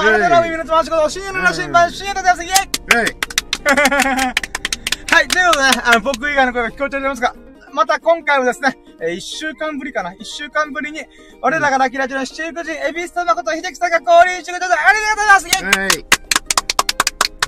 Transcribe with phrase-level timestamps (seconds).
[0.00, 2.44] あなたの耳のつましこと、深夜の羅針盤、深夜でございます。
[2.44, 2.54] イェイ
[5.12, 5.28] はい。
[5.28, 7.34] ということでね、あの、僕以外の声が聞こえておりますが、
[7.74, 11.00] また今回はですね、えー一週間ぶりかな一週間ぶりに、
[11.42, 15.88] 我らがラキラジの七福神、エビスト誠秀樹さんが交流中でありがとうございますイェイはい。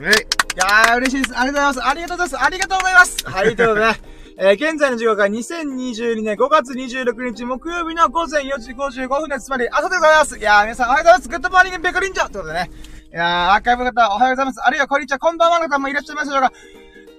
[0.02, 0.14] はい。
[0.14, 1.38] いやー、嬉しいです。
[1.38, 1.88] ありがとうございます。
[1.88, 2.44] ありがとうございます。
[2.44, 3.24] ありがとうございます。
[3.24, 4.11] はい、ということでね、
[4.44, 9.44] えー現在の時刻は2022年5月26日木曜日の午前4時55分です。
[9.44, 10.36] つまり朝でございます。
[10.36, 11.28] いやー、皆さんおはようございます。
[11.28, 12.70] good morning ペコリンチョということでね。
[13.12, 14.60] いやー、アーカイブの方おはようございます。
[14.66, 16.52] あるいはこんにちは、こんばんはの方もいらっしゃいますでしょうか。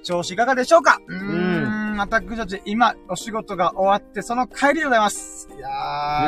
[0.03, 0.99] 調子いかがでしょうか？
[1.07, 5.47] うーん、私たち今、お仕事が終わって、その帰りでございます。
[5.55, 5.69] いや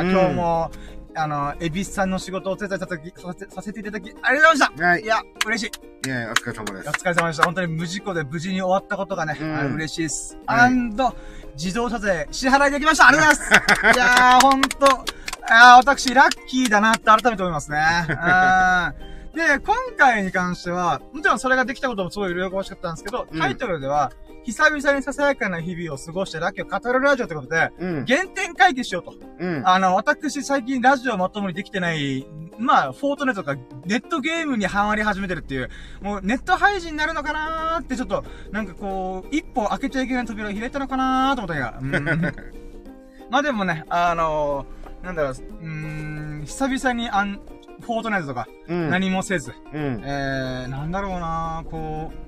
[0.00, 0.70] うん今日も、
[1.16, 4.86] あの、エビスさんの仕事をお手伝いさせてさせさせていただき、ありがとうございました。
[4.86, 5.06] はいい。
[5.06, 5.70] や、嬉し
[6.04, 6.08] い。
[6.08, 6.92] いや、お疲れ様ですお。
[6.92, 7.44] 疲れ様でした。
[7.44, 10.38] 本当に無事故で無事に終わったことがね、うん嬉しいです。
[10.46, 11.14] はいアンド、
[11.54, 14.86] 自動車税支払いできましたありがとうございますいやー、ほんと、
[15.50, 17.78] あー私、ラッキーだなって改めて思いますね。
[18.08, 18.12] う
[19.12, 24.10] んで、今回に関しては、もちろんそれができたこともすごい喜ばしかったんですけど、うんタイトルでは、
[24.46, 28.04] 久々にささやかな日々を過ごしてラッキーを語るラジオということで、うん。
[28.06, 29.14] 原点回帰しようと。
[29.40, 29.68] うん。
[29.68, 32.24] あの、私最近ラジオまともにできてない、
[32.56, 35.68] まあ、フォートネットとかネットゲームにハマり始めてるっていう、
[36.00, 42.20] もうネット配信になるのかなーってちょっと、なんかこう、一歩開けちゃいけない扉を開いたのかなーと思ったん
[43.28, 45.66] まあでもね、あのー、なんだろう、うー
[46.42, 47.40] ん、久々にアン、
[47.80, 48.90] フォートネットとかうん。
[48.90, 50.02] 何もせず、うん。
[50.04, 52.26] えー、なんだろうなー、こう、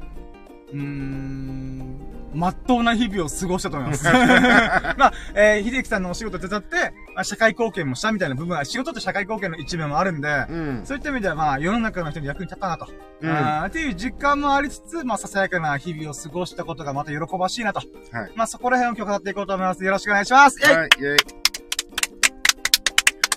[0.73, 1.97] うーん、
[2.35, 4.05] まっとうな日々を過ごしたと思います。
[4.99, 10.81] まあ、えー、秀樹さんのお仕事手伝って、まあ、社会貢献もしたみたいな部分は、仕事って社会貢献の一面もあるんで、うん。
[10.85, 12.89] そういった意味では、まあ、世の中の人に役に立ったなと。
[13.21, 13.31] うん。
[13.31, 17.81] あーっていう実感もありつつ、まあ、ささやかな日々を過ごしたことがまた喜ばしいなと。
[18.13, 18.33] はい。
[18.37, 19.85] まあ、そこら辺を今日語っていこうと思います。
[19.85, 20.61] よろしくお願いします。
[20.61, 20.89] イェイはい。
[20.99, 21.17] イェイ。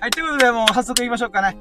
[0.02, 1.58] はい、ということで、もう早速行きましょうかね。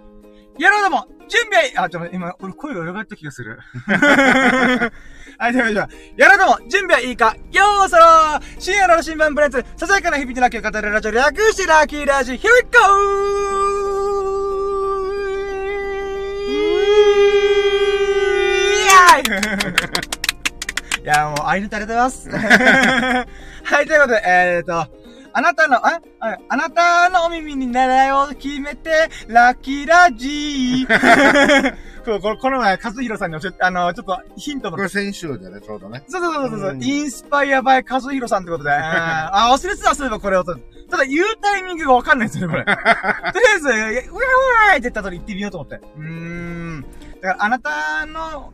[0.59, 3.59] やろうども、準備あ、ちょっと今、俺声が裏返った気がする。
[5.41, 12.79] はい、ということで、やろうども、準備はいいかようそろー深夜の新聞プレゼンツ、ささやかな日々のラッキーを語るラジオ、略してラッキーラジ、Here we go!
[21.03, 22.29] いや、もう、愛のタレでます。
[22.29, 23.25] は
[23.83, 24.87] い、ということで、えーと、
[25.33, 31.90] あなたの、あ、ああなたのお耳に狙いを決めて、ラッキーラジー。
[32.05, 36.03] これ、この前、和弘さんに教えて、あの、ちょっとヒントのこれ先週だね、ちょうどね。
[36.09, 38.71] そうそうそうそう、うんインスパイアバイ和弘さんってことで。
[38.73, 40.45] あ、忘れてた、そういえばこれを。
[40.45, 40.53] た
[40.97, 42.65] だ、言うタイミングがわかんないんですよね、これ。
[42.65, 45.77] とりあえず、うわうわーって言った後に言ってみようと思って。
[45.77, 46.85] うーん。
[47.21, 48.53] だから、あなたの、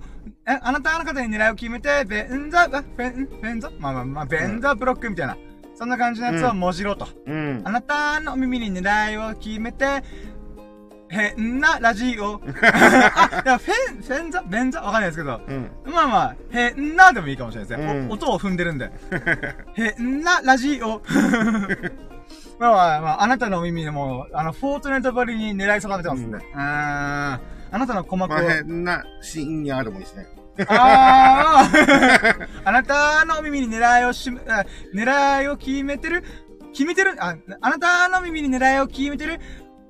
[0.49, 3.71] え、あなたの方に狙いを決めて、ベンザ、あベン、ベンザ？
[3.79, 5.37] まあまあまあ、ベンザブロックみたいな。
[5.75, 7.07] そんな感じのやつをもじろうと。
[7.27, 7.71] うんあ。
[7.71, 10.03] なたの耳に狙いを決めて、
[11.09, 12.41] 変なラジオ。
[12.63, 14.81] あ、 いや、フェン、フェンザベンザ？
[14.81, 15.41] わかんないですけど。
[15.47, 15.71] うん。
[15.87, 17.93] まあまあ、変なでもいいかもしれないですね。
[17.93, 18.91] うんお韻を踏んでるんで。
[19.75, 21.01] 変なラジオ。
[22.59, 26.39] まあまあまあ、あなたの耳でも、あの、フォートナイトばりに狙い定めてますんで。
[26.39, 26.59] ううん。
[26.59, 27.41] あ
[27.73, 28.37] なたの鼓膜を。
[28.37, 30.27] まあ、変な深夜でもいいですね。
[30.69, 34.65] あーあなたの耳に狙いをし、あ
[34.95, 36.25] 狙いを決めてる？
[36.73, 37.15] 決めてる？
[37.19, 39.39] あ、あなたの耳に狙いを決めてる？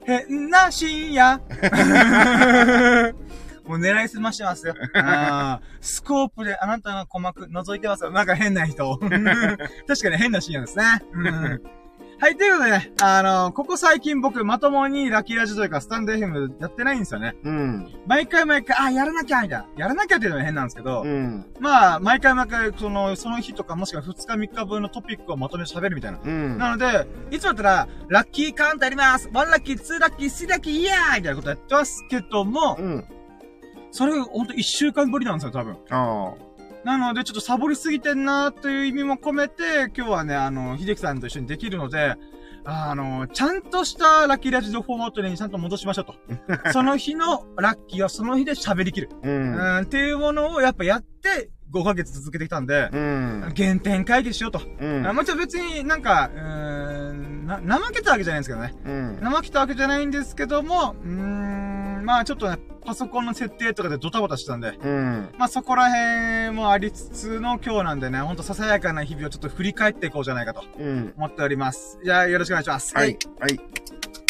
[0.07, 1.39] 変な深夜。
[3.67, 4.75] もう狙いすましてますよ。
[4.95, 8.13] あスコープであなたの鼓膜覗いてますよ。
[8.13, 8.97] なんか変な人。
[9.89, 10.85] 確かに変な深夜ですね。
[11.13, 11.63] うん
[12.19, 17.37] はい、ということでね、あのここ最近僕まともにラッキーラジオというかスタンド FM やってないんですよね。
[17.45, 17.93] うん。
[18.07, 19.67] 毎回毎回、あ、やらなきゃみたいな。
[19.77, 21.45] やらなきゃっていうのは変なんですけど、うん。
[21.61, 26.21] まあ、毎回毎回、その、その日とか、もしくは2日3日分のトピックをまとめて喋るみたいな。
[26.25, 26.57] うん。
[26.57, 33.05] なので、いつもだったら、ラッキーカウントやりますワンラッキー、ツーラッキー、スリーラッキー、イヤーみたいなことやってますけども、うん。
[33.91, 35.77] それがほんと1週間ぶりなんですよ、多分。
[35.91, 36.33] あ
[36.87, 42.15] なので、ちょっとサボりすぎてんなという意味も込めて、今日はね、あの、秀樹さんと一緒にできるので、
[42.65, 46.15] あの、ちゃんとしたラッキーラジオフォーマットにちゃんと戻しましょうと。
[46.71, 49.09] その日のラッキーはその日で喋りきる。
[49.13, 49.27] あ。
[49.27, 49.29] う。
[49.29, 53.53] うんん、っていうものをやっぱやって、5ヶ月続けてきたんで、うん。
[53.57, 54.61] 原点回帰しようと。
[54.81, 55.13] うんあ。
[55.13, 58.75] もちろん別になんか、うーん、な、怠けたわけじゃないんですけどね。
[58.85, 59.29] うん。
[59.29, 61.66] 怠けたわけじゃないんですけども、うーん、
[62.07, 65.29] まあちょっとね、パソコンの設定とかでドタバタしてたんで、うん。
[65.37, 71.13] まあそこら辺もありつつの今日なんでね、ほんとささやかな日々をちょっと振り返っていこうじゃないかとうん。
[71.17, 71.99] 思っております。
[72.05, 72.95] じゃあよろしくお願いします。
[72.95, 73.19] はい。。
[73.41, 73.61] はい。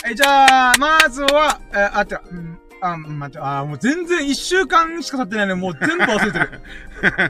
[0.04, 6.62] はい、じゃあ、まずは、えー、あ、てか、うん、あ、待って、あ、もう全然一週間しか経ってないのにもう全部忘れてる。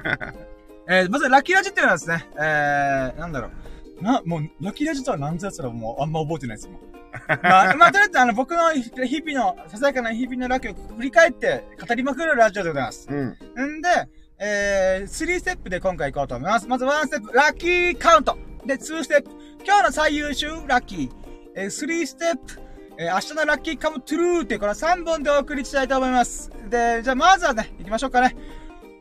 [0.88, 4.02] えー、まずラッキーラジっていうのはですね、えー、なんだろう。
[4.04, 6.75] な、もう、ラッキーラジとは何ぞやつらもうあんま覚えてないですよ。
[7.42, 13.08] まあ、まあ、とりあえず、あの、僕の日々の、ささやかな日々のラッキーを振り返って語りまくるラジオでございます。
[13.10, 13.78] うん。
[13.78, 13.88] んで、
[14.38, 16.66] えー、3ステップで今回行こうと思います。
[16.66, 18.36] まず1ステップ、ラッキーカウント。
[18.64, 19.30] で、2ステップ、
[19.64, 21.10] 今日の最優秀ラッキー。
[21.54, 22.60] えー、3ステップ、
[22.98, 26.50] えー、明日のラッキーカムトゥルーってこの3本でお送りしたいと思います。
[26.68, 28.36] で、じゃあまずはね、行きましょうかね。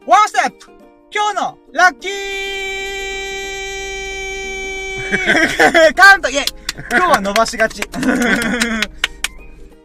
[0.06, 0.72] 1ステップ
[1.14, 3.25] 今日のラッキー
[5.96, 6.46] カウントイェイ
[6.92, 7.82] 今日は伸ばしがち。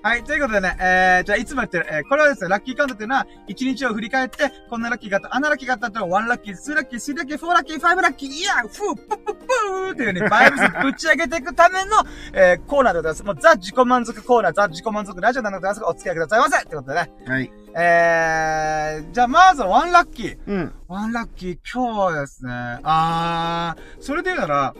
[0.02, 11.90] はい、ということでね、えー、じゃあいつもやってる、えー、これはですね、ラッキーカウントっていうのは、1日を振り返って、こんなラッキーがあった、あんなラッキーがあったっていうのを1ラッキー、2ラッキー、3ラッキー、4ラッキー、5ラッキー、いや、フー、プップップーっていうね、バイブスぶち上げていくための、
[12.32, 13.24] えー、コーナーでございます。
[13.24, 17.12] もうザ自己満足コーナー、ザ自己満足ラジオなのでございますがお付き合いくださいませってことでね。
[17.26, 17.52] はい。
[17.76, 20.38] えー、じゃあまずは1ラッキー。
[20.46, 20.72] うん。
[20.88, 22.52] ワンラッキー、今日はですね、
[22.84, 24.74] あー、それで言うなら、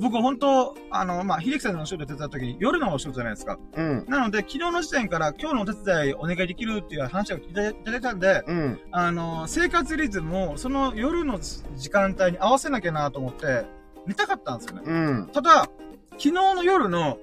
[0.00, 3.58] 僕本当あの、まあ、秀樹さんのお仕事手伝った時に夜のお仕事じゃないですか。
[3.74, 4.04] うん。
[4.08, 8.80] なので、昨日の時点から今日のお手伝いお願いできるっていう話をいただいたんで、うん。
[8.92, 13.66] あの、生活リズムをその夜の時間帯に合わせなきゃなと思って、
[14.06, 14.82] 寝たかったんですよね。
[14.86, 15.26] うん。
[15.32, 15.68] ただ、
[16.12, 17.18] 昨日の夜の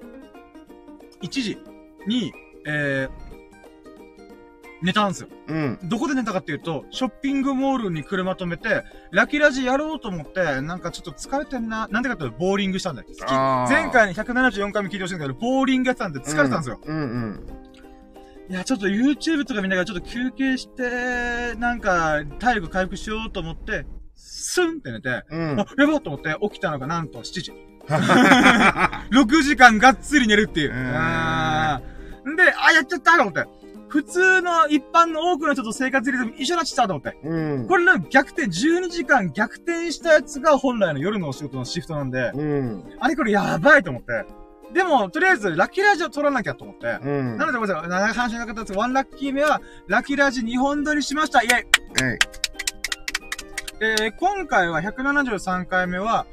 [1.22, 1.58] 1時
[2.06, 2.32] に、
[2.66, 3.25] えー、
[4.82, 5.28] 寝たんですよ。
[5.48, 5.78] うん。
[5.84, 11.88] どこで寝たかっていうと、ショッピングモールに車止めて、ラキラジやろうと思って、なんかちょっと疲れてんな。
[11.88, 13.08] なんでかっていうと、ボーリングしたんだよ。
[13.68, 16.80] 前回に174回目聞いてほしいんだけど、ボーリングやってたんで疲れてたんですよ。
[16.84, 17.46] うんうん。
[18.48, 25.60] いや、ちょっと YouTube とか見ながらちょっと休憩して、なんか、体力回復しようと思って、スンって寝て、うん。
[25.60, 27.52] あ、やばっと思って起きたのがなんと7時。
[27.88, 30.70] 6時間がっつり寝るっていう。
[30.70, 33.46] うんで、あ、やっちゃったと思って。
[33.96, 37.16] 普通の一般の多くの人と生活リズム一緒になっちゃったと思って。
[37.24, 37.66] うん。
[37.66, 42.84] これの逆転、12時間逆転したやつが本来の夜のお仕事のシフトなんで、うん。
[43.00, 44.26] あれこれやばいと思って。
[44.74, 46.98] でも、とりあえず、ラッキーラジオ撮らなきゃと思って。
[47.02, 47.38] うん。
[47.38, 47.88] なので、ごめんなさい。
[47.88, 48.78] 長い話の方です。
[48.78, 51.42] ワンラッキー目は、ラッキーラジ2本撮りしました。
[51.42, 51.64] イェイはい。
[53.80, 56.26] えー、今回は173回目は、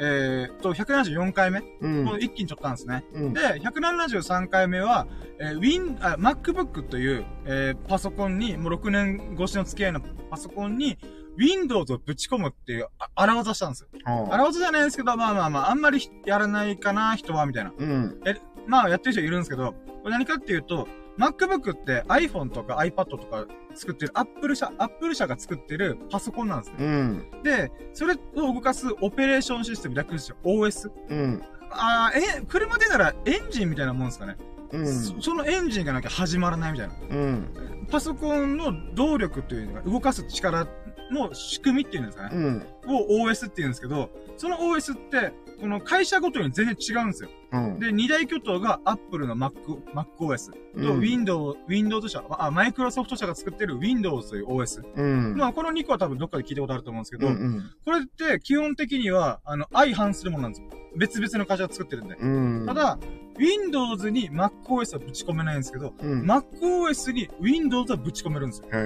[0.00, 3.04] えー、と、174回目、うん一気に撮ったんですね。
[3.12, 3.32] うん。
[3.32, 5.06] で、173回目は、
[5.40, 10.00] えー、Win、あ、MacBook という、えー、パソコンに、もう6年越しの付き合いの
[10.30, 10.98] パソコンに、
[11.36, 13.88] Windows をぶち込むっていう、あ荒技したんですよ。
[14.04, 17.72] は荒技じゃないんですけど、まあまあまあ、あんまりやらないかな、人は、みたいな。
[17.76, 18.20] うん。
[18.66, 19.72] まあ、やってる人いるんですけど、
[20.02, 26.76] これ何かっていうと、MacBook って iPhone とか iPad とか作ってる、Apple 社、Apple 社が作ってるパソコンなんですね。
[26.78, 27.42] うん。
[27.42, 28.18] で、それを
[28.54, 30.90] 動かすオペレーションシステム、略して OS。
[31.08, 31.42] うん。
[31.70, 34.36] あーえ、車でならエンジンみたいなもんですかね。
[34.72, 34.86] うん。
[34.86, 36.94] そそのエンジンがなきゃ始まらないみたいな。
[36.94, 37.86] うん。
[37.90, 40.66] パソコンの動力というのが動かす力
[41.10, 42.30] の仕組みっていうんですかね。
[42.36, 42.66] うん。
[42.86, 47.30] を OS って言うんですけど、その OS って、この会社ごとに全然違うんですよ。
[47.52, 47.78] うん。
[47.78, 49.52] で、二大巨頭が Apple の Mac、
[49.94, 50.58] MacOS と
[50.94, 54.82] うん Windows、Windows 社、あ、マイクロソフト社が作ってる Windows という OS。
[54.94, 55.36] うん。
[55.36, 57.70] まあ、この2個は多分どっかで聞いたことあると思うんですけど、うんうん。
[57.84, 60.68] これって基本的には、あの、相反するものなんですよ。
[60.96, 62.16] 別々の会社が作ってるんで。
[62.16, 62.26] う
[62.62, 62.66] ん。
[62.66, 62.98] た、だ、
[63.38, 66.22] Windows に MacOS はぶち込めないんですけど、うん。
[66.22, 68.68] MacOS に Windows はぶち込めるんですよ。
[68.68, 68.82] これ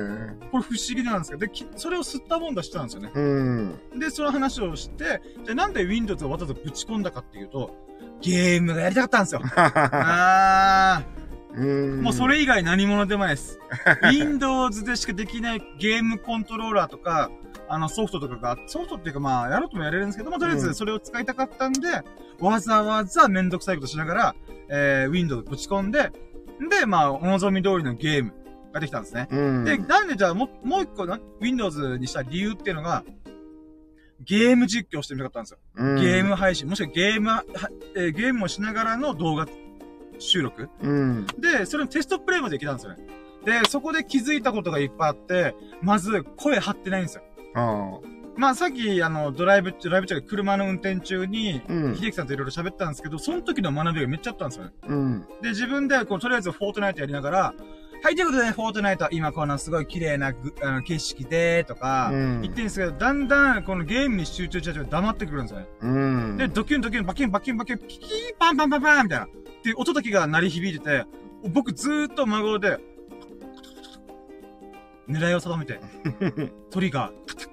[0.62, 3.10] 不思議なんですけど、で、きそれを吸ったもんだしてたんですよね。
[3.14, 3.98] うん。
[3.98, 7.74] で、その話をして、じゃあなんで Windows をわざわざぶち込んだかっていうと、
[8.22, 9.42] ゲームがやりたかったんですよ。
[9.54, 11.02] あ
[11.54, 12.00] うん。
[12.00, 13.58] ー、もうそれ以外何者でもないです。
[14.10, 17.30] Windows でしかできないゲームコントローラーとか、
[17.68, 21.88] あのソフトとかが、ソフトっていうかまあ、やろうともやれるんですけども、とりあえずそれを使いたかったんで、
[22.40, 24.34] わざわざめんどくさいことしながら、
[24.68, 26.10] えー、Windows ぶち込んで、
[26.70, 28.32] で、まあ、お望み通りのゲーム
[28.72, 29.28] ができたんですね。
[29.30, 29.64] うん。
[29.64, 33.04] で、なんでじゃあもう、もう一個な、Windows にした理由っていうのが、
[34.24, 35.58] ゲーム実況してみたかったんですよ。
[35.76, 37.44] うん、ゲーム配信、もしくはゲームは、
[37.96, 39.46] えーゲームをしながらの動画
[40.18, 40.68] 収録。
[40.80, 41.26] うん。
[41.38, 43.06] で、それのテストプレイまでいけたんですよね。
[43.44, 47.22] で、そこで気づいたことがいっぱいあって、まず声張ってないんですよ。
[47.54, 47.98] あ
[48.34, 54.70] まあさっき、あの、ドライブ、ドライブ中で車の運転中に、うん秀樹さんといろいろ喋ったんですけど、その時の学びがめっちゃあったんですよね。
[54.82, 54.86] あ。
[54.88, 55.20] うん。
[55.42, 57.54] で、自分で、こう、とりあえずフォートナイトやりながら、
[58.02, 65.66] はい、ということでね、フォートナイトは今このすごい綺麗なぐあの景色で、とか、うん言ってるんですけど、だんだんこのゲームに集中しちゃうと黙ってくるんですよね。
[65.82, 65.88] う
[66.32, 66.36] ん。
[66.36, 68.08] で、ドキュンドキュン、バキュンバキュンバキュン、キキー
[68.40, 69.26] パンパンパンパンみたいな。
[69.26, 69.28] っ
[69.62, 71.04] ていう音だけが鳴り響いてて、
[71.48, 72.80] 僕ずーっと真顔で、
[75.08, 75.78] 狙いを定めて、
[76.70, 77.51] トリガー、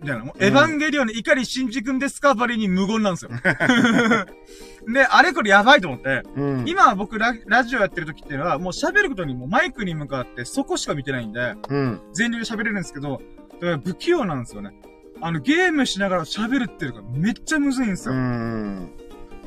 [0.00, 0.24] カチッカチッカチッみたいな。
[0.24, 3.30] もうエヴァンゲリオンの怒り新宿ディスカバリーに無言なんですよ。
[4.92, 6.64] で、あれこれやばいと思って、うん。
[6.66, 12.00] 今は僕ララジオやってる時っていうのは、もう喋ることにもうマイクに向かってそこしか見てないんで、うん。
[12.12, 13.20] 全力で喋れるんですけど、
[13.54, 14.72] だから不器用なんですよね。
[15.20, 18.18] あの、ゲームしながら喋るっていうのがめっちゃむずいんですうよ。
[18.18, 18.90] ん。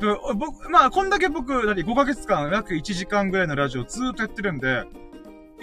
[0.00, 0.06] で
[0.36, 4.84] 僕、まあ、こんだけ僕、だって5ヶ月間、約1時間ぐらいのラジオずーっとやってるんで、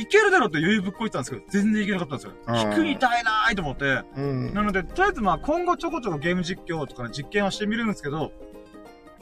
[0.01, 2.34] いけるだろうって余裕ぶっこいてたんですけど、全然いけなかったんですよ。
[2.48, 4.01] あー聞くみたいなーいと思って。
[4.17, 4.53] うん。
[4.53, 8.31] なので、とりあえずまあ、今後ちょこちょこゲーム実況とかの実験はしてみるんですけど、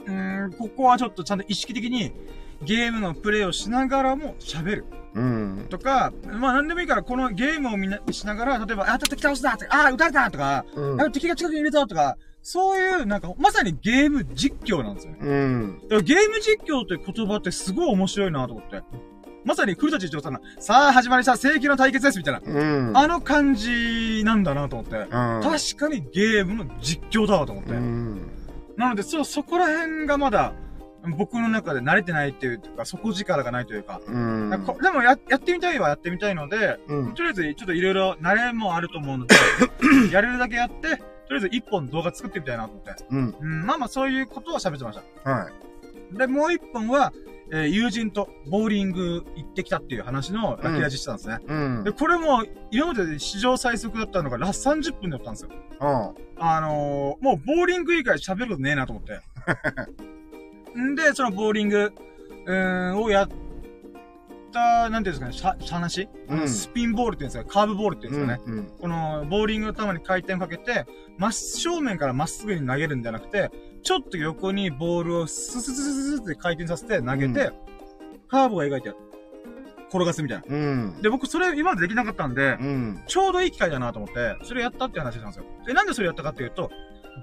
[0.06, 2.12] うーん、ここはちょっとちゃんと意識的に、
[2.62, 4.84] ゲームのプレイをしながらも喋る。
[5.14, 5.66] うん。
[5.70, 11.00] とか、まあなんでもいいから、このゲームをみんなしながら、例えば、あ、敵倒すなとか、あ、撃たれたとか、うん。
[11.00, 15.18] あ、敵が近くにいるぞとか、そういう、なんか、まさにゲーム実況なんですよね。
[15.20, 15.78] うん。
[15.82, 18.82] だからゲーム実況という言葉ってすごい面白いなと思って。
[19.44, 22.40] まさに古舘一郎さんの、さあ始まりした世紀の対決ですみたいな。
[22.44, 22.96] うん。
[22.96, 24.96] あの感じなんだなと思って。
[24.96, 25.06] うん。
[25.08, 27.72] 確かにゲームの実況だわと思って。
[27.72, 28.30] うん。
[28.76, 30.52] なので、そう、そこら辺がまだ、
[31.16, 34.00] 僕の中で慣れてないっていうか、底力がないというか。
[34.06, 34.64] うん。
[34.66, 37.14] こでもや、やってみたいはやってみたいので、うん。
[37.14, 39.34] とりあえず、ちょっといろいろ慣れもあると思うので、
[40.12, 40.96] やれるだけやって、
[41.30, 43.04] とりあえず一本動画作ってみたいなと思って。
[43.10, 43.34] うん。
[43.40, 45.30] うん、まあまあそういうことを喋ってました。
[45.30, 45.48] は
[46.14, 46.18] い。
[46.18, 47.12] で、もう一本は、
[47.52, 51.38] えー友人とボーリング行ってきたっていう話のラッキーラジしてたんですね。
[51.46, 51.92] うんで、。
[51.92, 55.50] これも、今までで史上最速だったのがラス30分だったんですよ。
[55.80, 59.20] ああのー、もうボーリング以外喋ることねえなと思って。
[60.78, 61.92] ん で、そのボーリング、
[62.46, 63.28] うーん、をやっ
[64.52, 68.40] た、なんていうんですかね、しゃ話、うんスピンボールっていうんですか、カーブボールっていうんですかね。
[68.46, 68.70] うん。
[68.80, 70.86] この、ボーリングの球に回転をかけて、
[71.18, 73.50] 真正面からまっすぐに投げるんじゃなくて、
[73.82, 77.50] ちょっと横にボールをススススススって回転させて投げて、
[78.28, 78.94] カーブが描いて
[79.90, 80.44] 転がすみたいな。
[80.48, 81.02] うん。
[81.02, 83.02] で、僕それ今までできなかったんで、うん。
[83.06, 85.44] ちょうどいい機会だなと思って、それやったって話なんですよ。
[85.66, 86.70] で、なんでそれやったかっていうと、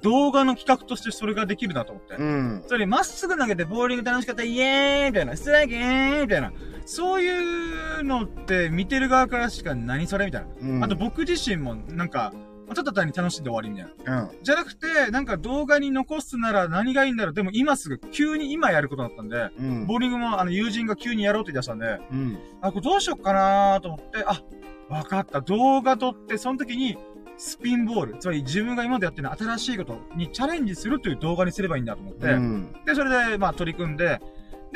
[0.04, 2.16] 動画の企画としてそれができるなと思って。
[2.16, 2.64] うん。
[2.68, 6.52] それまっすぐ投げてボーリング楽しかった、イエーイみたいな、ストライクイエーイみたいな。
[6.86, 10.48] そういうのって見てる側からしか何それみたいな。
[10.62, 10.84] うん。
[10.84, 12.34] あと僕自身もなんか、
[12.76, 14.24] ただ単に楽しんで終わりみたいな。
[14.24, 14.44] うん。
[14.44, 17.34] じゃなくて、なんか動画に残すなら何がいいんだろう。
[17.34, 19.88] でも今すぐ、急に今やることだったんで、うん。
[19.88, 22.38] ボーリングもあの友人が急にやろうって言い出したんで、うん。
[22.62, 24.42] あ、これどうしよっかなーと思って、あ、
[24.90, 25.42] わかった。
[25.42, 26.98] 動画撮って、その時に、
[27.38, 32.74] スピンボール、つまり自分が今までやってる新しいことにチャレンジするという動画にすればいいんだと思って、うん。
[32.86, 34.20] で、それで、まあ取り組んで、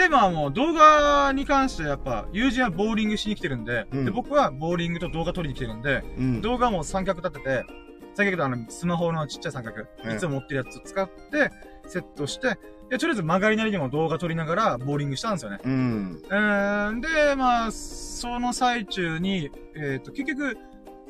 [0.01, 6.41] で、まあもう動画に関してやっぱ、友人はボーリングしに来てるんで、うんで、僕はボーリングと動画撮りに来てるんで、うん。
[6.41, 7.65] 動画も三脚立てて、
[8.15, 11.51] 三脚とあの、スマホのちっちゃい三脚、うんいつも持ってるやつを使って、
[11.87, 12.57] セットして、
[12.89, 15.59] で、とりあえず曲がりなりにも動画撮りながら、ボーリングしたんですよね。
[15.63, 16.21] うん。
[16.27, 20.57] うーん、で、まあ、その最中に、えっ、と、結局、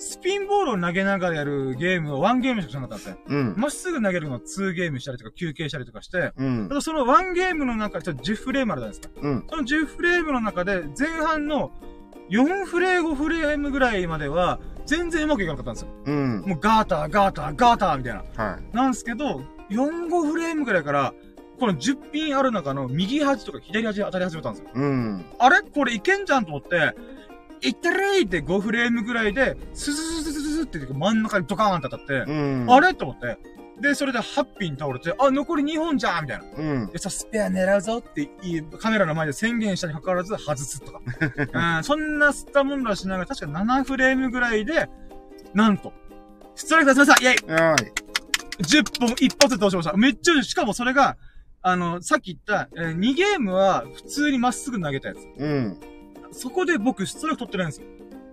[0.01, 3.17] スピンボールを投げながらやるゲームをワンゲームしかしなかったんですよ。
[3.27, 3.53] うん。
[3.55, 6.73] まっすぐ投げるのを2ゲームしたりとか休憩したりとかして、うんた。
[6.73, 9.21] だそのワンゲームの中で、ちょっと10フレームあるじゃないですか。
[9.21, 9.45] うん。
[9.47, 11.71] その10フレームの中で、前半の
[12.31, 15.89] 4フレー5フレームぐらいまでは、全然うまくいかなかったんですよ。
[16.05, 16.41] うん。
[16.47, 18.23] もうガーター、ガーター、ガーターみたいな。
[18.43, 18.75] はい。
[18.75, 21.13] なんですけど、4、5フレームぐらいから、
[21.59, 24.71] この10ピンある中の右端とか左端に当たり始めたんですよ。
[24.73, 25.25] うん。
[25.37, 25.61] あれ？
[25.61, 26.95] これいけんじゃんと思って、
[27.61, 32.65] いってれーって5フレームぐらいで、スススススススって真ん中にドカーンって当たって、うん。
[32.69, 32.93] あれ？
[32.93, 33.37] と思って。
[33.81, 36.45] で、それで8ピン倒れて、あ、残り2本じゃんみたいな。
[36.55, 36.91] うん。
[36.91, 41.01] で、さ、スペア狙うぞっていいカメラの前で宣言したにかかわらず外すとか。
[41.77, 44.87] うん、そんな吸ったもんだしながら、確か7フレームぐらいで、
[45.55, 45.93] なんと、
[46.53, 47.75] ストライク出しましたイェイはい。
[48.61, 49.97] 10本一発で倒しました。
[49.97, 51.17] めっちゃ、しかもそれが、
[51.63, 55.27] あの、さっき言った、えー2ゲームは普通にまっすぐ投げたやつ。
[55.37, 55.79] うん。
[56.31, 57.87] そこで僕ストライク取ってないんですよ。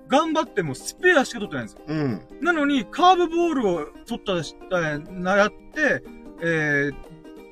[0.09, 1.83] 頑張ってもスペアしか取ってないんですよ。
[1.87, 2.23] うん。
[2.41, 6.03] なのに、カーブボールを取ったし、えーなやって、
[6.43, 6.95] えー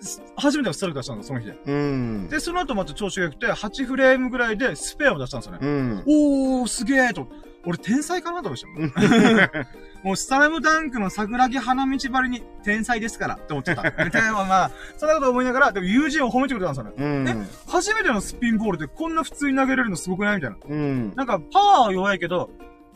[0.01, 1.59] す初めてのストライク出したんですその日で。
[1.67, 2.29] うん。
[2.29, 5.59] で、その後また調子が良くて、8フレームぐらいでスペアを出したんですよね。
[5.63, 6.03] うん。
[6.07, 7.29] おー、すげーと。
[7.67, 9.67] 俺天才かなと思いましたよ。
[10.07, 13.91] もうスタラムダンクの桜木花道張りに天才ですからって思っちゃった。
[14.09, 17.33] でもまあ、そんなこと思いながら、でも友人を褒めてくれたんですよね。
[17.33, 17.49] うん。
[17.67, 20.57] 初めてのスピンボールでこんな普通に投げれるのすごくないみたいな。
[20.65, 21.13] うん。
[21.17, 22.51] なんかパワーは弱いけど、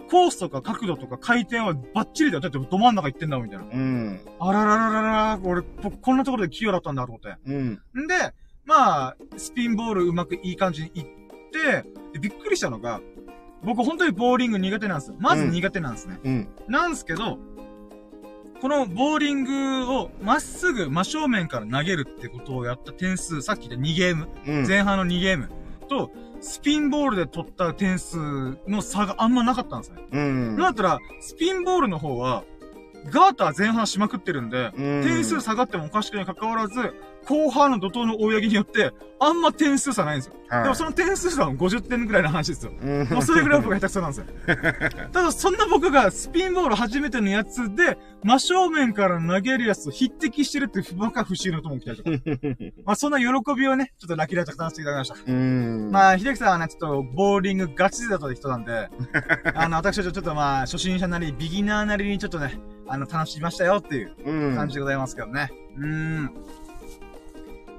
[0.09, 2.43] コースとか角度とか回転はバッチリだよ。
[2.43, 3.67] だってど真ん中行ってんだもんみたいな。
[3.73, 4.21] うん。
[4.39, 7.37] あららららら、俺、ここんなところで器用だったんだと思って。
[7.45, 7.71] うん。
[8.05, 8.35] んで、
[8.67, 11.05] まあ、スピンボールうまくいい感じにいっ
[11.51, 13.01] て、でびっくりしたのが、
[13.63, 15.17] 僕本当にボーリング苦手なんですよ。
[15.19, 16.19] まず苦手なんですね。
[16.25, 16.49] うん。
[16.69, 17.39] なんですけど、
[18.61, 24.67] このボーリングをまっすぐ真正面から投げるってことをやった点数、さっき言った2ゲーム、うん。
[24.67, 25.51] 前半の2ゲーム
[25.89, 28.17] と、スピンボールで取った点数
[28.67, 30.03] の差があんまなかったんですね。
[30.13, 30.57] うん。
[30.57, 32.45] だったら、スピンボールの方は、
[33.07, 36.95] ガーター前半しまくってるんで、うん点数下がってもおかしくないに関わらず、
[37.27, 40.35] 後半の怒涛の追い上げによって、あんま点数差ないんですよ。
[40.49, 42.73] はいでもその点数差は50点ぐらいの話ですよ。
[42.81, 44.27] うんもうそれぐらい僕が下手くそなんですよ。
[45.13, 52.11] ただそんな僕がスピンボール初めてのやつで、真正面から投げるやつと匹敵してるっていう、不思議なと思うきたいとか。
[52.85, 55.31] まあそんな喜びをね、ちょっとラッキーライトさせていただきました。
[55.31, 55.91] うん。
[55.93, 58.89] まあ、秀樹さんはね、ちょっと、ボーリングガチ勢だった人なんで、
[59.55, 62.59] あの、私はちょっとまあ、初心者なり、ビギナーなりにちょっとね、
[62.89, 64.57] あの、楽しみましたよっていううん。
[64.57, 65.51] 感じでございますけどね。
[65.77, 66.35] うーん。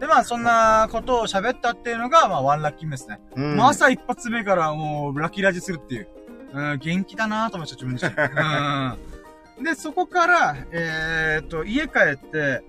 [0.02, 3.22] で、まあ、そんなことを喋ったっていうのが、まあ、ワンラッキー目ですね。
[3.36, 3.56] うん。
[3.56, 6.08] もう朝一発目からもう、ラッキーラジするっていう。
[6.54, 8.16] うん、元気だなと思いました、自分自身。
[9.60, 9.64] うん。
[9.64, 12.64] で、そこから、えーっと、家帰って、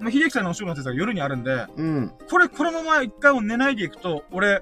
[0.00, 2.12] まあ、秀樹さんのお仕事の手伝いが夜にあるんで、うん。
[2.28, 4.60] これ、このまま一回も寝ないでいくと、俺、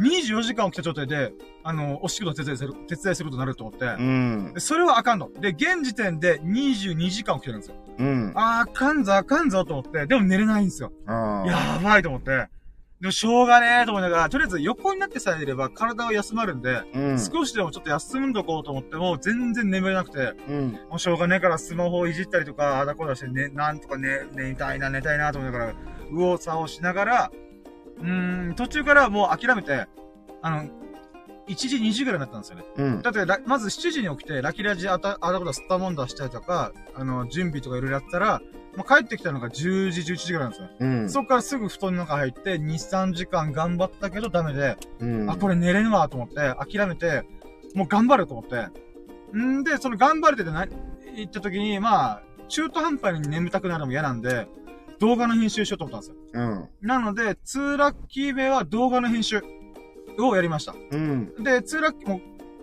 [0.00, 1.32] 24時間起きた状態で、
[1.64, 4.60] あの、お仕事手伝いする、手伝いすることになると思って、うんで。
[4.60, 5.30] それはあかんの。
[5.40, 7.76] で、現時点で22時間起きてるんですよ。
[7.98, 8.32] うん。
[8.34, 10.92] あー、あかんぞ、あかんぞと思って、でも寝れないんですよ。
[11.06, 11.46] ああ。
[11.46, 12.48] やばいと思って。
[13.00, 17.18] でもしょうがねえと思いながら、とりあえず横になってさえいれば体は休まるんで、うん。
[17.18, 20.72] 少しでもちょっと休んどこうと思っても、全然眠れなくて、うん。
[20.88, 25.74] もうしょうがねえからスマホをいじったりとか、あだこだして、ね、なんとかね、寝たいな、寝たいなと思いながら、
[26.10, 27.32] 右往左往しながら、
[27.98, 29.86] うーん、途中からもう諦めて、
[30.40, 30.81] あの、
[31.48, 32.64] 1時、2時ぐらいになったんですよね。
[32.76, 33.02] うん。
[33.02, 38.40] だってラ、まず7時に起きて、ラキラジあた、あだこだ、スタモンダしたりとか、あの、準備とかいろいろやったら、
[38.76, 40.68] もう帰ってきたのが10時、11時ぐらいなんですよ。
[40.80, 41.10] うん。
[41.10, 45.30] そっからすぐ布団の中入って、2、3時間頑張ったけどダメで、うん。
[45.30, 47.24] あ、これ寝れんわと思って、諦めて、
[47.74, 48.68] もう頑張ると思って。
[49.36, 50.66] んで、その頑張るってな、
[51.16, 54.46] 言った時に、まあ、中途半端に眠たくなるのも嫌なんで、
[55.00, 56.42] 動画の編集しようと思ったんですよ。
[56.80, 56.86] うん。
[56.86, 59.42] なので、2ラッキー目は動画の編集
[60.18, 60.74] をやりました。
[60.90, 61.34] うん。
[61.42, 62.20] で、2ラッキーも、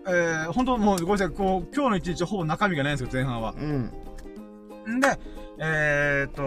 [0.07, 3.53] えー、本当もうごめんなさい、こう、今日の一日ほぼ中身がないんですよ、前半は。
[3.57, 4.97] うん。
[4.97, 5.19] んで、
[5.61, 6.41] えーっと、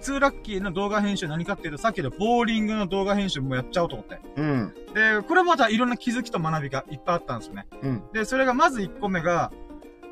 [0.00, 4.20] 2ラッキーの動画編集何かっていうと、さっきのボーリングの動画編集もやっちゃおうと思って。
[4.36, 4.74] うん。
[4.94, 7.66] で、これもまたいろんな気づきと学びがいっぱいあったんですよね。
[7.82, 8.02] うん。
[8.12, 9.52] で、それがまず1個目が、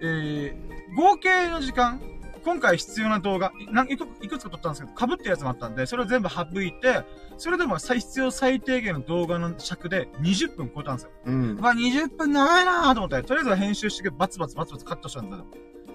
[0.01, 2.01] えー、合計の時間、
[2.44, 7.05] 今回必要な動画、いなんいくいくつか撮ったんですけど、被ってるやつもあったんで、それを全部省いて、
[7.38, 11.11] それでも最必要最低限の動画の尺で20分超えたんですよ。
[11.26, 11.57] うん。
[11.61, 15.46] まあ20分長いなーと思って、とりあえずは編集してバツバツバツバツカットしたんだよ。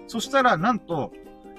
[0.06, 1.12] そしたら、なんと、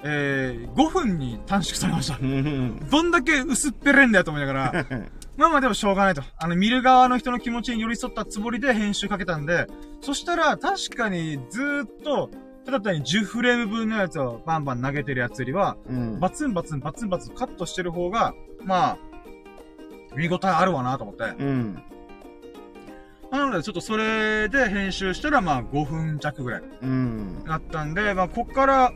[0.04, 2.18] えー、5分に短縮されました。
[2.18, 2.88] うん。
[2.90, 4.86] どんだけ薄っぺれんだよと思いながら、
[5.36, 6.22] まあまあでもしょうがないと。
[6.38, 9.66] あの、見る側の人の気持ちに寄り添ったつもりで編集かけたんで、
[10.00, 12.30] そしたら確かにずーっと、
[12.68, 16.20] ただ単に10フレーム分のやつをバンバン投げてるやつよりは、うん。
[16.20, 18.98] バツンバツンバツンバツンカットしてる方が、まあ、
[20.14, 21.24] 見応えあるわなと思って。
[21.42, 21.82] うん。
[23.30, 27.42] なのでちょっとそれで編集したらまあ5分弱ぐらいうん。
[27.46, 28.92] なったんで、まあこっから、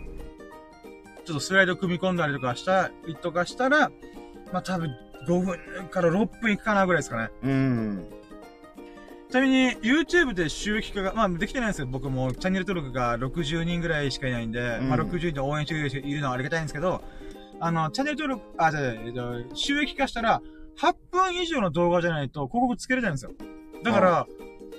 [1.25, 3.91] ちょっとスライド組み込んだりとかしたりとかしたら、
[4.53, 4.91] まあ多分
[5.27, 7.31] 5分から6分いくかなぐらいですかね。
[7.43, 8.07] うん。
[9.33, 11.87] ちなみに、YouTube で収益化が、まあ、できてないんですよ。
[11.87, 17.03] 僕も、チャンネル登録が60人ぐらいしかいないんで、うんまあ、60人で応援してくれる人いるのはありがたいんですけど、
[17.59, 20.43] あの、チャンネル登録、あ、じゃあ、えっと、収益化したら、
[20.79, 23.31] 8分以上の動画じゃないと広告つけれないんですよ。
[23.83, 24.27] だから、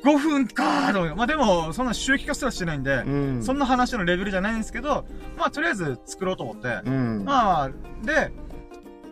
[0.03, 1.15] 5分かーと思って。
[1.15, 3.43] まあ、でも、そんな収益化すらしてないんで、うん。
[3.43, 7.23] そんな話のレベルじゃないんですけど、まあ、とりあえず作ろうと思って、うん。
[7.25, 7.71] まあ、
[8.03, 8.31] で、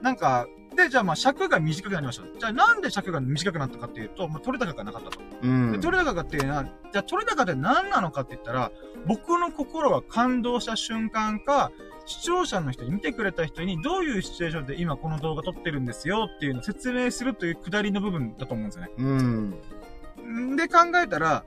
[0.04, 2.40] なんか、で、じゃあまあ尺が短くなりました。
[2.40, 5.20] じゃあなんで尺が短くなったかっていうと、まあ、取れ高がなかったと。
[5.42, 5.80] うんで、。
[5.80, 8.72] 取れ高っていうのは、じゃあ取れ高って何なのかって言ったら、
[9.06, 11.72] 僕の心が感動した瞬間か、
[12.06, 18.92] 視聴者の人に見てくれた人にどういうシチュエーションで今この動画撮ってるんですよっていうのを説明するというくだりの部分だと思うんですよね。
[18.98, 20.54] うん。
[20.54, 21.46] んで考えたら、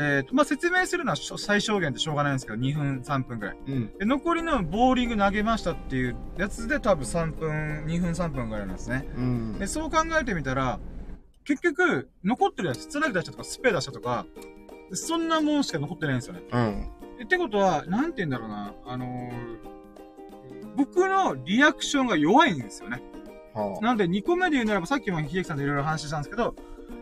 [0.00, 3.56] えっ、と、まあ、説明するのは最小限でしょうがないんですけど、2分、3分くらい。
[3.66, 3.98] うん。
[3.98, 9.08] で、残りのボーリング投げましたっていうやつで多分3分、2分3分ぐらいなんですね。
[9.16, 9.66] うんで、。
[9.66, 10.78] そう考えてみたら、
[11.44, 14.26] 結局、残ってるやつ、ストライク出したとか、スペ出したとか、
[14.92, 16.42] そんなもんしか残ってないんですよね。
[16.52, 17.24] うん。
[17.24, 19.78] ってことは、なんて言うんだろうな、あのー
[20.76, 23.02] 僕のリアクションが弱いんですよね。
[23.52, 26.54] はなんで、2個目で言うならば、さっきも秀樹さんといろいろ話したんですけど、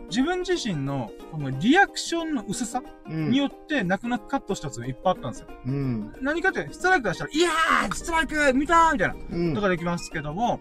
[0.09, 2.81] 自分自身の、このリアクションの薄さ。
[3.07, 5.47] によって、泣く泣くカットしたやつがいっぱいあったんですよ。
[5.65, 6.13] うん。
[6.21, 9.15] 何かって、ストライク出したら、いやーストライク見たーみたいな。
[9.31, 10.59] うんとかできますけども、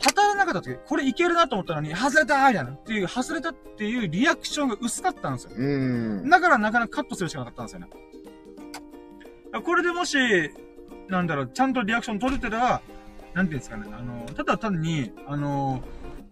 [0.00, 2.70] 当たらなかった時、これいけるなと思ったのに、外れたーみたいな。
[2.72, 5.50] っていう、外れたっていうリアクションが薄かったんですよ。
[5.56, 6.28] うん。
[6.28, 7.88] だからなかなかカットするしかなかったんですよね。
[9.64, 10.16] これでもし、
[11.08, 12.82] なんだろう、ちゃんとリアクション取れてたら、
[13.32, 15.82] なんていうんですかね、あの、ただ単に、あの、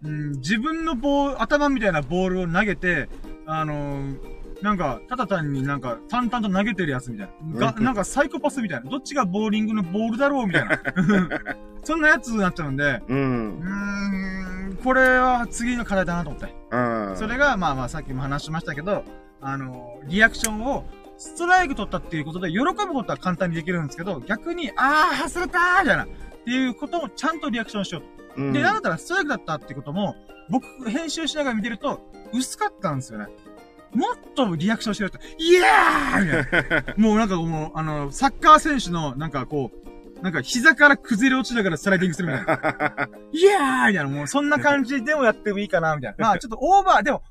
[0.05, 3.09] うん、自分のボール、頭みたいなボールを投げて、
[3.47, 4.15] あの、
[4.63, 7.61] なんか、ただ単になんか、淡々と投げてるやつみたいな。
[7.61, 8.91] が、うんなんかサイコパスみたいな。
[8.91, 10.81] どっちがボーリングのボールだろうみたいな。
[11.85, 13.15] そんなやつになっちゃうんで、う。
[13.15, 16.55] うんーん、これは次の課題だなと思って。
[16.71, 16.79] う
[17.13, 17.17] ん。
[17.17, 19.05] それが、まあまあさっきも話しましたけど、
[19.41, 20.87] あの、リアクションを、
[21.17, 26.05] ストライク取ったっていうことで、喜ぶことは簡単にできるんですけど、逆に、あー、外れたーみたいな。
[26.05, 26.07] っ
[26.45, 28.14] ていうことをちゃんとリアクションしようと。
[28.37, 30.17] うん、で、なんだったらストライクだったってことも、
[30.49, 32.01] 僕、編集しながら見てると、
[32.33, 33.27] 薄かったんですよね。
[33.95, 36.95] もっとリアクションしろと、イエーイみたいな。
[36.99, 43.09] もうなんかもう、あの、サッカー選手の、なんかこう、なんか膝から崩れ落ちながらスライディングするみたいな。
[43.33, 46.27] イエーイみたいな、もうそんな感じでもやってもいいかな、みたいな。
[46.27, 47.23] まあ ちょっとオーバー、でも、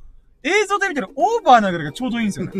[0.43, 2.51] 映像で見てるオーバーなぐらいがちょうどいいんですよね。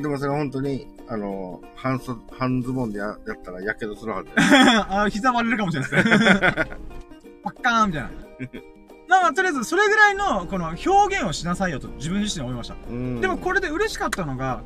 [0.00, 4.30] でもそれ本当に、あの、半袖、半ズボンでややったら火傷するはず。
[4.36, 7.00] あ膝割れるかもしれないですね。
[7.42, 8.10] パッカーンみたいな。
[9.08, 12.76] まあまあ、とりあえず、それぐらいの、この表現をしなさいよと自分自身思いました。
[12.88, 14.62] うんでもこれで嬉しかったのが、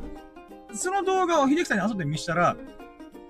[0.74, 2.56] その動画を秀樹さんに後で見したら、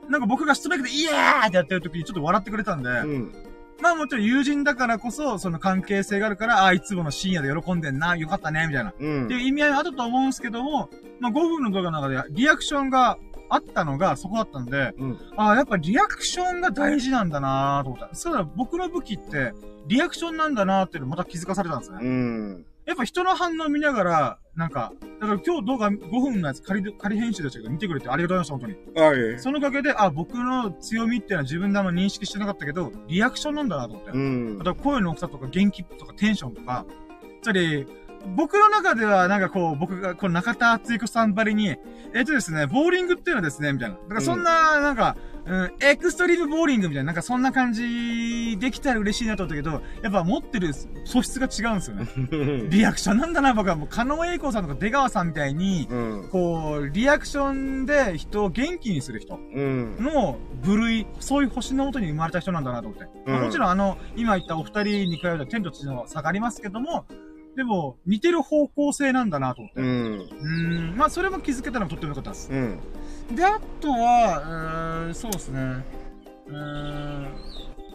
[0.09, 3.33] なんか僕がストライクでイエーイってやってる時にちょっと笑ってくれたんで、うん。
[3.80, 8.92] まあもちろん友人だからこそ、その関係性があるから、ああ、いつもの深夜で喜んでんな、よかったね、みたいな。
[8.98, 9.24] うん。
[9.26, 15.18] っていう意味合いはあったと思うんですけども、まあ5分の動画の中でリアクションがあったのがそこだったんで、うん。
[15.37, 18.14] ああ、やっぱリアクションが大事なんだなと思った。
[18.14, 19.52] そうだ、僕の武器って、
[19.87, 21.98] リアクションなんだなっていうのまた気づかされたんですね。
[22.00, 22.66] うん。
[22.87, 29.24] やっぱ人の反応見ながら、なんか、だから今日動画5分のやつ仮で、仮編集でしたけど見てくれてありがとうございました、本当に。
[29.30, 29.40] はい。
[29.40, 34.11] そのおかげで、あ、僕の強みっていうのは自分であんま認識してなかったけど、リアクションなんだなと思って。
[34.12, 34.64] うんあ。
[34.64, 36.85] と声の大きさとか元気とかテンションとか、
[37.42, 37.87] つまり、
[38.37, 41.76] 僕の中ではなんかこう、僕がこの中田敦彦さんばりに、
[42.14, 43.96] えっとですね、ボーリングっていうのはですね、みたいな。
[43.96, 50.72] だからそんな、なんか、うん、エクストリームボーリングみたいな、なんかそんな感じできたら嬉しいなと思ったけど、やっぱ持ってる
[51.04, 52.06] 素質が違うんですよね。
[52.70, 56.28] リアクションなんだな、僕はもう、加納栄光さんとか出川さんみたいに、うん。
[56.30, 59.96] こう、リアクションで人を元気にする人うん。
[60.00, 63.04] の部類、そういう星のもとに生まれた人なんだなと思って。
[63.26, 67.04] まあうんもちろんあの、今言ったお二人に比べたら天と地の差がありますけども、
[67.57, 69.81] でも、似てる方向性なんだなと思って。
[69.81, 69.85] う。
[69.85, 72.51] うんーん、まあそれも気づけたのがとっても良かったです。
[72.53, 72.79] うん。
[73.35, 75.85] で、あとは、うーん、そうですね。
[76.47, 77.29] うーん、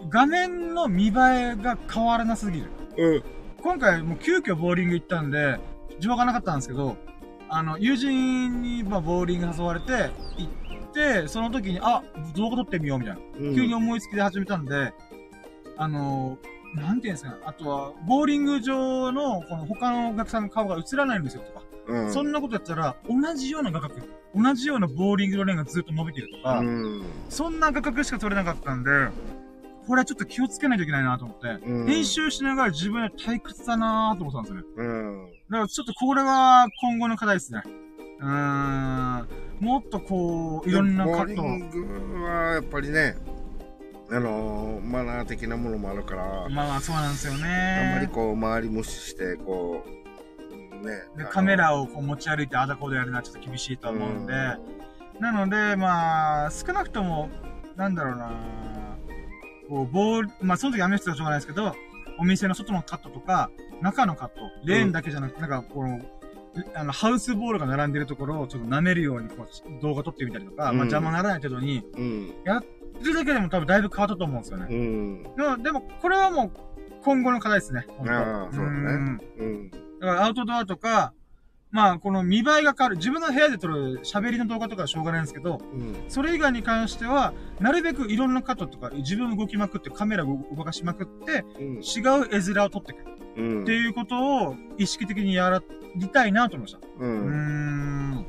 [0.09, 1.11] 画面の見栄え
[1.55, 2.69] が変わらなすぎる。
[2.97, 3.23] うん。
[3.61, 5.59] 今回もう急遽ボーリング行ったんで、
[5.99, 6.95] 時間がなかったんですけど、
[7.49, 10.49] あの、友人に、まあ、ボーリング誘われて、行
[10.89, 12.03] って、その時に、あ、
[12.35, 13.21] 動画撮ってみようみたいな。
[13.55, 14.93] 急に思いつきで始めたんで、
[15.75, 16.37] あの、
[16.75, 17.37] なんていうんですかね。
[17.45, 21.61] あとは、ボーリング場の、この他のお客さんの顔が映らないんですよとか。
[21.87, 22.13] うん。
[22.13, 23.95] そんなことやったら、同じような画角、
[24.35, 27.03] 同じようなボーリングのレーンがずっと伸びてるとか、うん。
[27.29, 28.89] そんな画角しか撮れなかったんで、
[29.87, 34.83] これはちょっと気をつけないといけないなと思って、うん編集しながら自分で退屈だなと思ったんですよね。
[34.83, 35.31] うん。
[35.49, 37.63] だからちょっとこれは今後の課題ですね。
[38.19, 39.27] うーん。
[39.59, 41.45] もっとこう、いろんなカットを。
[41.45, 43.15] ボーリングはやっぱりね、
[44.11, 48.09] あのー、マナー的なものもあるから、まあまあそうなんですよあんまりね。
[48.11, 51.03] こう、周り無視して、こう、ね。
[51.17, 54.33] でカメラをこう持ち歩いてあだこでやるのはちょっと厳しいと思うんで。
[55.19, 57.29] なので、まあ、少なくとも、
[57.75, 58.31] なんだろうな
[59.69, 61.75] こう、ボール、まあその時雨降ってたらしょうがないですけど、
[62.17, 66.01] お店の外のカットとか、中のカット、レーンだけじゃなくて、なんかこの、
[66.73, 72.33] あの、ハウスボールが並んでるところをちょっと舐めるようにこう動画撮ってみたりとか、うんまあ邪魔ならない程度に、うん。
[73.01, 74.67] それだけでも多分だいぶ変わったと思うんですよね。
[74.69, 75.23] うん。
[75.35, 76.51] でも、でもこれはもう、
[77.03, 77.85] 今後の課題ですね。
[78.07, 79.71] ああそうだねんうん。
[79.71, 81.13] だからアウトドアとか、
[81.71, 82.97] まあ、この見栄えが変わる。
[82.97, 86.03] 自分の部屋で撮る喋りの動画とかはしょうがないんですけど、うん。
[86.07, 91.75] それ以外に関しては、なるべくいろんなカットとか、自分動きまくって、カメラを動かしまくって、うん。
[91.75, 93.05] 違う絵面を撮っていく。
[93.37, 93.61] うん。
[93.63, 95.61] っていうことを意識的にや
[95.95, 96.87] りたいなと思いました。
[96.99, 98.11] ううーん。
[98.13, 98.25] ん。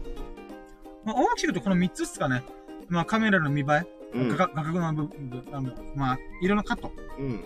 [1.04, 2.42] まあ、大きく言うとこの3つですかね。
[2.88, 3.86] まあ、カメラの見栄え、うん。
[4.12, 6.92] 画画角の部分、まあ、色のカット。
[7.18, 7.44] うん。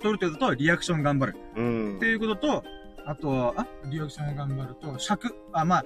[0.00, 1.36] 撮るということと、リアクション頑張る。
[1.56, 2.06] うんって。
[2.06, 2.64] いうことと、
[3.06, 5.34] あとは、あ、リアクション頑張ると、尺。
[5.52, 5.84] あ、まあ、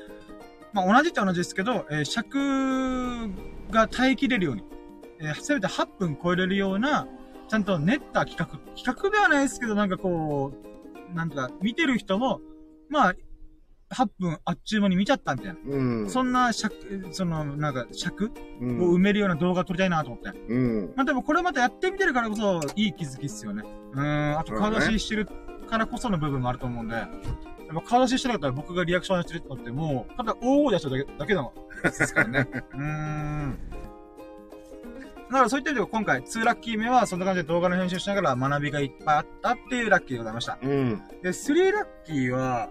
[0.73, 3.29] まあ同じっちゃ同じですけど、えー尺
[3.71, 4.65] が耐えきれるように、
[5.21, 7.07] えーせめて8分超えれるような、
[7.49, 8.47] ちゃんと練った企画。
[8.77, 10.53] 企画ではないですけど、なんかこ
[11.13, 12.41] う、なんとか、見てる人も、
[12.89, 13.15] まあ、
[13.93, 15.59] 8分あっちゅう間に見ちゃったみたいな。
[15.65, 16.11] うん。
[16.11, 18.95] そんな尺、その、なんか尺うをん。
[18.97, 20.39] 埋めるような動画撮りたいなと思って。
[20.49, 20.93] うん。
[20.97, 23.65] まあでもこれまたやってみてるからこそ、いい気づきっすよね。
[23.93, 25.27] うーん、あと顔出ししてる
[25.69, 27.09] からこその部分もあると思うんで、やっ
[27.75, 32.49] ぱ顔出ししてなかったら僕がリアクションしてるってのってもう、ただ大声出しただけだけのですからね。
[32.75, 33.59] うーん。
[35.31, 40.59] だからそういった意味で今回、2ラッキー目はそんな感じで動画の編集しながら学びがいっぱいあったっていうラッキーでございました。
[40.61, 41.03] うん。
[41.23, 42.71] で、3ラッキーは、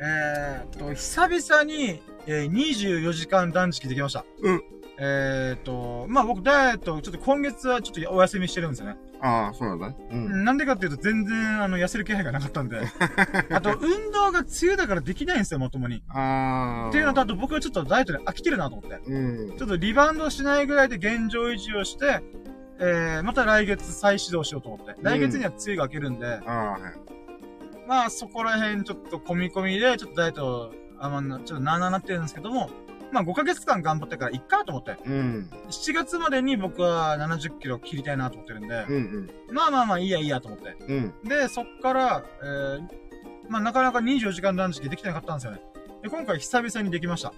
[0.00, 4.24] えーっと、久々に、えー、24時間断食できました。
[4.42, 4.62] うん。
[5.00, 8.96] えっ、と、まあ僕ダイエット、ちょっと今月はちょっとお休みしてるんですよね。
[9.20, 9.96] ああ、そうなんだね。
[10.10, 10.44] うん。
[10.44, 12.80] なんでかっていうと全然あの痩せる気配がなかったんで。
[13.50, 16.02] あと運動が梅雨だからできないんですよ、まともに。
[16.08, 16.88] ああ。
[16.88, 19.00] っていうのと、あと僕はちょっとダイエットで飽きてるなと思って。
[19.06, 19.56] うん。
[19.56, 22.22] ちょっとリバウンドしないぐらいで現状維持をして、
[22.80, 24.96] えー、また来月再始動しようと思って。
[25.00, 27.17] 来月には梅雨が明けるんで、ああ、はい。
[27.88, 32.68] まあそこら辺ちょっと込み込みで、ちょっとダイエット、あまあ、ちょっとなーなーなってるんですけども、
[33.12, 34.98] まあ5ヶ月間頑張ってからいっかと思って。
[35.06, 35.50] うん。
[35.70, 40.76] 7月までに僕は70キロ切りたいなと思ってるんで、うんまあまあまあいいやいいやと思って。
[40.86, 41.14] うん。
[41.22, 41.28] うん。
[41.28, 42.88] で、そっから、えー、
[43.48, 45.62] まあなかなか24時間断食できてなかったんですよね。
[46.02, 47.32] で、今回久々にできました。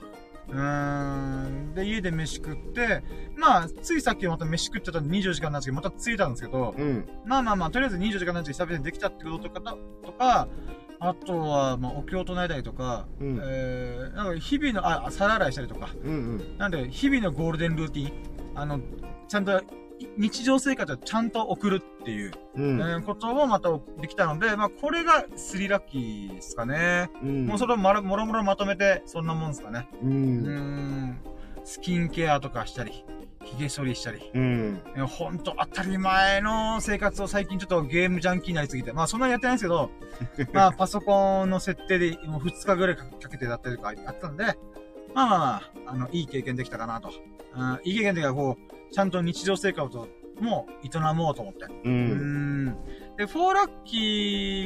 [0.51, 1.75] うーん。
[1.75, 3.03] で、家で飯食って、
[3.37, 7.09] まあ、ついさっきまた飯食ってたんで24時間断食またついたんですけど、うん。
[7.25, 10.49] まあまあまあ、とりあえず24時間断食久々にできたってこととか、とか、
[11.03, 16.59] あとは、まあ、お経を唱えたりとか、うんえー、なんか日々の、あ、皿洗いしたりとか、うんうん。
[16.59, 18.13] なんで、日々のゴールデンルーティン、
[18.55, 18.81] あの、
[19.27, 19.65] ちゃんと、い
[20.17, 22.81] 日常生活をちゃんと送るっていう、うん。
[22.81, 27.11] えーこともまたできたので、まあ、これがスリラッキーですかね。
[27.23, 27.47] うん。
[27.47, 29.89] もうそれをまるもろもろまとめて、そんなもんですかね。
[30.03, 30.07] う。
[30.07, 31.21] うーん。
[31.65, 33.05] スキンケアとかしたり、
[33.45, 34.31] 髭剃りしたり。
[34.35, 34.83] うん。
[35.07, 39.91] ほんと当たり前の生活を最近ちょっとゲームジャンキーになりすぎて、まあそんなにやってないんですけど、
[40.53, 44.55] まあパソコンの設定でもう2日ぐらいかけてだったりとかやったんで、まあ
[45.15, 45.47] まあま
[45.87, 47.11] あ、あの、いい経験できたかなと。
[47.57, 50.09] うん、いい経験というかこう、ちゃんと日常生活を
[50.41, 51.65] もう営もうと思って。
[51.65, 51.69] う。
[51.85, 52.67] うんん。
[53.17, 53.97] で、4ラッキ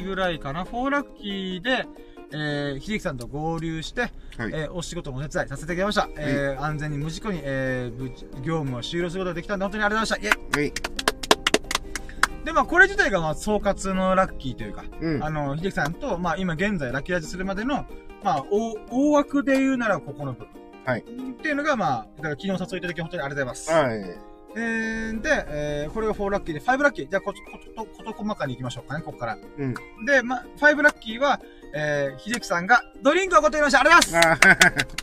[0.03, 0.63] ーぐらいかな。
[0.63, 1.85] 4ラッキーで、
[2.31, 4.11] えー、秀樹さんと合流して、はい。
[4.53, 6.09] えーお仕事のお手伝いさせていただきました。
[6.17, 10.59] えー、安全に無事故に、えー、業務を終了することができたんで、本当にありがとうございました。
[10.59, 12.45] イェイはい。
[12.45, 15.23] で、まあ、これ自体が、まあ、総括のラッキーというか、うん。
[15.23, 17.85] あの、秀樹さんと、まあ、今現在ラッキーラジするまでの、
[18.23, 20.64] まあ、大、大枠で言うならここの部分。
[20.85, 21.03] はいっ
[21.47, 23.71] ていうのが、まあ、だから昨日誘いいただき本当にありがとうございます。
[23.71, 24.35] はい。
[24.57, 27.09] えー、で、えー、これが4ラッキーで、5ラッキー。
[27.09, 29.37] じゃあ、こと、こと、こと細かに行きましょうかね、ここから。
[29.57, 29.73] うん。
[30.05, 31.41] で、まあ、5ラッキーは、
[31.73, 33.81] えー、秀樹さんがドリンクをお断りました。
[33.81, 34.95] ありがとうございますあ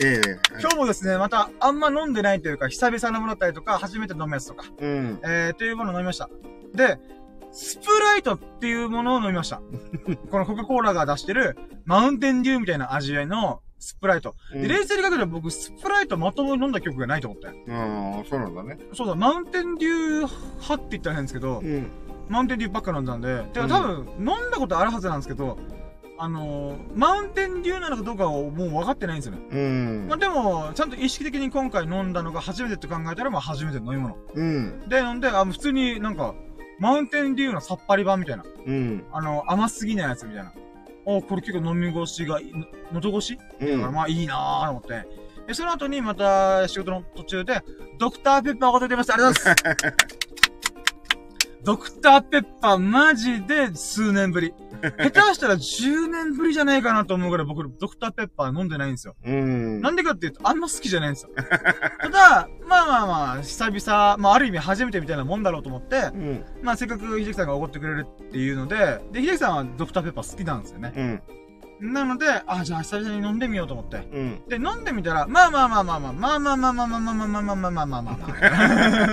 [0.00, 0.20] ええ。
[0.60, 5.20] 今日もですね、また、あんま飲んでないというか、久々のものだったりとか、初めて飲むやつとか、うん。
[5.24, 6.28] えー、というものを飲みました。
[6.74, 6.98] で、
[7.50, 8.68] スプライトって
[13.78, 14.34] スプライト。
[14.52, 17.48] で、冷静にかけたら僕、スプライトまともに飲んだ記憶がないと思って。
[17.48, 18.78] ああ、そうなんだね。
[18.92, 21.90] そうだ、マウンテンデュー派って言ったら変ですけど、うん。
[22.28, 25.58] マウンテンデューばっか飲んだんで、てうんか多分、飲んだことあるはずなんですけど、
[26.20, 29.40] あのー、マウンテンデューなのかどうかをもう分かってないんですよね。
[29.52, 30.18] うんまあ、。
[30.18, 34.16] でも、ちゃんと意識的に今回飲んだのが初めてって考えたら、まあ初めての飲み物。
[34.34, 34.88] うん。
[34.88, 36.34] で、飲んで、あ、普通になんか、
[36.80, 38.44] マウンテンデューのさっぱり版みたいな。
[38.66, 39.04] うん。
[39.12, 40.52] あの、甘すぎないやつみたいな。
[41.10, 42.38] おこれ結構飲み越しが
[42.92, 43.38] 喉越し？
[43.60, 43.80] うん。
[43.92, 45.08] まあいいなぁと思って。
[45.46, 47.62] で、その後にまた仕事の途中で、
[47.98, 49.14] ドクターペッパーが出てました。
[49.14, 50.27] ありがとうございます。
[51.64, 54.54] ドクターペッパーマジで数年ぶり。
[54.80, 59.16] 下手したら10年ぶりじゃないかなと思うぐらい僕、ドクターペッパー飲んでないんですよ。
[59.24, 59.80] うん。
[59.80, 61.30] なんでかっていうと、あんま好きじゃないんですよ。
[62.00, 66.44] ただ、まあまあまあ、久々、まあある意味初めてみたいなもんだろうと思って、うん。
[66.62, 70.92] まあせっかく秀樹さんがおごってくれるっていうので、で、秀樹さんはドクターペッパー好きなんですよね。
[70.96, 71.92] うん。
[71.92, 73.96] なので、あ、じゃあ久々に飲んでみようと思って。
[74.12, 74.42] うん。
[74.48, 78.18] で、飲んでみたら、まあまあまあまあまあ、まあまあまあまあまあまあまあまあまあまあまあまあまあま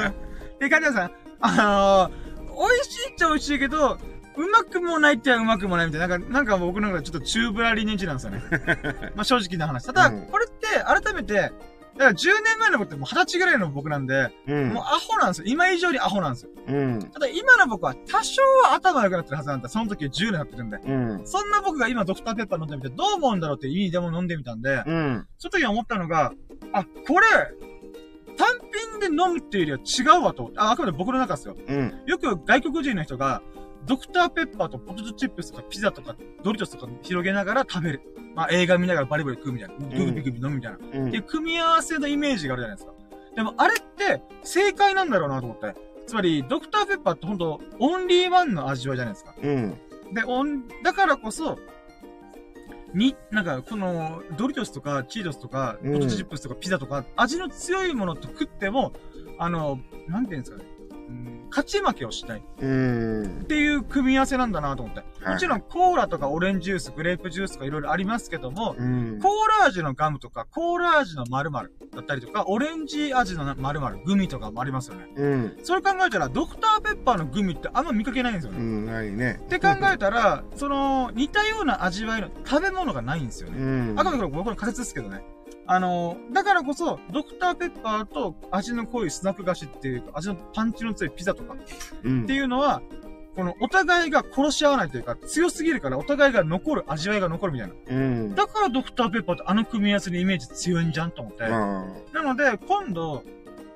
[0.07, 0.13] あ。
[0.59, 2.24] で、カリアさん、あのー、
[2.55, 3.97] 美味しいっちゃ美味しいけど、
[4.37, 8.41] うまくもないってはうまくもないみたいな、なんか、なんか僕なんかちょっとチューブラリネンチなんですよね。
[9.15, 9.85] まあ正直な話。
[9.85, 11.53] ただ、うんこれって改めて、だか
[11.97, 14.83] ら10年前の僕ってもう20歳ぐらいの僕なんで、うんもう。
[14.83, 15.45] アホなんですよ。
[15.47, 16.49] 今以上にアホなんですよ。
[16.67, 16.99] うん。
[17.13, 19.69] ただ今の僕は多少は頭良くなってるはずなんだ。
[19.69, 20.77] その時は10年やってるんで。
[20.77, 21.21] うん。
[21.25, 25.27] そんな僕が今ドクターペッパー飲んでみてどう思うんだろうっていう意味でも飲んでみたんで、うん。
[25.37, 26.33] その時に思ったのが、
[26.73, 27.27] あ、これ、
[28.37, 28.47] 単
[28.91, 30.51] 品で飲むっていうよりは違うわと。
[30.57, 31.55] あ、あくまで僕の中ですよ。
[31.67, 32.01] うん。
[32.05, 33.41] よく外国人の人が、
[33.85, 38.01] ドクターペッパーとポテトチップスとかピザとかドリトスとか広げながら食べる。
[38.33, 39.75] まあ映画見ながらバリバリ食うみたいな。
[39.75, 40.77] グビグビ飲むみたいな。
[40.77, 42.93] うんっていう組み合わせのイメージがあるじゃないですか。
[43.35, 45.75] でもあれって正解なんだろうなと思って。
[46.07, 49.33] つまり、ドクターペッパーって本当オンリーワンの味わいじゃないですか。
[49.41, 49.71] うん。
[50.13, 51.57] で、オン、だからこそ、
[52.95, 55.93] に、なんか、この、ドリトスとか、チートスとか、うん。
[55.93, 58.93] ポテトチップスとか、ピザとか、味の強いものと食っても、
[59.37, 60.74] あの、なんていうんですかね、うん、
[61.49, 63.41] 勝ち負けをしないうん。
[63.43, 64.99] っていう組み合わせなんだなと思って。
[65.23, 69.19] はいもちろん、コーラとかオレンジジュース、グレープジュースとかいろいろありますけども、うん。
[69.21, 69.31] コー
[69.61, 75.07] ラ味のガムとか、コーラ味の〇〇だったりとか、オレンジ味の〇〇、グミとかもありますよね。
[75.15, 75.57] うん。
[75.63, 78.57] それ考えたら、ドクターペッパーのグミってあんま見かけないんですよね。
[78.57, 78.85] うん。
[78.87, 79.39] ないね。
[79.45, 83.93] って考えたら、その、似たような味わいの食べ物がないんですようね。
[83.93, 83.99] ん。
[83.99, 85.23] あくまでこれ僕の仮説ですけどね。
[85.67, 91.55] あの、だからこそ、ドクターペッパーと味の濃いスナック菓子っていうか、味のパンチの強いピザとか
[92.03, 92.81] うんっていうのは、
[93.35, 97.73] このお互いが殺し合わないというか、強すぎるからお互いが残る、味わいが残るみたいな。
[97.87, 98.35] うん。
[98.35, 101.43] だからドクターペッパーってあの組み合わせのイメージ強いんじゃんと思って。
[101.43, 101.49] あ
[102.13, 103.23] なので、今度、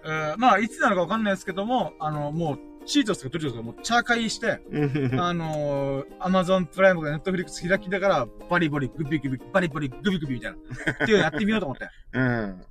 [0.05, 10.57] えー、まあ、いつなのかわかんないですけども、あの、もう、チートスとかドリトスとかもうチャーカイして、ーあのー、アマゾンプライムとかネットフリックス開きながら、バリバリ、グビグビ、バリバリ、グビグビみたいな。
[10.57, 11.87] っていうのやってみようと思って。
[12.13, 12.61] うん。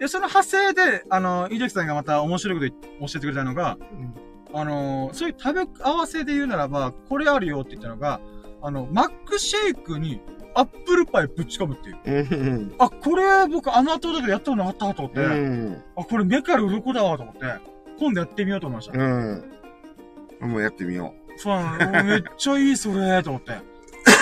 [0.00, 3.78] で、その派生で、あの、井崎さんがまた面白いこと教えてくれたのが、
[4.52, 8.20] あのー、そういう食べ合わせで言うならば、これあるよって言ったのが、
[8.62, 10.20] あの、マックシェイクに
[10.54, 12.28] アップルパイぶち込むっていう。
[12.30, 12.74] うん。
[12.78, 15.82] あ、これ僕甘党だけどやったことなかったと思って、うん。
[15.96, 17.40] あ、これ目から鱗だわと思って、
[18.00, 18.98] 今度やってみようと思いました。
[18.98, 19.44] うん。
[20.40, 22.04] もうやってみよそうなの。
[22.04, 23.58] めっちゃいい、それ、と思って。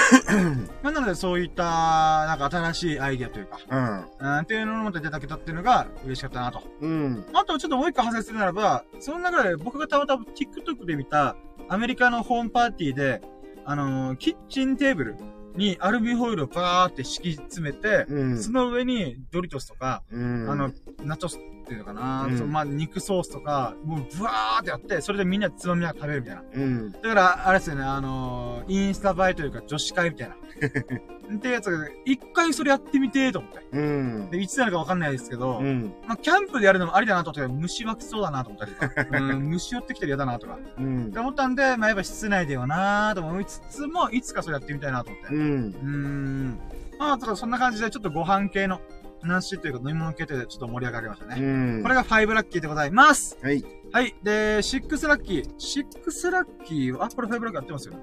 [0.82, 3.76] なので、そういった、なんか新しいアイディアというか、う。
[4.20, 4.34] うん。
[4.34, 6.62] うん、っていうのをまたいただけたっていうのが嬉しかったなと。
[6.80, 7.26] うん。
[7.32, 11.36] あと、ちょっともう一個派生するならば、その中で僕がたまたま TikTok で見た、
[11.68, 13.22] アメリカのホームパーティーで、
[13.64, 15.16] あのーキッチンテーブル
[15.54, 18.42] にアルミホイルをバーって敷き詰めて、うん。
[18.42, 20.50] その上にドリトスとか、うん。
[20.50, 20.72] あの、
[21.04, 21.38] ナチョス
[21.68, 26.42] っていうのかな、うんそのまあ、肉ソースとか、もうブワーってやって、それでみんなでつまみながら食べるみたいな。
[26.54, 26.92] うん。
[26.92, 30.34] だから、あれですよね、あのーインスタ映えというか女子会みたいな。
[31.36, 33.58] ってやつが、一回それやってみてーと思って。
[33.72, 34.30] うん。
[34.30, 35.92] で、いつなのかわかんないですけど、うん。
[36.06, 41.18] まあ、キャンプでやるのもありだなと思って、虫湧きそうだなと思ったりとか、 うん、虫寄ってきたら嫌だなとか、っうんて。
[41.18, 45.34] 思ったんで、まあ、やっぱ室内ではなーと思いつつも、いつかそれやってみたいなと思って。
[45.34, 45.42] うん。
[45.42, 46.58] うーん。
[46.98, 48.80] まあ、だからそんな感じで、ちょっとご飯系の
[49.20, 51.36] 話というか飲み物系でちょっと盛り上がりましたね。
[51.40, 51.82] うん。
[51.82, 53.36] これが5ラッキーでございます。
[53.42, 53.64] はい。
[53.92, 54.14] はい。
[54.22, 55.44] で、6ラッキー。
[55.56, 57.94] 6ラッキーは、あ、これ5ラッキーやってますよ。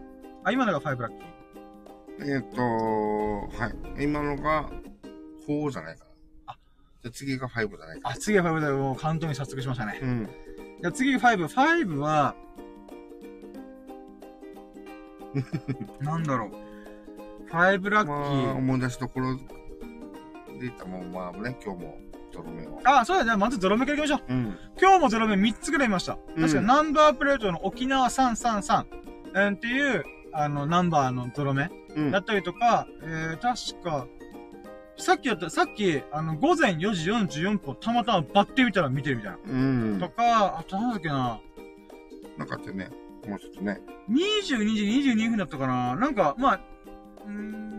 [0.44, 2.36] あ、今のが5ラッキー。
[2.36, 4.04] えっと、はい。
[4.04, 4.70] 今のが
[5.48, 6.12] 4じゃないかな。
[6.48, 6.58] あ
[7.04, 10.00] じゃあ次が5じゃないかあ、次が5でもうカウントに早速しましたね。
[10.02, 10.08] な。
[10.08, 10.26] うん。
[10.26, 11.48] じゃあ次が5。
[11.48, 12.36] 5は、
[16.00, 16.52] なんだろう。
[17.50, 18.52] 5ラッキまあ、ー。
[18.56, 19.38] 思い出しところ
[20.60, 21.98] でもん、まあね、今日も、
[22.32, 22.80] ゾロ目を。
[22.84, 23.38] あ、そうだね。
[23.38, 24.34] まずゾロ目から行きましょう。
[24.34, 24.58] うん。
[24.80, 26.18] 今日もゾロ目3つぐらい見ました。
[26.36, 28.86] うん確かナンバープレートの沖縄333、
[29.34, 32.20] うん、っていう、あの、ナンバーのゾロ目うんだ。
[32.20, 34.08] ったりとか、えー、確か、
[34.98, 39.38] さっきやった、さっき、あの、午前4時44分、たまたまバッて見たら見てるみたいな。
[39.46, 39.56] う
[39.96, 40.00] ん。
[40.00, 41.40] とか、あとなんだっけな、
[42.38, 42.90] なんかあってね、
[43.28, 43.82] もうちょっとね。
[44.10, 46.60] 22時22分だったかななんか、まあ、
[47.26, 47.75] うーん、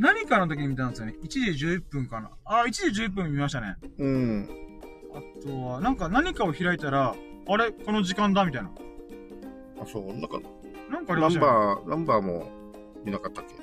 [0.00, 2.30] 何かの時に見たんですよね？1時11分かな。
[2.44, 3.76] あ、1時11分見ましたね。
[3.98, 4.48] うん。
[5.14, 7.14] あとは、なんか何かを開いたら、
[7.46, 7.70] あれ？
[7.70, 8.70] この時間だみたいな。
[9.80, 10.40] あ、そう、なんか、
[10.90, 11.82] なんかありナンましたよね。
[11.82, 12.50] バー、ナンバーも
[13.04, 13.54] 見なかったっけ？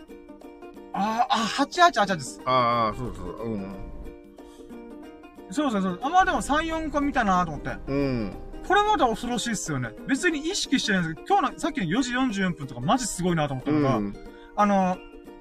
[0.93, 2.41] あー、あ、8888です。
[2.45, 3.75] ああ、そうそう、うん。
[5.49, 5.99] そうそうそう。
[6.03, 7.71] あ、まあでも3、4個見たなと思って。
[7.87, 8.33] うん。
[8.67, 9.91] これまだ恐ろしいっすよね。
[10.07, 14.13] 別に意識してないんですけど、今日の、さっきの4時44分とかマジすごいなと思ったうのが、ん。
[14.55, 14.97] あの、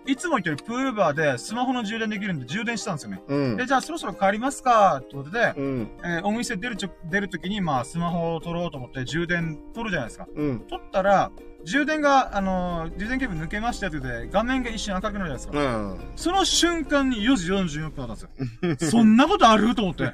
[0.07, 3.23] いつも言ってるプールバーでスマホの充電できるんで充電したんですよね。
[3.27, 3.67] うんで、。
[3.67, 5.91] じゃあそろそろ帰りますかってことで、うん。
[6.05, 10.27] えーお店出るちょ、出るときに、まあ、スマホを取ろうと思って充電取るじゃないですか。
[10.35, 10.61] うん。
[10.69, 11.31] 取ったら、
[11.65, 15.77] 充電が、あのー充電ケーブル抜けましたってことで、画面が一瞬赤くなるじゃないですか。
[15.79, 16.01] うん。
[16.17, 18.91] その瞬間に4時44分だったんですよ。
[18.91, 19.75] そんなことある？
[19.75, 20.05] と思って。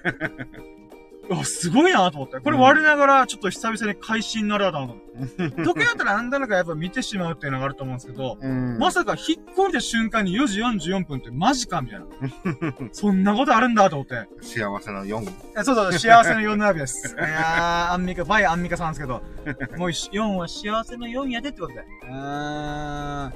[1.41, 2.41] あ、すごいなと思って。
[2.41, 5.51] これ割りながら、ちょっと久々に会心なるだなと思って。
[5.63, 8.79] 時計だったらなんだかやっぱ見てしまうっていうのがあると思うんですけど、うん。
[8.79, 12.07] まさかひっこりた瞬間に4時44分ってマジかみたいな。
[12.93, 14.29] そんなことあるんだと思って。
[14.41, 15.31] 幸せの4。
[15.59, 17.15] えそうそう、幸せの4なわけです。
[17.19, 19.23] いやー、アンミカ、バイアンミカさんですけど、
[19.77, 21.81] もう4は幸せの4やでってことで。
[21.81, 23.33] うーん。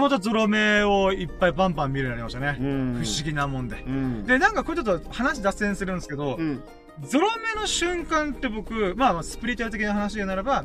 [0.00, 2.52] またゾロ目をいっぱいバンバン見るようになりましたね。
[2.52, 3.84] ん不思議なもんで。
[3.86, 4.24] うん。
[4.24, 6.62] で、なんかこれちょっと話脱線するんですけどう、ん。
[7.00, 10.64] ゾロ目の瞬間って僕、まあまあスプリチュアル的な話でならば、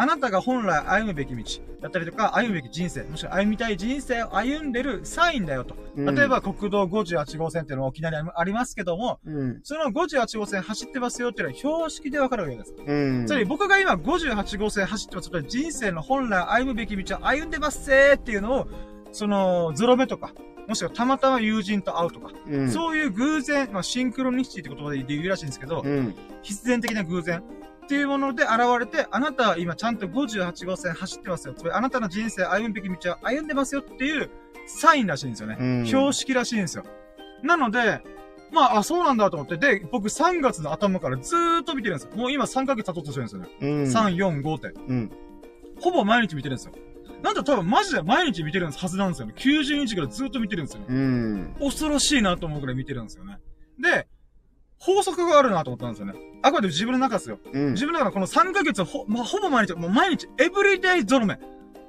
[0.00, 1.44] あなたが本来歩むべき道
[1.80, 5.74] だったりとか、歩むべき人生、もしくは歩みたい人生を歩んでるサインだよと。
[5.96, 9.60] 例えば国道58号線っていうのが沖縄にありますけども、うん。
[9.64, 12.74] その58号線走ってますよっていうのは標識でわかるわけです。
[12.86, 13.26] うん。
[13.26, 15.30] つまり僕が今58号線走ってます。
[15.48, 18.68] 人生の本来歩むべき道を歩んでますぜーっていうのを、
[19.10, 20.32] その、ゾロ目とか、
[20.68, 22.70] もしくはたまたま友人と会うとか、うん。
[22.70, 26.14] そういう偶然、まあ、シンクロニシティって言葉で言うらしいんですけど、うん。
[26.42, 31.54] 必然的な偶然っていうもので現れて、あなたは今ちゃんと58号線走ってますよ。
[31.54, 34.30] つまりあなたの人生歩むべき道は歩んでますよっていう
[34.66, 35.56] サインらしいんですよね。
[35.58, 36.84] うん標識らしいんですよ。
[37.42, 38.02] なので、
[38.52, 39.56] まあ、あ、そうなんだと思って。
[39.56, 42.16] で、僕3月の頭からずーっと見てるんですよ。
[42.16, 43.48] もう今3ヶ月経とうとしてるんですよね。
[43.60, 43.82] うん。
[43.84, 44.68] 3、4、5って。
[44.86, 45.10] うん。
[45.80, 46.72] ほぼ毎日見てるんですよ。
[47.22, 49.34] なんと多分マジで毎日見てるはずなんですよね。
[49.36, 50.86] 90日くらいずっと見てるんですよね。
[50.88, 51.56] うん。
[51.60, 53.38] 恐ろしいなと思うくらい見てるんですよね。
[53.80, 54.06] で、
[54.78, 56.14] 法則があるなと思ったんですよね。
[56.42, 57.38] あくまで自分の中ですよ。
[57.52, 57.72] うん。
[57.72, 61.38] 自分の中のこの3ヶ月ほ、まあ、ほぼ毎日、もう毎日、エブリデイゾロ目。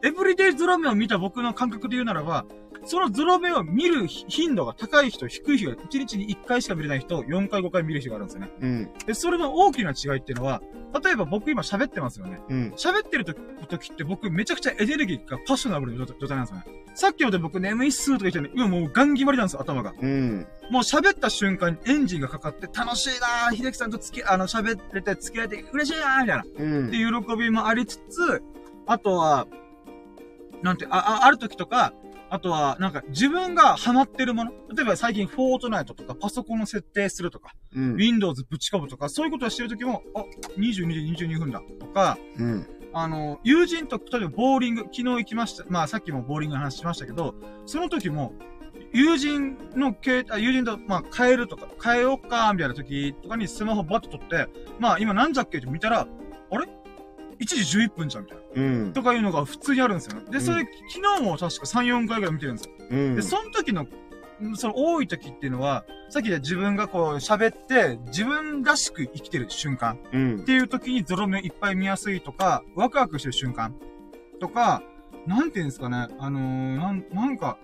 [0.03, 2.45] エブリデイゾロ目を見た僕の感覚で言うならば、
[2.90, 8.52] そのゾロ目を見る頻度が高い人、低い人が、1日に1回しか見れない人、4回5回見る人があるんですよね。
[8.60, 8.90] うん。
[9.06, 10.64] で、それの大きな違いっていうのは、
[11.04, 12.42] 例えば僕今喋ってますよね。
[12.50, 12.74] うん。
[12.76, 16.66] 喋ってる時時って僕めちゃくちゃエネルギーがパッショナブルな状態なんですよね。
[16.96, 19.94] さっきまで僕眠いっすーとか言ってね、今もうガン決まりなんですよ、頭が。
[20.02, 20.48] うん。
[20.72, 26.44] もう喋った瞬間にエンジンがかかって楽しいなー秀樹さんと付き、あの、喋れて付き合えて嬉しいなーみたいな。
[26.58, 26.98] うんで、。
[26.98, 28.42] 喜びもありつつ、
[28.88, 29.48] あとは、
[30.64, 31.94] なんて、あ、あある時とか、
[32.30, 34.51] あとは、なんか自分がハマってるもの。
[34.75, 37.95] 例えば最近フォートナイトとかパソコンの設定するとか、うん。
[37.95, 40.23] Windows ぶち込むとか、そういうことをしてる時も、あ、
[40.57, 42.67] 22時22分だとか、うん。
[42.93, 45.65] あの、友人と、例えばボーリング、昨日行きました。
[45.69, 48.34] まあさっきもボーリングの話しましたけど、その時も、
[48.91, 54.47] 友人の携帯、友人と、まあ、変えるとか、変えようか、みたいな時とかにスマホバッと取って、
[54.80, 56.07] まあ、今何時だっけって見たら、
[56.51, 56.67] あれ？
[57.40, 58.44] ?1 時11分じゃん、みたいな。
[58.62, 58.94] うん。
[58.94, 60.32] とかいうのが普通にあるんですよね。
[60.32, 62.76] で、それ、う昨日も確か3、4回ぐらい見てるんですよ。
[62.90, 63.16] うん。
[63.16, 63.84] で、その時の、
[64.42, 70.00] んその多い時っていうのは、さっきで自分がこう喋って、自分らしく生きてる瞬間。
[70.12, 70.44] うんっ。
[70.44, 73.76] ていう時にゾロ目いっぱい見やすいとか、ワクワクしてる瞬間
[74.40, 74.82] とか、
[75.28, 77.58] なんていうんですかね、あのー、なん、なんか、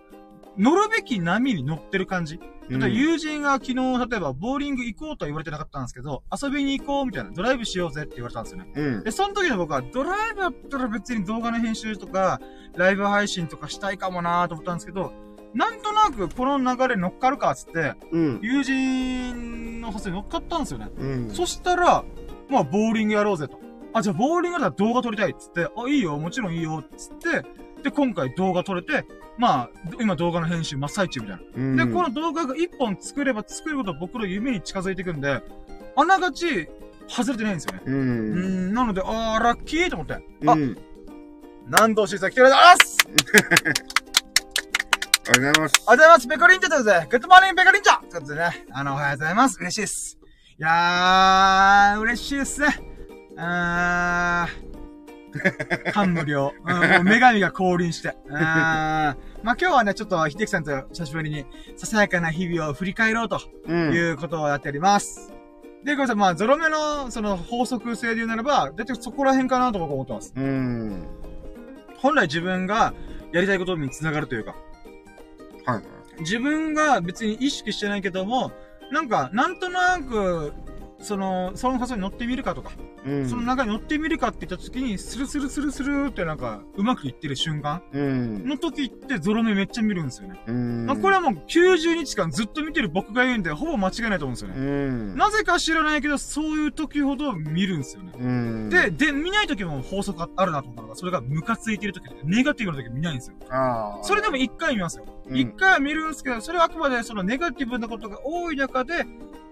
[0.57, 2.39] 乗るべき波に乗ってる感じ。
[2.69, 8.71] 例えば友人が昨日、例えばボーリング行こうとは言われてなかったんですけど、遊びに行こうみたいな、ドライブしようぜって言われたんですよね。
[8.75, 9.03] うん。
[9.03, 12.41] で、その時の僕は、ドライブだったら別に動画の編集とか、
[12.75, 15.13] ライブ配信とかしたいかもなーと思ったんですけど、
[15.53, 18.39] なんとなくこの流れ乗っかるかっつって、うん。
[18.41, 20.89] 友人の発に乗っかったんですよね。
[20.97, 21.29] うん。
[21.29, 22.03] そしたら、
[22.49, 23.59] まあ、ボーリングやろうぜと。
[23.93, 27.45] あ、じゃあ、ボーリングだったら動画撮りたいっつって、あ、いいよ、もちろんいいよ、っつって、
[27.85, 29.05] で、今回動画撮れて、
[29.37, 29.69] まあ、
[30.01, 31.43] 今動画の編集真っ最中みたいな。
[31.55, 31.75] うん。
[31.75, 35.43] で、この動画が一本作れば作るほど僕の夢に近づいていくんで、
[35.95, 36.67] あながち、
[37.07, 37.81] 外れてないんですよね。
[37.85, 37.91] う。
[37.91, 40.15] うんん、なので、あー、ラッキーと思って。
[40.15, 40.19] あ、
[40.53, 40.75] うん。
[41.67, 42.97] 南道審査来てくれたます
[45.29, 45.83] ありがとうございます。
[45.85, 49.59] おはようございます、ペコリンチョということで、 good morning ペコリンチョということでね、あの、おはようございます。
[49.59, 50.17] 嬉しいです。
[50.57, 52.67] いやー、嬉しいですね。
[53.37, 54.74] あー、
[55.93, 56.53] 感無量。
[56.65, 58.15] うん、もう女神が降臨して。
[58.31, 63.93] あ ー、まあ今日はね、ちょっと、秀樹さんと久しぶりに、ささやかな日々を振り返ろうとうん。
[63.93, 65.33] いうことをやっております。
[65.83, 70.33] で、これさ、まあ、ゾロ目の、その、法則性で言うならば、だいたいそこら辺かなと僕は思ってます。
[70.35, 71.07] うん。
[71.97, 72.93] 本来自分が
[73.31, 74.55] やりたいことに繋がるというか、
[75.65, 75.83] はい。
[76.21, 78.51] 自分が別に意識してないけども、
[78.91, 80.53] なんか、なんとなく、
[81.05, 82.71] その、その発想に乗ってみるかとか、
[83.05, 83.29] うん。
[83.29, 88.47] その中に乗ってみるかって言った時に、スルスルスルスルってなんか、うまくいってる瞬間うん。
[88.47, 90.39] の時ってゾロ目めっちゃ見るんですよね。
[90.47, 90.85] うん。
[90.85, 94.65] まあ、これはもう90日間ずっと見てる僕が言うんで、ほぼ間違いないと思うんですようね。
[94.65, 95.15] ん。
[95.17, 98.11] なぜか知らないけど、そういう時ほど見るんですよね。
[98.17, 98.69] うん。
[98.69, 103.35] で、、で、見ない時も法則あるなと思ったのが、それがムカついてる時で、ネガティブな時見ないんですよ。
[104.01, 105.05] それでも一回見ますよ。
[105.27, 109.05] うん一、回は見るんですけど、それはあくまでそのネガティブなことが多い中で、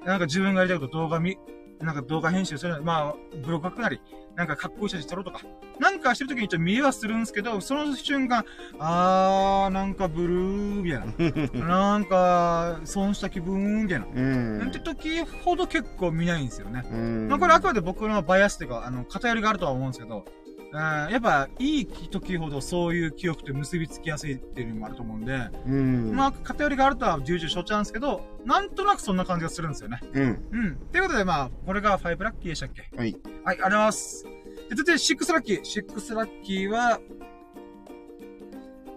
[0.06, 1.38] なんか自分がやりたいこと動画見、
[1.80, 4.02] なんか動画編集する、まあ、ブログ書くなり、
[4.36, 5.42] なんかかっこいい写真撮ろうとか、
[5.80, 8.46] なんかしてる時に一応見えはするんですけど、その瞬間、
[8.80, 11.68] あー、なんかブルー、みたいな。
[11.68, 14.06] なんか、損した気分、みたいな。
[14.06, 14.60] うん。
[14.60, 16.84] なんて時ほど結構見ないんですよね。
[16.92, 17.28] うん。
[17.30, 20.26] まあこれあくまで僕のバイアスっていうか、あの、偏りがあるとは思うんですけど、
[20.74, 26.16] うん、やっぱ、いい時ほどそういう記憶って結びつきやすいっていうのもあると思うんで、うん。
[26.16, 30.00] まあ、偏りがあるとは重々承知なんですけど、なんとなくそんな感じがするんですよね。
[30.14, 30.24] うん。
[30.24, 30.76] うん。
[30.92, 32.90] ということで、まあ、これが5ラッキーでしたっけ？
[32.98, 33.16] はい。
[33.44, 34.24] はい、ありがとうございます。
[34.24, 35.62] で、続いて6ラッキー。
[35.62, 37.00] 6ラッキーは、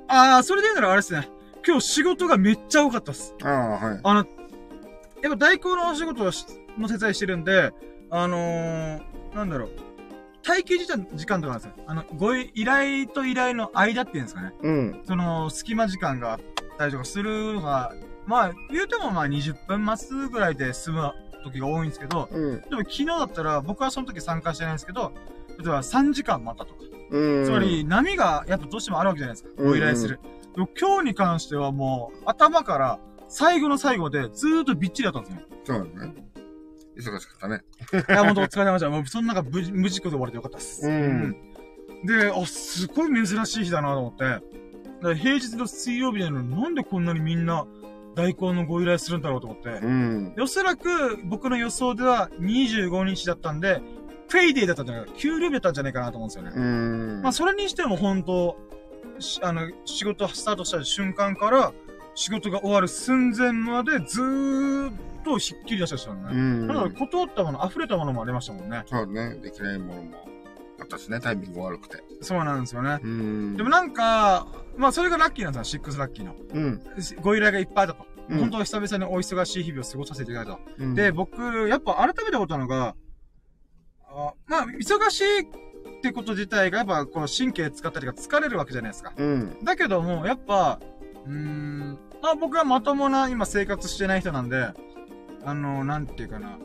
[0.09, 1.29] あー、それで言うならあれですね。
[1.67, 3.35] 今日仕事がめっちゃ多かったです。
[3.43, 3.53] ああ、
[3.87, 4.01] はい。
[4.03, 4.27] あの、
[5.23, 7.73] やっぱ代行のお仕事の手伝いしてるんで、
[8.11, 9.03] あのー、
[9.35, 9.71] なんだろう。
[10.47, 11.85] 待機時間、時間とかなんですよ。
[11.87, 14.53] あの、ご依頼と依頼の間っていうんですかね。
[14.63, 15.01] うん。
[15.05, 16.41] その、隙間時間があっ
[16.79, 17.93] たりとかするのが、
[18.27, 21.13] まあ、言うてもまあ20分待つぐらいで済む
[21.45, 22.61] 時が多いんですけど、うん。
[22.61, 25.13] でも昨日だったら僕はその時参加してないんですけど、
[25.59, 26.81] 例えば3時間待ったとか。
[27.11, 27.45] うん。
[27.45, 29.51] つまり、波がやっぱどうしてもあるわけじゃないですか。
[29.57, 30.21] うんご依頼する。
[30.55, 35.41] でも今日に関してはもう、頭から最後の最後でずーっとびっちりだったんですよ。
[35.65, 36.15] そうだね。
[36.97, 37.63] 忙しかったね。
[38.09, 38.91] いや、ほんとお疲れ様でした。
[38.91, 40.87] もうそんな中無事無事故で終われてよかったです。
[40.87, 41.37] うんうん
[42.05, 44.25] で、あ、すごい珍しい日だなと思って。
[44.25, 44.43] だか
[45.09, 47.67] ら平日の水曜日なのになんでこんなにみんな
[48.15, 49.69] 代行のご依頼するんだろうと思って。
[49.69, 50.35] うん。
[50.35, 53.81] でおそらく僕の予想では25日だったんで、
[54.31, 56.53] ペイデーだったんじゃないか、給料日だったんじゃないかなと思うんですよね。
[56.55, 57.23] うん。
[57.23, 58.59] まあそれにしても本当
[59.19, 61.73] しあの、仕事スタートした瞬間から、
[62.15, 64.93] 仕事が終わる寸前までずーっ
[65.27, 66.41] とひっきり出した人なのうね。
[66.65, 66.67] ん。
[66.69, 68.85] だから断ったもの、溢れたものもありましたもんね。
[68.87, 70.29] そうね、できないものも
[70.81, 72.03] あったしね、タイミング悪くて。
[72.23, 73.01] そうなんですよね。
[73.03, 73.57] うん。
[73.57, 74.47] でもなんか、
[74.77, 76.35] まあそれがラッキーなんですよ、シックスラッキーの。
[76.53, 76.83] うん。
[77.23, 78.07] ご依頼がいっぱいあったと。
[78.29, 80.71] うん本当は久々にお忙しい日々を過ごさせていただいたと。
[80.79, 82.97] うんで、、僕、やっぱ改めて思ったのが、
[84.09, 85.45] あまあ、忙しいっ
[86.03, 89.13] てこと自体が、やっぱ、この神経使ったりが疲れるわけじゃないですか。
[89.17, 89.65] うん。
[89.65, 90.81] だけども、やっぱ、
[91.25, 94.71] うーん、まあ僕はまともな今生活してない人なんで、
[95.47, 96.59] あの、なんていうかな。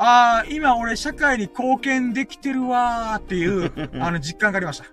[0.00, 4.86] ああ、今俺社会に貢献できてるわーっていう、 あの、実感がありました。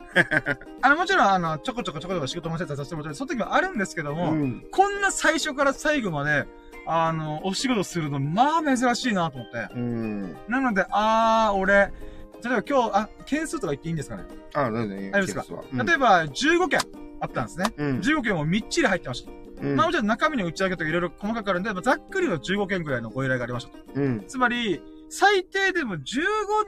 [0.82, 4.66] あの、もちろん、あの、ちょこちょこちょこちょこ仕事もしてたさせてもらって、その時もあるんですけども、うん。
[4.72, 6.46] こんな最初から最後まで、
[6.88, 9.74] あの、お仕事するの、まあ珍しいなと思って。
[9.76, 10.38] うん。
[10.48, 14.24] なので、あー、俺、例えば今日、あ、件数とか言っていいんですかね、
[14.54, 15.28] あ、全然いい。
[15.28, 16.80] すかうん例えば、15件
[17.20, 17.74] あったんですね。
[17.78, 18.00] うん。
[18.02, 19.45] 15件もみっちり入ってました。
[19.62, 23.78] うんまあもちろん中身の打ち上げとかいろいろ細かくあるんで、まあざっくりの15件ぐらいのご依頼がありましたと。
[23.94, 24.24] うん。
[24.28, 26.02] つまり、最低でも15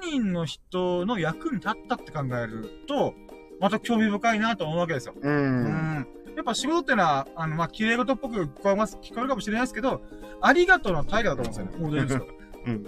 [0.04, 3.14] 人の人の役に立ったって考えると、
[3.60, 5.14] また興味深いなと思うわけですよ。
[5.20, 5.28] う。
[5.28, 6.08] うんん。
[6.36, 10.02] やっぱ仕事ってのは、あの、まあ、綺麗事っぽく聞こえます、聞こえるかもしれないですけど、
[10.42, 12.06] ありがとうの対価だと思うんですよね。
[12.06, 12.26] ですか
[12.68, 12.86] うん。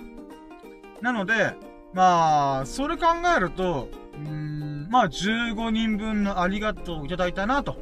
[1.01, 1.55] なので、
[1.93, 7.77] まあ、それ考えると、うーん、まあ、15人分のありがとうをいただいたなと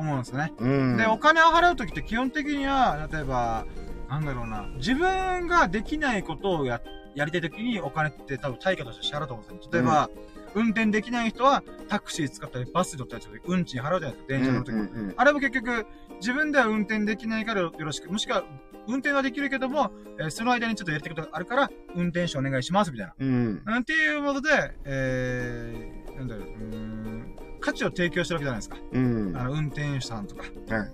[0.00, 0.52] 思うんですね。
[0.58, 0.96] うん。
[0.96, 3.66] で、お金を払うときって基本的には、例えば、
[4.08, 6.80] なんだろうな、自分ができないことをや、
[7.14, 9.70] やりたいときにお金って多分対価として支払うと思うんですよ。
[9.72, 10.10] 例えば、
[10.54, 15.86] 運転できない人はタクシー使ったりバスで乗ったりする運賃払うじゃないですか、電車乗るときうんうんあれも結局、
[16.20, 18.44] 自分では運転できないからよろしく、もしくは、
[18.88, 23.14] 運転はできるけども、えーその間にちょっとやりたいことがあるから、運転手お願いします、みたいな。
[23.18, 23.84] うん。
[23.84, 24.50] ていうことで、
[24.84, 27.19] えー、なんだろう、うーん、
[27.60, 28.76] 価値を提供してるわけじゃないですか。
[28.92, 29.36] うん。
[29.36, 30.44] あの、運転手さんとか。
[30.74, 30.88] はい。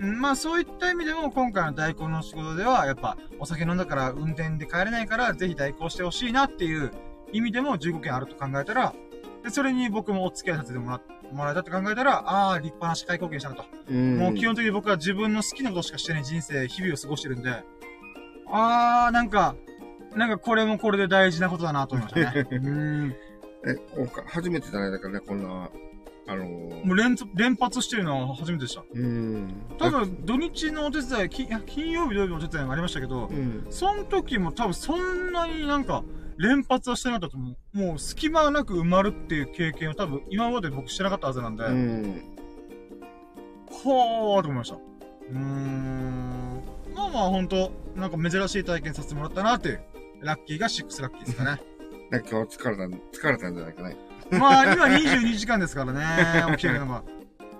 [0.00, 6.90] うんまあ、そういった意味でも、今回の代行の仕事では、やっぱ、お酒飲んだから運転で帰れないから、ぜひ代行してほしいなっていう
[7.32, 8.92] 意味でも15件あると考えたら、
[9.44, 11.00] で、それに僕もお付き合いさせてもら
[11.32, 13.64] もらえたって考えたら、ああ、立派な社会貢献したなと。
[13.88, 14.18] うん。
[14.18, 17.62] もう基本的に僕は自分の好きなことしかしてない人生、日々を過ごしてるんで、
[18.50, 19.54] あー、なんか、
[20.14, 22.46] なんかこれもこれで大事なことだなと思いましたね。
[22.50, 23.14] うーん。
[23.66, 23.76] え、
[24.26, 25.70] 初めてじゃないだからね、こんな、
[26.26, 28.84] あのー、もう連続連発してるのは初めてでした。
[28.92, 29.52] うん。
[29.78, 33.66] 多分、土日のお手伝い、き金曜日、土曜日のお手伝いもありましたけどう、ん。
[33.70, 36.02] その時も多分そんなになんか、
[36.38, 37.78] 連発はしてなかったと思う。
[37.78, 42.22] もう隙間なく埋まるっていう経験を多分今まで僕してなかったはずなんで、うん。
[43.70, 44.76] ほーと思いました。
[44.76, 46.62] うーん。
[46.94, 49.80] まあまあ本当なんか珍しい体験させてもらったなっていう、
[50.20, 51.60] ラッキーが6ラッキーですかね。
[52.10, 53.96] ね今日疲れた、疲れたんじゃないかね。
[54.30, 57.02] まあ今22時間ですからね、 起きてるのが。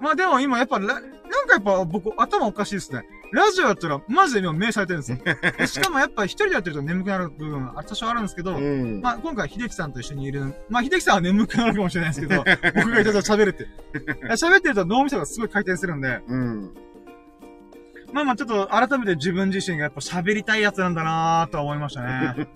[0.01, 1.11] まあでも今やっぱラ、なんか
[1.55, 3.05] やっぱ僕頭おかしいですね。
[3.33, 5.19] ラジオやったらマジで今目されてるんですよ。
[5.59, 9.01] でしかもやっぱ一人でやってると眠くなる部分は多少あるんですけど、うん。
[9.01, 12.45] まあ今回秀樹さんと一緒にいる、まあ秀樹さんは眠くなるかもしれないですけど、
[12.77, 13.67] 僕がいたと喋るって。
[14.35, 16.75] 喋ってると脳みそがすごい回転するんで、うん。
[18.13, 22.49] まあまあちょっと改めて自分自身がやっぱ喋りたいやつなんだなぁとは思いましたね。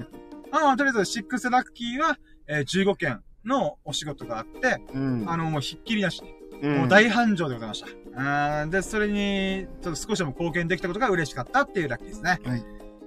[0.51, 5.25] まあまあとりあえず6ラッキーは、えー15件のお仕事があって、うん。
[5.29, 7.89] あのもうひっきりなしに、うん、もう大繁盛でございました。
[8.15, 12.41] あーで、それに、ちょっと少しでも貢献できたことが嬉しかったっていうラッキーですね。
[12.45, 12.65] はい。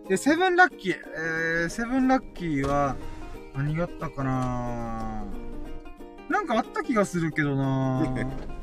[0.07, 0.95] で、セブンラッキー。
[0.95, 2.95] えー、セブンラッキーは、
[3.55, 5.25] 何があったかな
[6.29, 8.15] なんかあった気がするけどな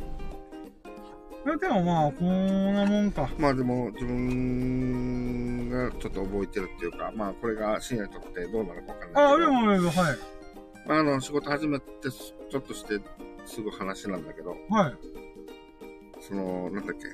[1.48, 3.26] いや、でもまあ、こんなもんか。
[3.38, 9.20] まあでも、自分がちょっと覚えてるっていうか、まあこれが深夜にとってどうなるかわかんないけど。
[9.20, 10.16] あ、でも、でもはい。
[10.86, 13.00] まああの、仕事始めてす、ちょっとして
[13.46, 14.94] すぐ話なんだけど、はい。
[16.20, 17.06] その、なんだっけ。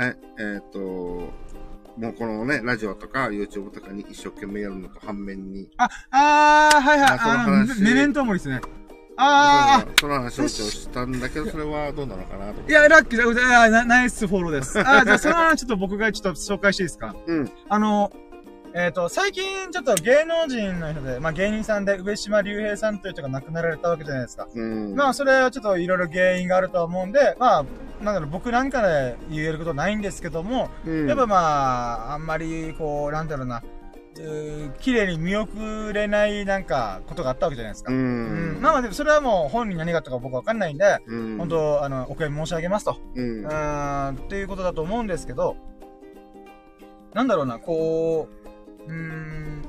[0.00, 7.08] え、えっ、と、もうこのね、ラジオとか YouTube とかに一生懸命やるのと反面に、あ、あー、はいはい。
[7.10, 8.62] まあそのあ話の、メメントモリですね。
[9.16, 12.68] あその話をしたんだけど、それはどうなのかなと思って。
[12.68, 14.78] ー、いや、ラッキーナナイスフォローです。
[14.80, 17.14] あー、じゃあ、その話ちょっと僕がちょっと紹介していいですか？
[17.26, 17.50] うん。
[17.68, 18.10] あの、
[18.74, 24.48] えっ、と、最近ちょっと芸能人の人で、まあ芸人さんで上島竜兵さんという人が亡くなられたわけじゃないですか。
[24.54, 24.94] うん。
[24.94, 27.64] まあ、それはちょっといろいろ原因があるとは思うんで、まあ、
[28.02, 31.36] なんだろう、僕なんかで言えることないんですけども、うん、やっぱま
[32.10, 33.62] あ、あんまり、こう、なんだろうな、
[34.80, 37.92] 綺麗に見送れないなんか、ことがあったわけじゃないですか。
[37.92, 38.60] ううんん。
[38.60, 42.98] まあまあでもそれはもう本人何があったか僕わかんないんで、うん、本当あの、お悔やみ申し上げますと。
[43.14, 45.56] うんっていうことだと思うんですけど、
[47.14, 48.28] なんだろうな、こ
[48.86, 49.62] う、うーん、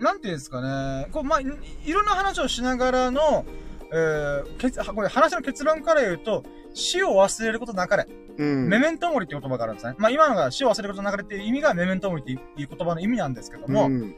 [0.00, 1.46] なんていうんですかね、こう、まあ、い
[1.84, 3.44] いろんな話をしながらの、
[3.92, 8.06] えー、けつこれ話の結論から言うと、死を忘れることなかれ。
[8.38, 8.68] うん。
[8.68, 9.94] メメントモリっていう言葉があるんですね。
[9.98, 14.14] まあ今のが死を忘れることなかれっていう意味がメメントモリっていう言葉の意味なんですけども、うん。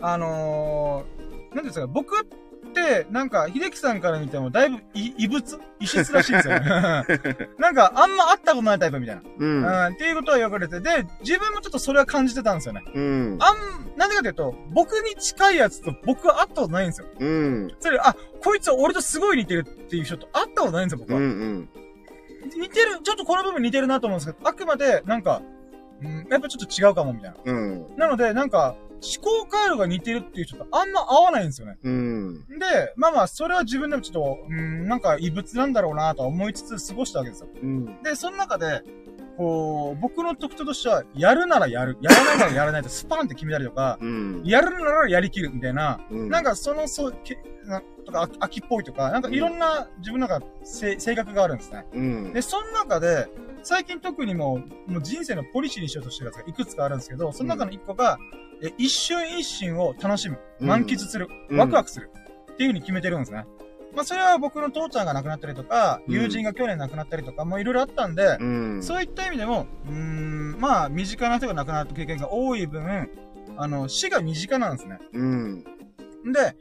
[0.00, 2.14] あのー、なんですか、僕
[3.10, 5.58] なんか、秀樹さんから見ても、だいぶい異物？
[5.80, 6.66] 異質らしいんですよね。
[7.58, 9.22] なんか、あんま会ったことないタイプみたいな。
[9.38, 9.64] うん。
[9.64, 12.82] うん、っていうことは言われて、で、自分もちょっとそれは感じてたんですよね。
[12.94, 13.38] うん。
[13.40, 17.06] あん、なんでかというと、僕に近いやつと僕は会ったことないんですよ。
[17.18, 17.74] うん。
[17.80, 21.22] それ、あ、こいつは俺とすごい似てるっていう人と会ったことないんですよ、僕うん。
[21.22, 21.26] は。
[21.26, 21.68] うん。
[22.60, 25.42] 似てる、ちょっとこの部分似てるなと思うんですけど、あくまで、なんか、
[26.02, 27.36] うん、やっぱちょっと違うかも、みたいな。
[27.44, 27.96] うん。
[27.96, 31.76] なので、なんか、思考回路が似てるっていう人とあんま合わないんですよね。
[31.82, 32.46] うん。
[32.58, 37.48] で、まあまあ、それは自分でもちょっと、うん、なんか異物なんだろうなとは思いつつ過ごしたわけですよ。
[37.62, 38.02] うん。
[38.02, 38.82] で、その中で、
[39.36, 44.42] こう、僕の特徴としては、やるならやる、やらないならやらないとスパンって決めたりとか、うん。
[44.44, 51.86] やるならやりきるみたいな、うんなんかその、そう、けなとか、あ秋っぽいとか、なんかいろんな自分の中、せ性格があるんですね。
[51.92, 52.32] うん。
[52.32, 53.28] で、その中で、
[53.62, 58.18] 最近特にもう、もう人生のポリシーにしようとしてるやつがいくつかあるんですけど、その中の一個が、
[58.62, 62.10] え一瞬一瞬を楽しむ、うん満喫する、うんワクワクする、
[62.52, 63.46] っていう風に決めてるんですね。
[63.94, 68.82] まあ、それは僕の父ちゃんが亡くなったりとか、うん友人が去年亡くなったりとか、もういろいろあったんで、うん。
[68.82, 73.08] そういった意味でも、うーん、まあ、身近な人が亡くなった経験が多い分、
[73.56, 74.98] あの、死が身近なんですね。
[75.12, 75.64] うん。
[76.32, 76.56] で、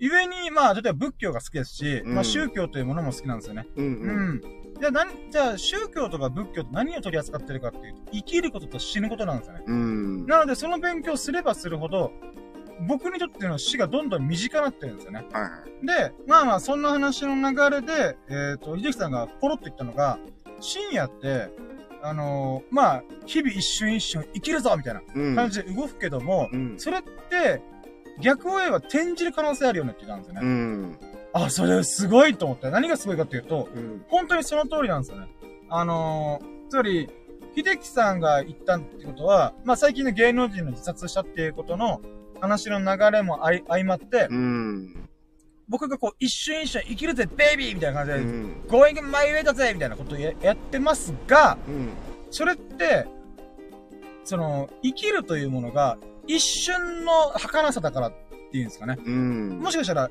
[0.00, 3.66] 故に、まあ、例えば仏教が好きですし、うんまあ、宗教というものも好きなんですよね。
[3.76, 3.84] うん。
[3.84, 4.34] ううん。
[4.36, 4.40] ん。
[4.80, 9.64] じゃあ、何、じゃあ、宗教とか仏教って何を取り扱ってるかっていうと、生きることと死ぬことなんですよね。
[9.66, 10.26] うん。
[10.26, 12.12] なので、その勉強をすればするほど、
[12.86, 15.24] 僕にとっての死がどんどん身近になってるんですよね。
[15.32, 15.48] はいは
[15.82, 15.86] い。
[15.86, 20.18] で、まあまあ、そんな話の流れで、えっ、と、秀樹さんがポロッと言ったのが、
[20.60, 21.50] 深夜って、
[22.02, 25.34] あのーまあ、日々一瞬一瞬生きるぞみたいなうん。
[25.34, 26.74] 感じで動くけども、うん。
[26.78, 27.62] それって、
[28.20, 30.40] 逆を言えば転じる可能性あるよねって言ったんですよね。
[30.42, 30.98] うん。
[31.32, 32.70] あ、それすごいと思って。
[32.70, 34.04] 何がすごいかっていうと、うん。
[34.08, 35.28] 本当にその通りなんですよね。
[35.68, 37.08] あのー、つまり、
[37.56, 42.00] 秀樹さんが言ったってことは、まあ最近の芸能人の自殺したっていうことの
[42.40, 45.08] 話の流れも相相まって、うん。
[45.68, 48.62] 僕がこう一瞬一瞬生きるぜ、ベイビーみたいなう感じで、ん。
[48.68, 51.90] going my way だぜみたいなことをややってますが、うん。
[52.30, 53.06] それって、
[54.24, 58.12] その、生きるというものが一瞬の儚さだからっ
[58.50, 58.98] ていうんですかね。
[59.04, 59.58] うん。
[59.60, 60.10] もしかしたら、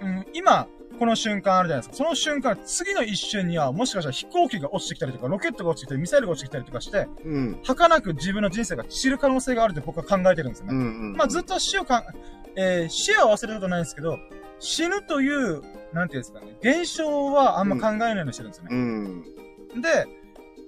[0.00, 0.68] うん、今、
[0.98, 2.04] この瞬間あるじゃないですか。
[2.04, 7.60] その瞬間、次の一瞬には、もしかしたら飛行機が落ちてきたりとか、ロケットが落ちてきたり、ミサイルが落ちてきたりとかして、うん。
[7.62, 10.74] 儚く自分の人生が散る可能性があるって僕は考えてるんですよね。
[10.74, 11.12] うん。
[11.16, 12.04] まあずっと死をかん、
[12.56, 14.18] えー死は忘れることないんですけど、
[14.58, 18.70] 死ぬという、なんていうんですかね、現象はあんま考えないようにしてるんですよね。
[18.72, 19.82] うん。
[19.82, 20.06] で、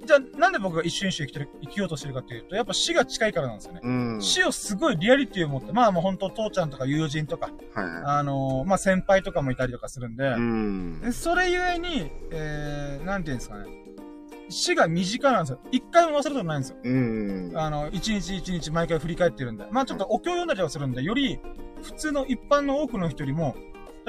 [0.05, 3.81] じゃあなんで僕が一瞬一瞬生きてる、生きようとしてるかっていうと、やっぱ死が近いからなんですよね。
[3.83, 4.23] うん。
[4.23, 10.33] 死をすごいリアリティを持って、まあもう本当父ちゃんとか友人とか、はいはあのーまあ先輩とかもいたりとかするんで、い。
[10.35, 11.01] うん。
[11.01, 13.67] でそれゆえに、えー、なんていうんですかね、
[14.49, 15.59] 死が身近なんですよ。
[15.71, 16.77] 一回も忘れたことないんですよ。
[16.83, 17.53] うん。
[17.55, 19.67] あの、一日一日毎回振り返ってるんで。
[19.71, 21.39] まあちょっとお経読んだりとかするんで、より
[21.83, 23.55] 普通の一般の多くの人よりも、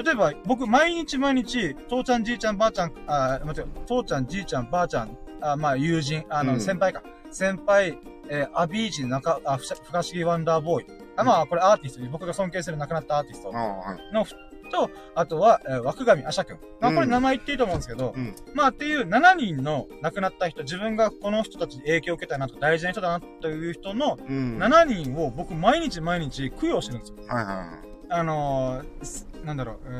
[0.02, 7.02] 例えば僕毎日毎日、父ちゃんじいちゃんばあちゃん、あ、待って、父ちゃんじいちゃんばあちゃん、あまあ友人、あの、うん先輩か。
[7.30, 10.86] 先輩、えーアビーチ中、あ、ふし不可思議ワンダーボーイ。
[11.16, 13.52] あ、まあこれアーティスト、僕が尊敬する亡くなったアーティスト。
[13.52, 14.24] の、
[14.72, 16.58] と、あとは、えー、枠上あしゃくん。
[16.80, 18.34] まあこれ名前言っていいと思うんですけど、うん。
[18.54, 24.58] まあっていう7人の亡くなった人、自分がこの人たちに影響を受けたなとか大事な人だなという人のうん。
[24.58, 27.16] 7人を僕毎日毎日供養してるんですよ。
[27.28, 29.92] はいはあのーすなんだろう、う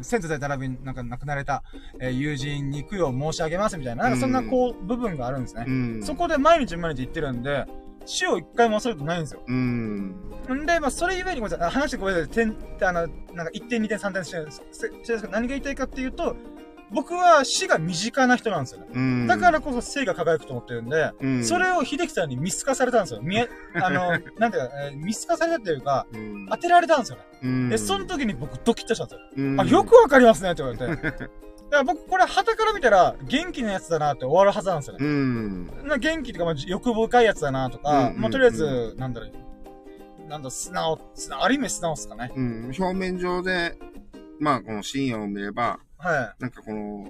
[0.00, 1.62] ー先祖代並びになんか亡くなられた、
[2.00, 5.66] えー友人に供養申し上げますみたいな、なんかそんなこう、部分があるんですね。
[6.02, 7.66] そこで毎日毎日言ってるんで、
[8.06, 9.42] 死を一回も忘れることないんですよ。
[9.46, 10.14] うん。
[10.52, 11.66] んで、まあ、それゆえにごめんなさい。
[11.66, 12.28] あ話してごめんなさい。
[12.30, 15.28] 点、あの、なんか1点、2点、3点してるんです。
[15.30, 16.36] 何が言いたいかっていうと、
[16.92, 18.86] 僕は死が身近な人なんですよね。
[18.92, 19.26] うん。
[19.26, 23.20] だからこそ生が輝くと思ってるんで、うん、それを秀樹さんに見透かされたんですよ。
[23.22, 23.48] 見え、
[23.80, 27.24] あの、なんていうか、えー見透かされたっていうか、うん、当てられたんですよね。
[27.42, 29.46] うん、で、その時に僕ドキッとしたんですよ。
[29.46, 31.10] うん、あ、よくわかりますねって言われて。
[31.10, 31.28] だか
[31.70, 35.06] ら僕、これ、旗から見たら、元気なやつだなって終わるはずなんですよね。
[35.06, 35.66] うん。
[35.86, 42.32] な元気とか、まあ、欲深いやつだなとか、うんまあ、とりあえず、なんだろう、なんだ、素直、素直、ある意味素直っすかね。
[42.34, 42.72] うん。
[42.76, 43.78] 表面上で、
[44.40, 47.08] まあ、この深夜を見れば、はなんかこの、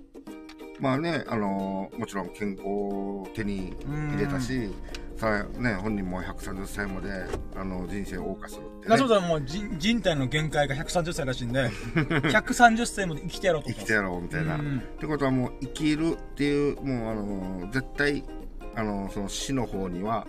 [0.81, 3.73] まあね、あのもちろん健康を手にい。
[4.13, 4.71] 入れたし、
[5.17, 7.11] さあね、本人も130歳まで、
[7.55, 8.91] あの、人生を謳歌するって、ね。
[8.91, 11.69] なそうだ、もう人人体の限界が130歳らしいんで、
[12.33, 14.57] 130歳まで生きてやろうと生きてやろうみたいな。
[14.57, 18.25] っうんてことはもう生きるっていう、もうあの、絶対、
[18.75, 20.27] あの、その死の方には、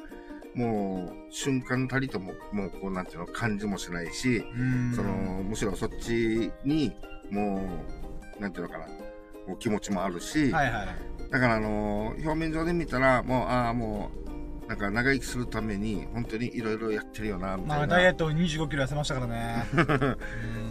[0.54, 5.10] もう瞬間たりとも、もうこうなんていうの、感じもしないし、うんその、
[5.44, 6.94] むしろそっちに、
[7.30, 8.01] もう、
[8.42, 8.88] なんていうのかな、
[9.60, 10.88] 気持ちもあるし、はいはい。
[11.32, 14.10] だからあのー表面上で見たら、もう、ああ、も
[14.66, 17.88] う、なんか長生きするために、本当にいろいろやってるよな、みたまあ、いな。
[17.88, 19.66] ダイエットを25キロ痩せましたからね。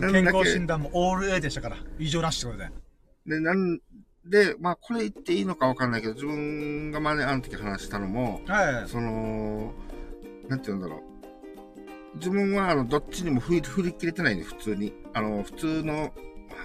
[0.12, 1.76] 健康診断もオール A でしたから。
[1.98, 3.36] 異常なしってことで。
[3.36, 3.78] で、なん
[4.24, 8.88] で、まあ、これ言っていいのかわかんないけど、自分が前あの時話したのも、はい。
[8.88, 9.72] その、
[10.48, 12.16] なんて言うんだろう。
[12.16, 14.92] 自分は、あの、どっちにも振り振り切れてないね、普通に。
[15.14, 16.10] あの、普通の、まあ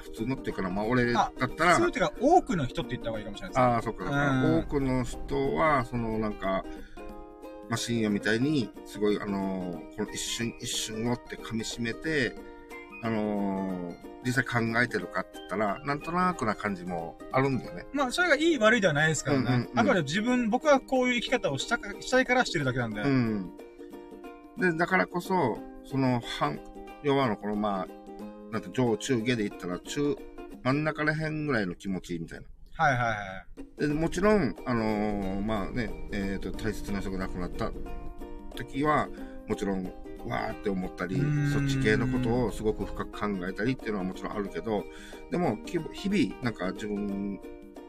[0.03, 3.65] 普通のっていうかな、まあ、俺だったら、そういうてか、多くの人って言った方がいいかもしれないですね。
[3.65, 6.63] ああ、そっか、だからうん多くの人は、そのなんか、
[7.69, 12.35] まあ、深夜みたいに、すごい、あのーこの一瞬一瞬をって噛み締めて、
[13.03, 17.85] あのー実際考えてるかって言ったら、なんとなくな感じもあるんだよね。
[17.93, 19.43] まあ、それがいい悪いではないですからね。
[19.47, 23.01] うんうんうんあくまで自分、僕はこういう生き方をしたかしたいからしてるだけなんで。
[23.01, 23.51] うん。
[24.57, 26.59] で、だからこそ、その、半、
[27.03, 27.87] 要はあの、この、まあ、
[28.51, 30.15] なんて、上中下で言ったら、中、
[30.63, 32.45] 真ん中ら辺ぐらいの気持ちみたいな。
[32.77, 33.15] はいはいは
[33.77, 33.87] い。
[33.87, 37.71] でもちろん、あのーまあね、えっ、と、大切な人が亡くなった
[38.55, 39.07] 時は、
[39.47, 39.85] もちろん、
[40.27, 41.21] わーって思ったり
[41.53, 44.83] そっち系のことをすごく深く考えたりっていうのはもちろんあるけど、
[45.31, 47.39] でも、き日々、なんか自分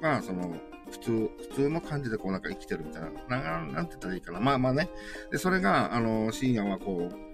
[0.00, 0.54] が、その、
[0.90, 4.40] 普通、普通の感じでこうなんか生きてるみたいな、ななんて言ったらいいかな。
[4.40, 4.88] まあまあね。
[5.32, 7.25] で、それが、あの、深夜はこう、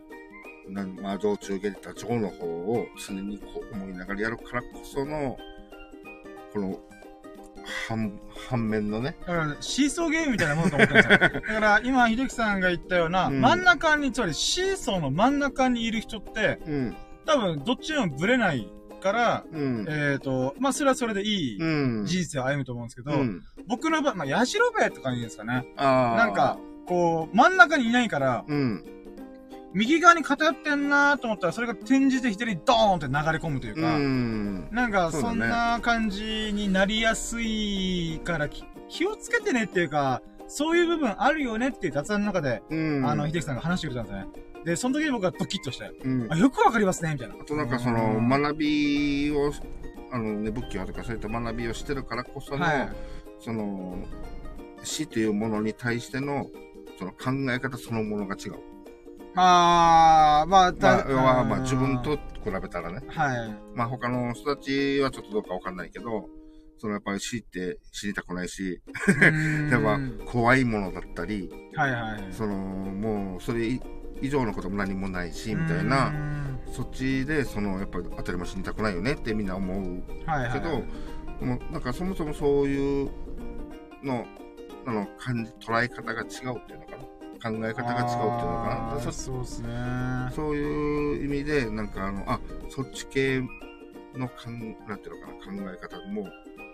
[0.68, 5.36] まあ、上中下でた上の方を常にこう思いながらやるからこその、
[6.52, 6.78] この、
[7.88, 11.18] 反、反面のね、だから、シーソーゲームみたいなものと思ってるんですよ。
[11.40, 13.40] だから、今、秀樹さんが言ったような、うん。
[13.40, 16.96] 真ん中に、つまりシーソーの真ん中にいる人って、うん、
[17.26, 18.68] 多分、どっちにもブレない
[19.00, 25.66] から、うん、えっ、と、まあ、それはそれでいいうん、人生を歩むと思うんですけど、うん、僕の場合、まあ、ヤジロベとかいうんですかね。
[25.76, 28.84] ああ、なんか、こう、真ん中にいないから、うん、
[29.74, 44.26] 右側に偏ってんなと思ったら、それが転じて左にドーンって流れ込むといううか、ん、なんか、そんな感じになりやすいから、き気をつけてねっていうか、そういう部分あるよねっていう雑談の中で、うん、あの、秀樹さんが話してくれたんですね。
[44.64, 47.34] で、その時に僕はドキッとして、うんあ、よくわかりますね、みたいな。
[47.40, 49.52] あとなんかその学びを、
[50.12, 52.88] あのね、仏教とかそういった学びをしてるからこその、はい。
[53.40, 53.96] その、
[54.84, 56.46] 死というものに対しての、
[56.98, 58.71] その考え方そのものが違う。
[59.34, 63.00] まあ、まあ、まあ、要は、うんまあ自分と比べたらね。
[63.08, 63.56] はい。
[63.74, 66.28] まあ他の人たちはちょっとどうかわかんないけど、
[66.78, 68.82] そのやっぱり死って知りたくないし、
[69.70, 72.32] やっぱ怖いものだったり、はいはいはい。
[72.32, 73.80] その、もうそれ
[74.20, 76.12] 以上のことも何もないし、みたいな、
[76.72, 80.52] そっちで、その、やっぱり当たり前死にたくないよねってみんな思うはいはい。
[80.52, 80.82] けど、
[81.38, 83.10] でもなんかそもそもそういう
[84.02, 84.26] の、
[84.86, 86.26] あの、感じ、捉え方が違うっ
[86.66, 86.91] ていうの。
[87.42, 89.12] 考え方が違うっていうのかな。
[89.12, 89.68] そうですね。
[90.34, 92.40] そういう意味で、なんかあの、あ、
[92.70, 93.42] そっち系
[94.14, 96.22] のかん、なんていうのかな、考え方も、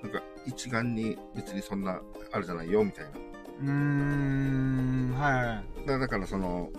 [0.02, 2.00] なんか一概に別にそんな、
[2.32, 3.10] あれじゃないよ、みたいな。
[3.10, 5.88] うーん、はい。
[5.88, 6.70] だだからその、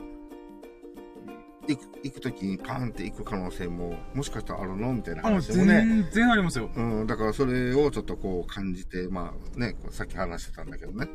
[1.68, 4.94] 行く、行くときにパーンって行く可能性も、もしかしたらあるの？
[4.94, 5.66] みたいな話もね。
[5.66, 6.70] 全然ありますよ。
[6.76, 11.08] うん、だからそれをちょっとこう感じて、まあね、さっき話してたんだけどね。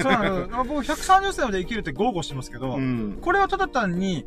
[0.00, 0.46] そうなの。
[0.64, 3.18] 僕130歳まで生きるって豪語してますけど、うん。
[3.20, 4.24] これはただ単に、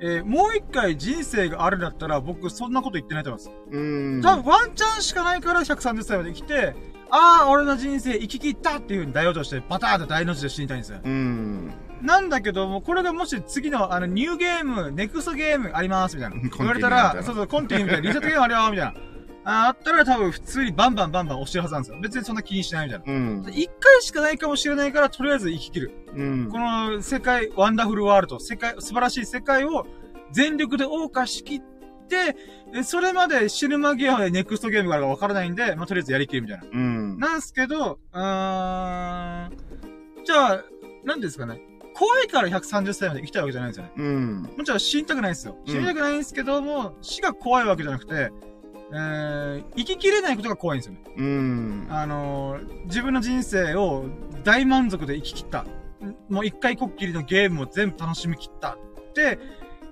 [0.00, 3.56] えーもう一回人生があるんだったら、僕そんなこと言ってないと思います。
[3.70, 4.20] うん。
[4.22, 6.74] 多分ワンチャンしかないから130歳まで生きて、
[7.10, 10.98] ああ、俺の人生生き切ったっていう風に大往生して、バターンって大の字で死にたいんですよ。
[11.04, 11.70] うん。
[12.04, 16.36] なんだけども、これがもし次の、あの、 new game、next game あります、みたいな。
[16.58, 19.14] 言われたら、そうそう、コンティニューみたいな、 reset game あるよ、みたいな。
[19.46, 22.00] ああったら多分普通にバンバンバンバン押してるはずなんですよ。
[22.00, 23.12] 別にそんな気にしないみたいな。
[23.12, 23.44] うん。
[23.52, 25.92] 一回しかないかもしれないから、とりあえず生き切る。
[26.14, 26.48] うん。
[26.50, 29.86] この世界、 wonderful world、世界、素晴らしい世界を
[30.30, 31.60] 全力で謳歌しきっ
[32.08, 32.36] て、
[32.74, 36.64] えそれまで死ぬ間際までネクストゲームがあるかわからないんで、まあ、とりあえずやりきるみたいな。
[36.72, 37.18] うん。
[37.18, 39.50] なんすけど、うーん、
[40.24, 40.64] じゃあ、
[41.04, 41.60] なんですかね。
[41.94, 43.92] 怖いから130歳まで生きたいわけじゃないんですよね。
[43.96, 44.42] うん。
[44.56, 45.56] もちろん死にたくないんですよ。
[45.64, 48.32] うん死にたくないんですけども、死が怖いわけじゃなくて、
[48.92, 51.00] えー、生ききれないことが怖いんですよね。
[51.16, 51.86] うん。
[51.88, 54.06] あのー、自分の人生を
[54.42, 55.62] 大満足で生き切った。
[55.62, 55.66] ん
[56.28, 59.38] もう一回こっきりのゲームを全部楽しみ切ったって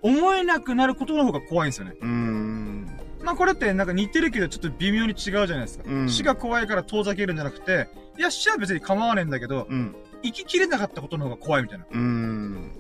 [0.02, 1.94] 思えなくなることの方が怖いんですよね。
[2.00, 2.98] うん。
[3.22, 5.84] まあこれってなんか似てるけどちょっと微妙に違うじゃないですか。
[5.86, 7.88] うん死が怖いから遠ざけるんじゃなくて、
[8.18, 9.94] いや死は別に構わねえんだけど、うん。
[10.22, 11.86] 生ききれなかったことの方が怖いみたいな。
[11.90, 12.72] うん。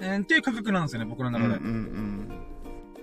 [0.00, 1.34] えーっていう価格なんですよね、僕のうん。
[1.34, 1.54] 中で。
[1.56, 2.28] うん。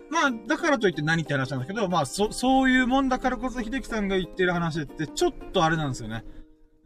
[0.09, 6.23] まあ、だからといって何って話なんだけど、まあ、そ、そういうもんだからこそ、秀樹さんが言ってる話って、ちょっとあれなんですよね。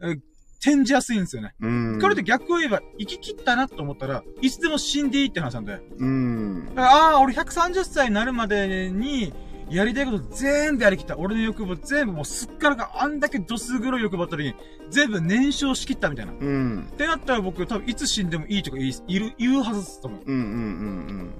[0.02, 0.20] えー
[0.64, 1.54] 転じやすいんですよね。
[1.60, 1.98] うん。
[2.00, 5.80] これって逆を言えば、生き切ったなと思ったら、いつでも死んでいいって話なんで。
[5.98, 6.72] うん。
[6.76, 9.34] ああ、俺130歳になるまでに、
[9.72, 11.16] やりたいこと全部やりきった。
[11.18, 14.54] 俺の欲望全部もうすっからかあんだけドス黒い欲望あったのに、
[14.90, 16.32] 全部燃焼しきったみたいな。
[16.32, 16.88] っうん。
[16.96, 20.20] てなったら僕多分いつ死んでもいいとか言いいる言うはずですと思う。
[20.26, 21.32] うんうんうん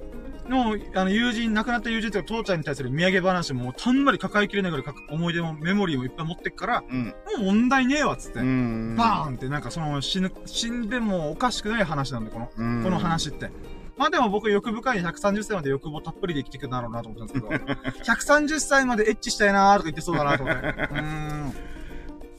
[0.49, 7.05] の、あの、友人、亡くなった友人とか父ちゃんに対する土産話もたんまり抱えきれないぐらいか思い出もメモリーもいっぱい持ってっから、うん。
[7.05, 8.39] もう問題ねえわっつって。
[8.39, 8.95] うん。
[8.97, 12.99] バーンってなんかその死ぬ、死んでもおかしくない話なんで、この、うんこの。
[12.99, 13.51] 話って。
[13.97, 17.73] まあでも僕欲深い130歳まで欲望たっぷりで生きていくんだろうなと思ったんですけど、
[18.03, 20.67] 130歳までエッチしたいなーとか言ってそうだなと思って。
[20.67, 21.53] うーん。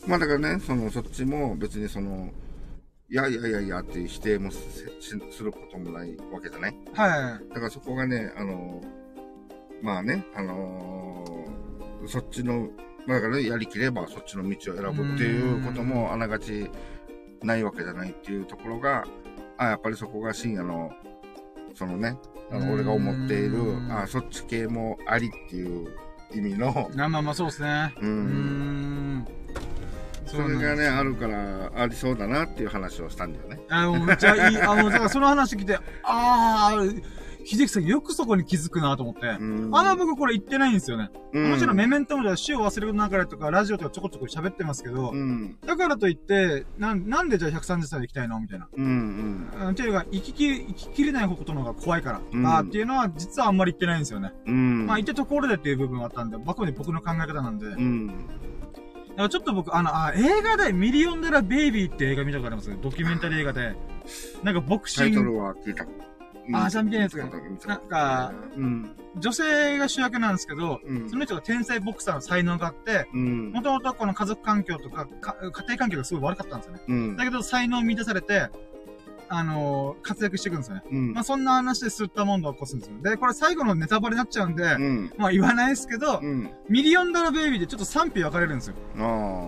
[0.06, 2.30] まあだからね、その、そっちも別にその、
[3.08, 7.48] いやいやいやいやっていう否定もすることもないわけじゃないはい。
[7.48, 8.82] だからそこがね、あの、
[9.82, 11.34] まあね、あのー
[12.06, 12.68] そっちの、
[13.06, 16.70] まあだからね、やりきればそっちの道を選ぶっていうこともあながち
[17.42, 19.04] ないわけじゃないっていうところが、
[19.58, 20.92] あ、やっぱりそこが深夜の、
[21.74, 22.16] そのね、
[22.50, 23.58] あうんの俺が思っている、
[23.90, 25.88] あ、そっち系もありっていう
[26.34, 27.94] 意味の、まあまあまあそうですね。
[28.00, 29.26] うん、ん。
[30.26, 33.60] それがね、あるから、ありそうだなっていう話をしたんだよね。
[33.68, 34.60] あ、もうめっちゃいい。
[34.60, 37.02] あ、もうだからその話聞いて、あー、
[37.44, 39.26] 秀樹さんよくそこに気づくなと思って。
[39.26, 41.10] うんあんま僕これ言ってないんですよね。
[41.32, 48.68] うんもちろんメメントもじゃ死を忘れる中でとか、ラジオとかちょこちょこ喋ってますけど、うん、だからといって、なん、なんでじゃあ130歳で行きたいのみたいな。
[48.74, 52.20] うん、っていうか、生きき、生ききれないことの方が怖いから。
[52.32, 54.32] うんあーっていうのは、実はあんまり言ってないんですよね。
[54.46, 54.86] うん。
[54.86, 57.68] まあ、言ってところでっていう部分があったんで、僕に僕の考え方なんで。
[57.68, 58.10] だかうん。
[59.16, 62.70] らちょっと僕、あの、あ、映画でミリオンデラベイビーって映画見たことあります？
[62.82, 63.74] ドキュメンタリー映画で。
[64.42, 65.86] なんかボクシング、タイトルは聞いた。
[66.52, 68.96] あじゃあ見てないですか見た見たなんか、うん。
[69.16, 73.52] 女性が主役なんですけど、うんその人が天才ボクサーの才能があって、うん。
[73.52, 76.80] もともとこの家族環境とかか、家庭環境がすごい悪かったんですよね。
[76.88, 77.16] うん。
[77.16, 78.48] だけど才能を満たされて、
[79.28, 80.82] あのー活躍していくんですよね。
[80.90, 82.94] うんまあ、そんな話で吸ったもんだを起こすんですよ。
[83.02, 85.12] で、これ最後のネタバレになっちゃうんで、うん。
[85.16, 86.50] まあ言わないですけど、うん。
[86.68, 88.74] ミリオンダラベイビーでちょっと賛否分かれるんですよ。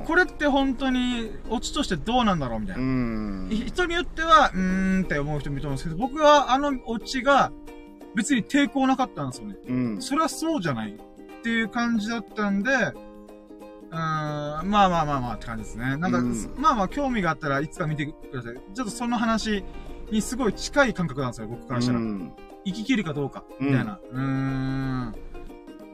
[0.07, 2.85] これって本当に、オチとしてどうなんだろうみたいうな。
[2.85, 3.49] ん。
[3.51, 7.53] 人によっては、うーんって思う人もいると思うんですけど、僕はあのオチが
[8.15, 9.57] 別に抵抗なかったんですよね。
[9.69, 10.03] うん。
[10.03, 10.97] それはそうじゃないっ
[11.43, 12.71] ていう感じだったんで、
[13.91, 15.97] うーん、まあまあまあまあって感じですね。
[15.97, 18.55] なんか、うんまあまあ興味があったらいつか見てください。
[18.75, 19.65] ちょっとその話
[20.11, 21.99] にすごい近い感覚なんですよ、僕からしたら。
[21.99, 22.33] うん。
[22.65, 24.01] 生き切るかどうか、みたいな。
[24.11, 25.15] うーん。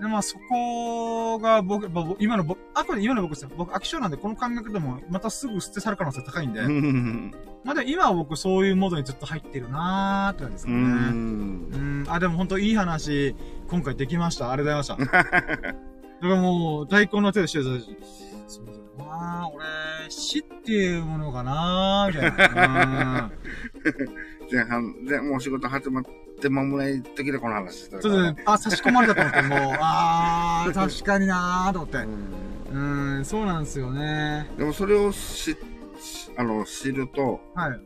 [0.00, 1.88] で、まあそこが僕、
[2.18, 3.50] 今の僕、あくまで今の僕ですよ。
[3.56, 6.60] 僕、飽き性なんでこの感覚でもまたすぐ捨て去る可能性高いんで。
[6.60, 7.32] うん。
[7.62, 10.80] まあでも今は僕そういうモードにずっと入ってるなーって感じですうかね。
[10.80, 12.02] ん。
[12.02, 13.36] うん、あ、でも本当いい話、
[13.68, 14.50] 今回できました。
[14.50, 15.74] ありがとうございました。
[16.22, 17.96] だからもう、大根の手でしてたし、
[18.46, 18.78] そうだよ
[19.10, 19.64] な俺、
[20.08, 23.30] 死っていうものかなみたいな。
[24.50, 26.04] 前半、で、もう仕事始まっ
[26.40, 28.02] て間もない時でこの話したうん。
[28.02, 31.98] からちょっとね、あ、差し込まれたと思って、もう、あー、確かになーと思って。
[31.98, 32.42] うん
[33.16, 34.48] うん、そうなんですよね。
[34.56, 35.56] でもそれを知、
[36.36, 37.80] あの、知ると、はい。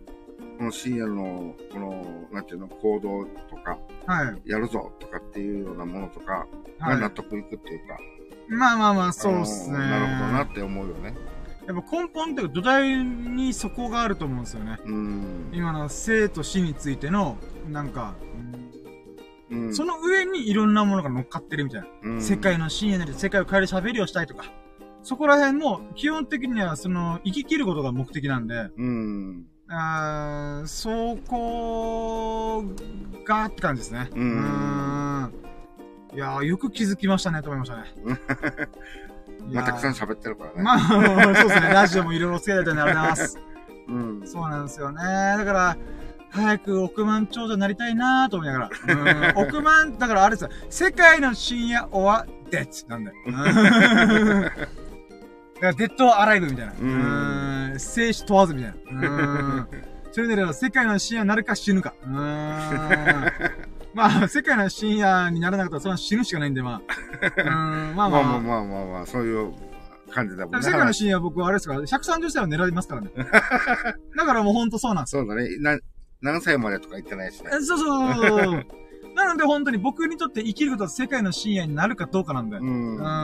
[0.58, 4.42] この深夜の、この、なんていうの、行動とか、はい。
[4.50, 6.46] やるぞとかっていうようなものとか、
[6.78, 7.10] はいが納。
[7.10, 7.98] 得いくっていうか、
[8.48, 9.78] まあまあまあ、そうっすね。
[9.78, 11.14] なるほどなって思うよね。
[11.66, 14.78] やっぱ根本っていうか土台にそこがあると思うんですよね。
[14.84, 15.50] うん。
[15.52, 17.36] 今の生と死についての、
[17.68, 18.14] なんか、
[19.50, 21.86] うんその上にいろんなものが乗っかってるみたいな。
[22.02, 24.52] うん世界の深夜なり世界を変える喋りをしたいとか。
[25.02, 29.46] そこら辺も、基本的にはその、生き切ることが目的なんで、うん。
[29.68, 32.64] あーそこ
[33.24, 34.08] がって感じですね。
[34.14, 35.32] うんーん
[36.16, 37.84] いやー、よく気づきましたね、と思いましたね。
[39.50, 40.62] い まあ、たくさん喋ってるからね。
[40.62, 41.68] まあ、そうですね。
[41.68, 43.38] ラジオもいろいろつけられたんでありがとうございます。
[43.88, 44.22] うん。
[44.26, 45.02] そうなんですよね。
[45.02, 45.76] だから、
[46.30, 48.70] 早く億万長者になりたいなーと思いながら。
[49.36, 50.50] うん億万、だからあれですよ。
[50.70, 53.16] 世界の深夜終わデッなんだよ。
[53.26, 54.56] うん だか
[55.68, 56.72] らデッドアライブみたいな。
[56.80, 59.08] うんうん生死問わずみたいな。
[59.08, 59.12] う
[59.60, 59.68] ん
[60.12, 61.92] それなら世界の深夜になるか死ぬか。
[62.02, 62.12] うん
[63.96, 67.40] まあ、世界の深夜にならなかったらそれは死ぬしかないんで、まあ。
[67.90, 68.10] うんまあまあ。
[68.10, 69.54] まあまあまあまあまあ、そういう
[70.10, 70.62] 感じだもんね。
[70.62, 73.10] 世界の深夜は僕はあれですから、130歳を狙いますからね。
[73.16, 75.48] だからもうほんとそうなんですよそうだね。
[75.60, 75.78] な、
[76.20, 77.60] 何歳までとか言ってないしねえ。
[77.62, 78.66] そうそうそうそう。
[79.14, 82.62] なので本当に僕にとって生きることは世界の深夜になるかどうかなんだよ。
[82.62, 82.66] う。
[82.66, 82.98] うんん。
[82.98, 83.14] だか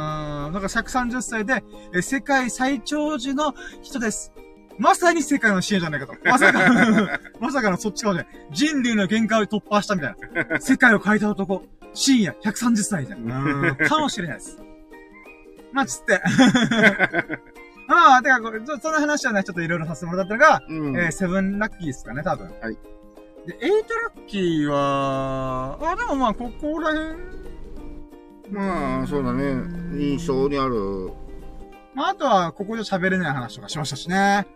[0.53, 1.63] ら130歳で、
[1.95, 4.33] え世界最長寿の人です。
[4.79, 6.15] まさに世界の深夜じゃないかと。
[6.25, 10.17] まさか、 まさかのそっち側で、人類の限界を突破したみたい
[10.51, 10.61] な。
[10.61, 11.63] 世界を変えた男、
[11.95, 13.39] 深夜130歳みたいな。
[13.39, 13.77] うん。
[13.77, 14.59] かもしれないです。
[15.73, 16.21] まあ、つって。
[17.89, 18.41] まあ、てか
[18.81, 20.97] その話はね、ちょっといろいろさせてもらったのが、うん。
[20.97, 22.47] えーセブンラッキーですかね、多分。
[22.61, 22.79] はい。
[23.47, 27.43] で、エイトラッキーは、あ、でもまあ、ここら辺
[28.51, 29.43] まあ、そうだね。
[29.99, 31.11] 印象にある。
[31.95, 34.47] まあ、あとは、ここで喋れない話とかしましたしね。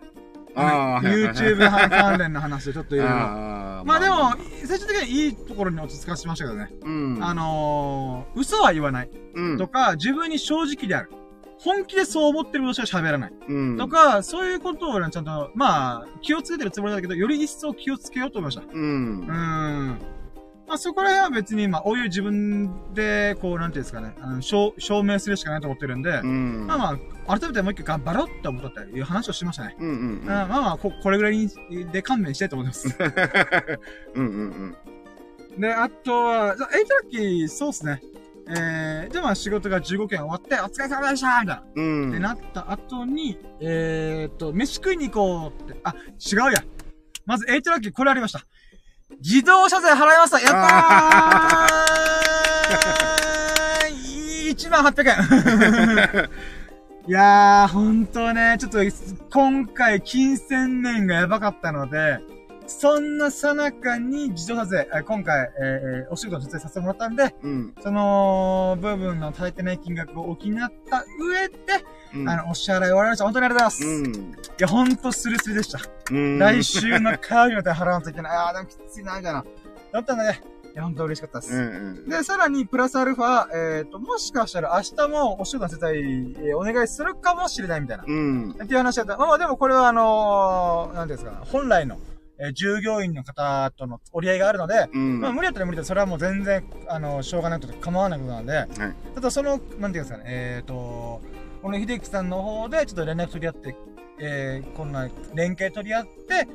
[0.57, 3.13] YouTube 関連の話でちょっといろいろ。
[3.15, 4.35] まあでも、
[4.65, 6.73] 最終的にはいいところに落ち着かせましたけどね。
[6.81, 7.19] うん。
[7.23, 9.09] あのー、嘘は言わない。
[9.35, 9.57] うん。
[9.57, 11.11] とか、自分に正直である。
[11.59, 13.33] 本気でそう思ってることしか喋らない。
[13.47, 13.77] うん。
[13.77, 18.61] とか、そういうことをね、ちゃんと、まあ、気をつけてるつもりだけど、より一層気をつけようと思いました。
[18.61, 18.65] う。
[18.71, 19.99] うんん。
[20.67, 26.67] まあ、そこら辺は別に、まあ、おいう自分で、こう、なんていうんですかね、あの、証、証明するしかないと思ってるんで、うん。
[26.67, 29.77] まあまあ、改めてもう一回頑張ろうって思ったっていう話をしましたね。
[29.79, 31.49] うんうんうん、まあまあ、こ、これぐらいに、
[31.91, 32.93] で勘弁してと思います。
[34.13, 34.27] うん。
[34.27, 34.77] うんうん
[35.57, 37.99] で、あとは、トラッキー、そうっすね。
[38.49, 41.63] えー、で、まあ仕事が15件終わって、お疲れ様でしたみたいな。
[41.75, 41.83] うん。
[41.83, 42.09] うん。
[42.11, 46.63] ってなった後に、えーっと、飯食いに行こうって、あ、違うや。
[47.25, 48.45] まず、エイトラッキー、これありました。
[49.21, 56.29] 自動車税払いましたやったー !1 万800円
[57.07, 58.79] いやー、ほんとね、ちょっと、
[59.31, 62.19] 今回、金銭面がやばかったので、
[62.67, 67.73] そんなさなかに自動車税、え今回、えーお仕事の手伝いさせてもらったんで、うん。
[67.81, 70.35] その部分の足りてない金額を補っ
[70.89, 71.55] た上で、
[72.13, 72.29] うん。
[72.29, 73.23] あの、お支払い終わりました。
[73.25, 74.13] 本当にありがとうございます。
[74.13, 74.35] いうん。
[74.59, 75.79] や、ほんとスルスルでした。
[76.11, 76.39] うん。
[76.39, 78.31] 来週の火曜日まで払わないといけない。
[78.31, 79.45] あー、でもきついな、みたいな。
[79.91, 80.41] だったんでね。
[80.73, 81.55] いや、ほんと嬉しかったです。
[81.55, 81.65] うんう
[82.05, 82.09] ん。
[82.09, 88.03] で、さらに、プラスアルファ、えっ、と、もしかしたら明日もお仕事の手伝い、えーお願いするかもしれないみたいな。
[88.07, 88.51] うん。
[88.51, 89.17] っていう話だった。
[89.17, 91.97] まあまあ、でもこれはあのー、なんですか、本来の、
[92.39, 95.19] えー従業員の方との折り合いがあるので、うん。
[95.19, 98.69] まあ無理だったら無理だそれはもう全然、あの、しょうがないと構わないことなんで、はい。
[99.15, 101.21] ただその、なんていうんですかね、えっ、と、
[101.67, 103.75] この秀樹さんの方でちょっと連絡取り合って、
[104.19, 106.47] えー、こんな連携取り合って、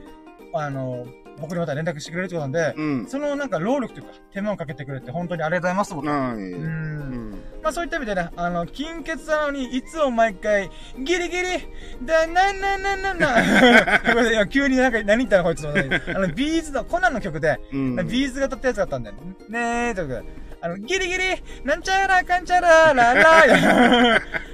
[0.55, 1.07] あの、
[1.39, 3.07] 僕にまた連絡してくれるってことなんで、うん。
[3.07, 5.97] そのなんか労力というか、手間をかけてくれて本当にありがとうございますと。
[5.99, 6.37] はい。
[6.37, 6.39] う。
[6.39, 7.31] うんん。
[7.63, 15.73] まあそういった意味でね、あの、金欠なのに、いつも毎回、ギリギリ、だ、な、な、な、な、な、 いや急になんか、何言ったのこいつの。
[16.17, 17.97] あの、 B'zの、コナンの曲で、うん。
[18.09, 19.17] B'zが歌ったやつがあったんだよ。
[19.51, 20.27] ねーということで。
[20.63, 21.25] あの、ギリギリ、
[21.65, 24.23] なんちゃらかんちゃららら、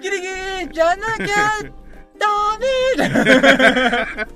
[0.00, 0.26] ギリギ
[0.68, 1.62] リじゃなきゃ、
[2.18, 4.26] ダメ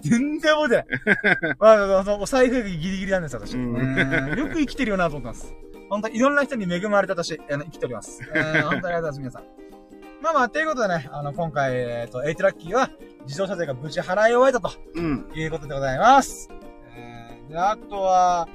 [0.00, 1.56] 全然覚えてない。
[1.58, 3.54] まああの、お財布ギリギリなんです、私。
[3.54, 5.54] うんうんよく生きてるよなと思ってます。
[5.88, 8.20] 本当にいろんな人に恵まれた私、あの生きております。
[8.22, 9.42] うん本当にありがとうございます、皆さん。
[10.22, 12.90] まあまあ、ということでね、あの、今回、えっ、と、 eight lucky は、
[13.26, 14.70] 自動車税が無事払い終えたと。
[14.94, 15.26] うん。
[15.34, 16.48] いうことでございます。
[16.94, 18.48] えー、で、あとは、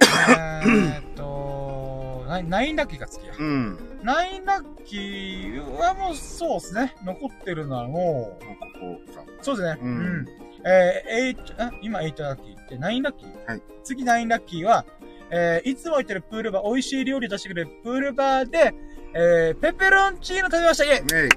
[0.64, 3.36] えーっと、 nine nine lucky か次は。
[3.38, 3.91] うん。
[4.02, 6.94] nine lucky はもうそうですね。
[7.04, 9.24] 残ってるのはもう、ここさ。
[9.40, 9.80] そうですね。
[9.80, 10.26] ううんん。
[10.64, 13.46] えー、あ、今 eight lucky って nine lucky？
[13.46, 13.62] はい。
[13.84, 14.84] 次 nine lucky は、
[15.30, 18.74] えー、いつも行ってるプールバー、美味しい料理出してくれるプールバーで、
[19.14, 21.28] えー、ペペロンチーノ食べましたイェイね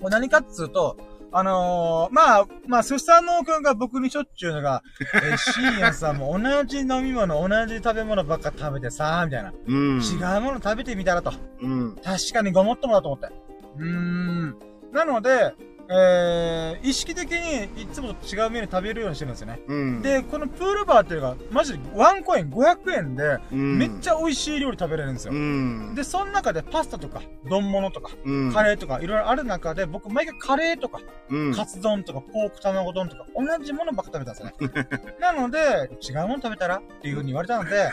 [0.00, 0.96] これ何かっつうと、
[1.36, 9.52] あのー、まあ、まあ、スサノオくんが僕にしょっちゅうのが、えー、シーンさんも同じ飲み物、同じ食べ物ばっか食べてさ、みたいな。
[9.66, 10.00] うん。
[10.00, 11.32] 違うもの食べてみたらと。
[11.60, 11.96] うん。
[11.96, 13.34] 確かにごもっともだと思って。
[13.78, 14.56] うーん。
[14.92, 15.54] なので、
[15.88, 19.60] えー、意識的にいつもと違うメニュー食べるようにしてるんですよね。
[19.66, 20.02] うん。
[20.02, 25.36] で、このプールバーっていうのが、マジでワンコイン500円で、うん、めっちゃ美味しい料理食べれるんですよう。
[25.36, 25.94] ん。
[25.94, 31.54] で、その中でパスタとか、丼物とか、うん、カレーとかいろいろある中で、僕毎回カレーとか、うん。
[31.54, 34.88] カツ丼とか、ポーク卵丼とか、同じものばっか食べたんですよね。
[35.20, 37.90] なので、違うもの食べたらっていう風に言われたので、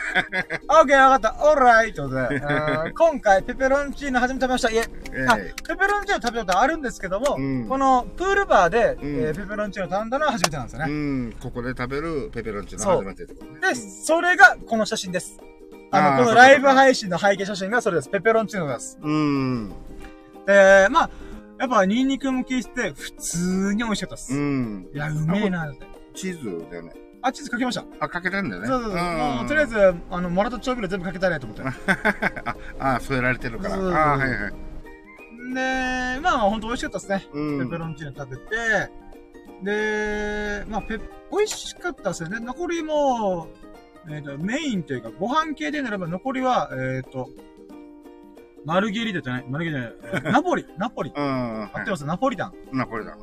[0.68, 4.70] オッケーわかった、オーライってことで、う ん今回ペペロンチーノ初めて食べました。
[4.70, 4.80] いえ、
[5.28, 7.81] あ、ええペペロンチーノ食べたことあるんですけども、うんこの
[8.16, 10.92] プールバーで、うんえーペペロンチーノ頼んだのは初めてなんですようね。
[11.28, 11.32] ん。
[11.40, 13.60] ここで食べるペペロンチーノ初めてってことね。
[13.60, 15.38] で、それがこの写真です。
[15.90, 18.08] あの、このライブ配信の背景写真がそれです。
[18.08, 18.98] ペペロンチーノです。
[19.02, 19.68] うん。
[20.46, 21.10] で、まあ、
[21.60, 24.34] やっぱニンニクも効いてて、普通に美味しかったです。
[24.34, 24.88] うん。
[24.92, 25.86] いや、うめえなって。
[26.14, 26.92] チーズだよね。
[27.20, 27.84] あ、チーズかけました。
[28.00, 28.68] あ、かけたんだよね。
[28.68, 29.00] そうそうそう。
[29.00, 31.62] んもう、とりあえず、あの、もらった調味料全部かけたいなと思って。
[32.80, 33.74] あ、あ、添えられてるから。
[33.74, 34.52] そうそうそうあはいはい。
[35.54, 37.28] で、まあ、ほんと美味しかったですね。
[37.32, 37.64] うん。
[37.66, 38.90] ペペロンチーノ食べて、
[39.62, 40.98] で、まあ、ペ、
[41.30, 42.40] 美味しかったですよね。
[42.40, 43.48] 残りも、
[44.10, 47.28] えっ、と、メインというか、ご飯系でならば、残りは、えっ、と、
[48.64, 51.12] 丸切りでじゃない、丸切りじゃない、えーナポリ、ナポリ。
[51.14, 51.62] うん。
[51.72, 53.16] 合ってます、ナポリタンな、これだ。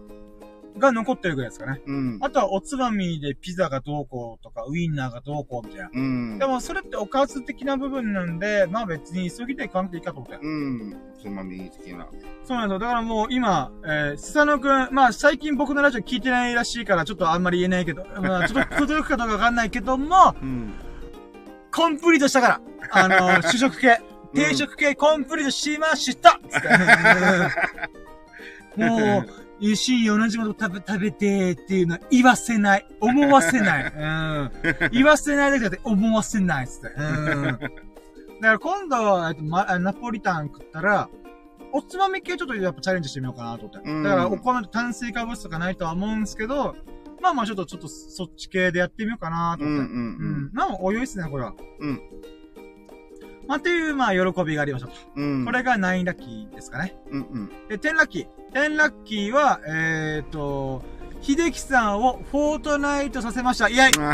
[0.80, 1.82] が残ってるぐらいですかね。
[1.86, 2.18] うん。
[2.22, 5.90] あとはおつまみでピザがどうこうとか、ウインナーがどうこうみたいな。
[5.94, 6.40] うん。
[6.40, 10.40] でも、それっておかず的な部分なんで、まあ別に急ぎで買わなくていいかと思って。
[10.42, 10.98] うん。
[11.22, 12.08] つまみ的な。
[12.44, 12.80] そうなんですよ。
[12.80, 20.74] だからもう今、えー、スサノくん、まあ最近僕のラジオ聞いてないらしいからちょっとあんまり言えないけど、 まあちょっと届くかどうかわかんないけども、うん。
[21.72, 22.62] コンプリートしたから。
[22.92, 24.02] あの、 主食系、
[24.34, 26.70] 定食系コンプリートしましたつって
[28.84, 29.28] もう、
[29.76, 32.88] 深夜同じもの食べ、食べてっていうのは言わせない。
[33.00, 33.92] 思わせない。
[33.96, 34.52] うん。
[34.92, 36.88] 言わせないだけじゃなくて思わせないっつって。
[36.98, 37.44] うん。
[37.44, 37.68] だか
[38.42, 41.10] ら今度、えっと、ま、ナポリタン食ったら、
[41.72, 43.90] おつまみ系ちょっとやっぱチャレンジしてみようかなと思って。
[43.90, 46.76] うんだからお米と炭水化物とかないとは思うんですけど、
[47.22, 49.92] まあまあちょっと、ちょっとそっち系でやってみようかなと思って。
[49.94, 50.52] うんうんううんん。
[50.54, 51.54] なんかお良いっすね、これは。
[51.80, 52.02] うん。
[53.50, 54.94] まあ、っていう、まあ、喜びがありましたと。
[55.16, 55.44] うん。
[55.44, 56.96] これが9ラッキーですかね。
[57.10, 57.50] うんうん。
[57.68, 58.28] で、10ラッキー。
[58.54, 60.84] 10ラッキーは、えーと、
[61.22, 63.68] 秀樹さんをフォートナイトさせました。
[63.68, 64.12] イェイ ま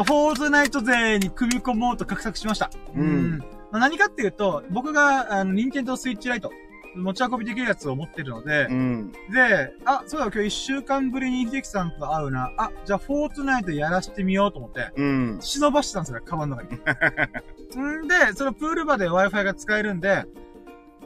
[0.00, 2.70] あフォートナイト勢に組み込もうと画策しました。
[2.94, 6.52] うんまあ、何かっていうと、僕が、あの、ニンテンドースイッチライト、
[6.96, 9.12] 持ち運びできるやつを持ってるので、うん。
[9.12, 12.52] で、あ、そうだ、今日一週間ぶりに秀樹さんと会うな。
[12.56, 15.38] あ、じゃあフォートナイトやらしてみようと思って、うん。
[15.40, 16.80] 忍ばしてたんですよ、カバンの中に。
[17.78, 20.24] んで、そのプール場で Wi-Fi が使えるんで、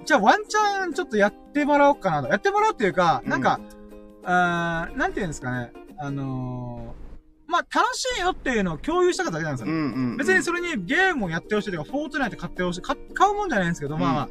[0.04, 2.28] じゃあワンチャンちょっとやってもらおうかなと。
[2.28, 3.60] やってもらうっていうか、なんか、
[4.24, 5.72] あーなんていうんですかね。
[5.98, 9.74] あのー、まあ、楽しいよっていうのを共有したかっただけなんですよ。
[9.74, 10.16] うんうん。
[10.16, 12.82] 別にそれにゲームをやってほしいとか、フォートナイト買ってほしい。
[12.82, 14.28] 買買うもんじゃないんですけど、まあまあ、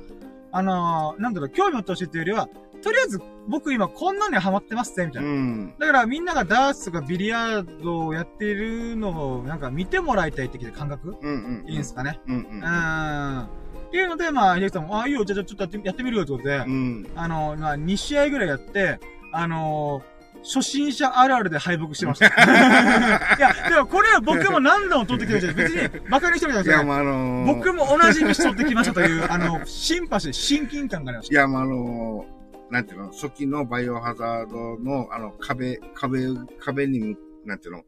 [0.52, 2.50] あのー、なんだろう、興味持ってほしいっていうよりは、
[2.88, 5.28] とりあえず僕今こんなのにハマってますぜ、みたいな。
[5.30, 5.74] うん。
[5.78, 11.18] だからみんながダーツとかビリヤードをやっているのをなんか見てもらいたい的な感覚？
[11.22, 11.66] うんうん。
[11.68, 12.22] いいんですかね？
[12.28, 13.44] うんうーん。
[13.44, 13.48] っ
[13.92, 17.08] ていうので、まあ、秀樹さんも、あ、いいよ、じゃあちょっとやってやってみるよってことで、うん。
[17.16, 19.00] あの、まあ、2試合ぐらいやって、
[19.34, 20.02] あの
[20.44, 22.28] 初心者あるあるで敗北してました。
[23.38, 25.56] いや、でもこれは僕も何度も取ってきてるじゃん。
[25.56, 26.84] 別に、馬鹿にしてるじゃないいや、ですか。
[26.86, 32.37] まあ、あのー、僕も同じ道取ってきましたという、あの、シンパシー、親近感がありましいや、まあ、あのー、
[32.70, 36.28] なんていうの、初期のバイオハザードの、あの、壁、壁、
[36.60, 37.84] 壁にむ、なんていうの、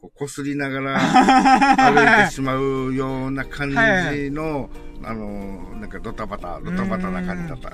[0.00, 0.98] こう、擦りながら
[1.92, 4.70] 歩いてしまうような感じの、
[5.02, 7.70] あのー、なんかドタバタ、ドタバタな感じだった。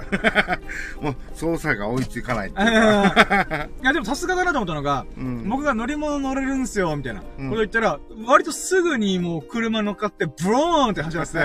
[1.03, 3.47] もう、操作が追いつかないっていうか。
[3.47, 3.57] た。
[3.65, 5.49] いや、でもさすがだなと思ったのが、うん。
[5.49, 7.23] 僕が乗り物乗れるんすよ、みたいな。
[7.39, 11.41] うんこと言ったら、割とすぐにもう車乗っかって、ブローンって走らせて、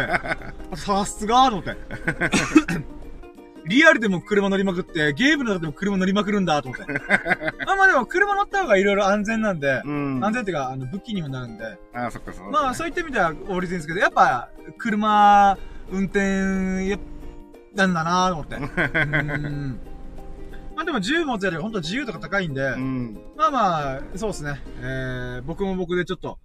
[0.76, 2.99] さすがーと思って。
[3.70, 6.92] リアルでも車乗りまくって、ゲームの中でも車乗りまくるんだと思って。
[7.66, 10.26] ま あまあでも車乗った方がいろいろ安全なんで、うん。
[10.26, 11.78] 安全っていうか、あの、武器にもなるんで。
[11.94, 12.52] ああ、そっかそっか。
[12.52, 14.50] まあそういった意味では法律ですけど、やっぱ、
[14.80, 15.56] 車、
[15.92, 16.98] 運転、や
[17.76, 18.56] なんだなと思って。
[18.56, 19.80] うん
[20.76, 23.20] まあでも銃持つやり本当自由とか高いんで、うん。
[23.38, 24.62] まあまあ、そうですね。
[24.80, 26.40] えー、僕も僕でちょっと、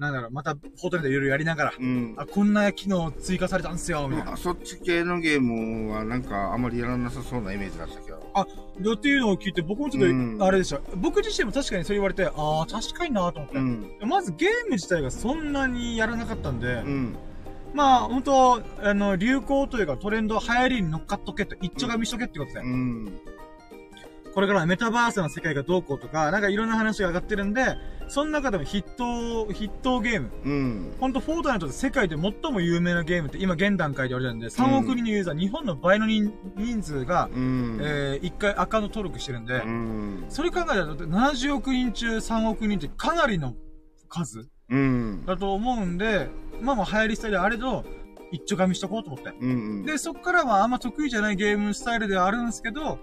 [0.00, 2.14] なんだろう、また、フォートナイトいろいろやりながら、うん。
[2.16, 4.30] あ、こんな機能追加されたんすよ、みたいな。
[4.30, 8.18] まあ、そっち系のゲームはなんかあまりやらなさそうなイメージだったけど。
[8.80, 10.80] でっていうのを聞いて、僕もちょっうんと、あれでした。
[10.96, 13.58] 僕自身も確かにそう言われて、ああ、確かになと思って。
[13.58, 13.96] うん。
[14.08, 17.16] まずゲーム自体がそんなにやらなかったんで、うん。
[17.74, 23.20] まあ、本当あの、流行というかトレンド、流行りに乗っかっとけと、一丁が見しとけってことで、うん。
[24.34, 27.76] これからメタバースの世界がどうこうとか、なんかいろんな話が上がってるんで、
[28.08, 30.30] その中でも筆頭、筆頭ゲーム。
[30.44, 30.96] うん。
[30.98, 37.78] ほんと、フォートナイトで世界で最も有名なゲームって今現段階で言われてるんで、3億人のユーザー、日本の倍の人人数が、うん。
[37.82, 40.24] えー、1回アカウント登録してるんで、うん。
[40.28, 43.54] それ考えたらだって70億人中3億人ってかなりの
[44.08, 45.24] 数うん。
[45.26, 46.28] だと思うんで、
[46.60, 47.84] まあまあ流行りスタイルであれど、
[48.32, 49.30] 一丁噛みしとこうと思って。
[49.40, 49.84] うん。
[49.84, 52.98] で、そっからはあんま得意じゃないゲームスタイルではあるんですけど、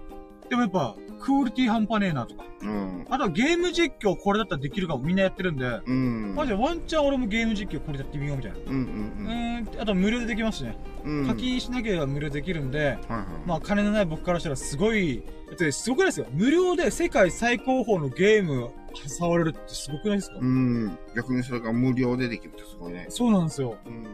[0.48, 2.44] でもやっぱ、クオリティ半端ねえなとか。
[2.62, 3.06] うん。
[3.10, 6.34] あとはゲーム実況これだったらできるかもみんなやってるんで、うん。
[6.34, 8.58] マジでワンチャン俺もゲーム実況これやってみようみたいな。
[8.58, 8.66] うん。
[8.66, 9.26] うん。
[9.26, 10.78] うーん、あと無料でできますしね。
[11.04, 11.26] うん。
[11.26, 12.98] 課金しなければ無料できるんで、はいはい。
[13.46, 16.26] まあ金のない僕からしたらすごい、だってすごくないですよ。
[16.32, 18.70] 無料で世界最高峰のゲーム
[19.06, 20.98] 触れるってすごくないですか、うん。
[21.14, 23.06] 逆にそれが無料でできるってすごいね。
[23.08, 23.76] そうなんですよ。
[23.86, 24.06] うん。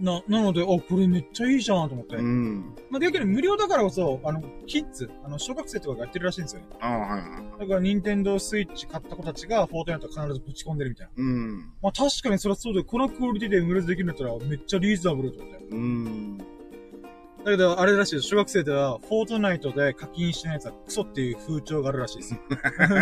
[0.00, 2.16] な、なので、あ、これめっちゃいいじゃんと思って。
[2.16, 2.74] うん。
[2.90, 6.66] まあ逆に無料だからこそ、あの、キッズ、あの、小学生とかがやってるらしいんですよね。
[6.80, 7.16] ああ、はいは
[7.56, 7.60] い。
[7.60, 11.12] だから、ニンテンドースイッチ買った子たちが、フォートナイト必ずぶち込んでるみたいな。
[11.16, 11.58] うん。
[11.82, 15.64] まあ確かにそれはそうで、このクオリティで無料でできるんだったら、めっちゃリーズナブルと思って。
[15.70, 16.38] うん。
[16.38, 18.28] だけど、あれらしいです。
[18.28, 22.40] 小学生では、フォートナイトで課金してないやつはクソっていう風潮があるらしいですよ。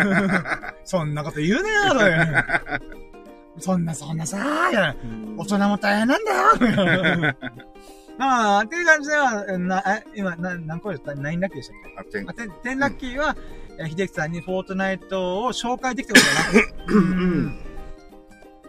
[0.83, 3.10] そんなこと言うねよ、という
[3.59, 4.37] そんな、そんなさ
[5.37, 7.35] 大人も大変なんだよ。
[8.17, 11.15] まあ、っていう感じでは、な、え、今、な、何個でした？
[11.15, 12.19] 何ラッキーでしたっけ？
[12.27, 13.35] あ、て、テンラッキーは、
[13.79, 16.93] え秀樹さんにフォートナイトを紹介できたことだな。
[16.93, 17.59] うん。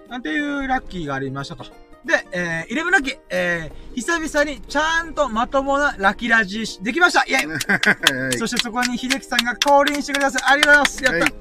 [0.08, 1.64] なんていうラッキーがありましたと。
[2.04, 7.24] で、えー、イレブンラッキー、えー、久々にちゃんとまともなラッキーラジできました。
[7.24, 7.46] イェイ。
[8.26, 8.38] はい。
[8.38, 10.42] そしてそこに秀樹さんが降臨してください。
[10.52, 11.04] ありがとうございます。
[11.04, 11.34] やった、はい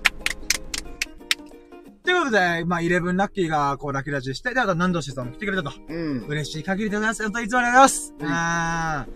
[2.12, 5.72] というこことで、まあ、イレブンラッキーが、こう、ラッキーラジして、で、あと、南道氏さんも来てくれたと。
[5.88, 6.26] うん。
[6.28, 7.24] 嬉しい限りでございます。
[7.24, 8.14] 本当にいつもありがとうございます。
[8.20, 9.12] うんあー。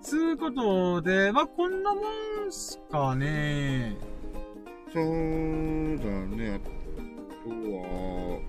[0.00, 2.04] つうことで、まあ、こんなもん
[2.50, 3.98] すかね。
[4.94, 5.06] そうだ
[6.36, 6.58] ね、あ
[7.46, 8.40] とは、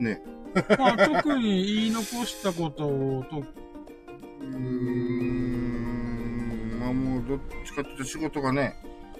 [0.00, 0.22] ね。
[0.78, 3.44] まあ、特に言い残したことを、と、
[4.40, 8.74] うーん、まあもうどっちかっていうと仕事がね、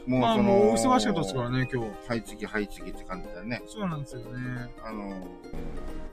[0.07, 1.91] もうまあ、その、もう、忙しかったですからね、今日。
[2.09, 3.63] はい次はい次って感じだよね。
[3.67, 4.71] そうなんですよね。
[4.85, 4.99] あの、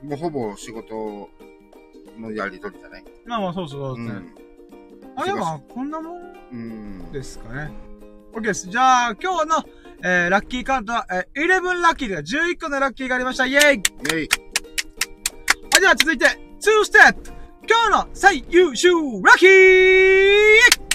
[0.04, 1.30] もうほぼ仕事
[2.20, 3.04] のやりとりじゃない？
[3.26, 4.20] まあまあ、そうそうそううですね。
[4.20, 4.34] ん。
[5.16, 6.22] あ、でも、こんなもん
[6.52, 7.12] うん。
[7.12, 7.72] ですかね。
[8.34, 8.70] OK です。
[8.70, 9.56] じゃあ、今日の、
[10.04, 13.46] えー、ラッキーカードは、えー、11ラッキーで11個のラッキーがありました。
[13.48, 14.30] イェイはい、イェイ
[15.82, 17.32] では続いて、2ステップ
[17.68, 20.89] 今日の最優秀ラッキー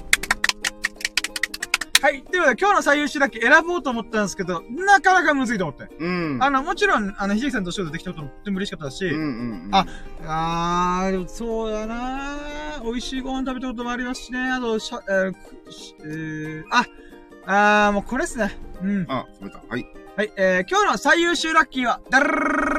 [2.05, 2.20] はい。
[2.20, 5.89] ということで、今日の最優秀ラッキー選ぼうと思ったんですけど、なかなかむずいと思って。
[5.98, 6.39] うん。
[6.39, 9.74] あの、もちろん、あの、ひじきさんと仕事できたこともとっても嬉しかったし、うんうんうん。
[9.74, 9.86] あ
[10.26, 12.36] あー、でもそうだな
[12.85, 14.39] 美味しいご飯食べたこともありますしね。
[14.39, 15.35] あと、しゃ、えー
[16.05, 18.55] えー、あ、あー、もうこれですね。
[18.82, 19.06] うん。
[19.09, 19.62] あ、冷めた。
[19.66, 19.86] はい。
[20.14, 22.74] はい、えー、今日の最優秀ラッキーは、だるるる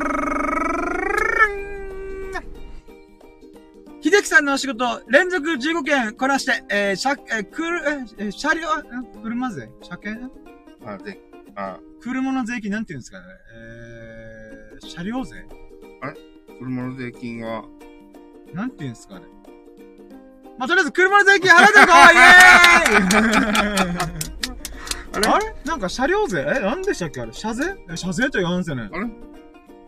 [4.26, 7.82] るるる秀樹さんのお仕事、連続15件こなして、えー、車、えー、くる、
[8.18, 9.70] えー、車両、ん車税？
[9.82, 10.32] 車検
[10.86, 11.20] あ、で、
[11.56, 13.26] あ、車の税金なんて言うんですかね？
[13.56, 15.46] えー、車両税？
[16.60, 17.66] 車の税金は、
[18.54, 19.26] なんて言うんですかね？
[20.58, 22.24] まあ、とりあえず車の税金払ってるか イエー
[23.94, 23.98] イ！
[25.14, 25.28] あれ？
[25.28, 25.56] あれ？
[25.66, 26.40] なんか車両税？
[26.42, 27.22] え、なんでしたっけ？
[27.22, 27.32] あれ？
[27.34, 27.76] 車税？
[27.92, 28.90] え車税と言わんすよね。
[28.92, 29.06] あれ？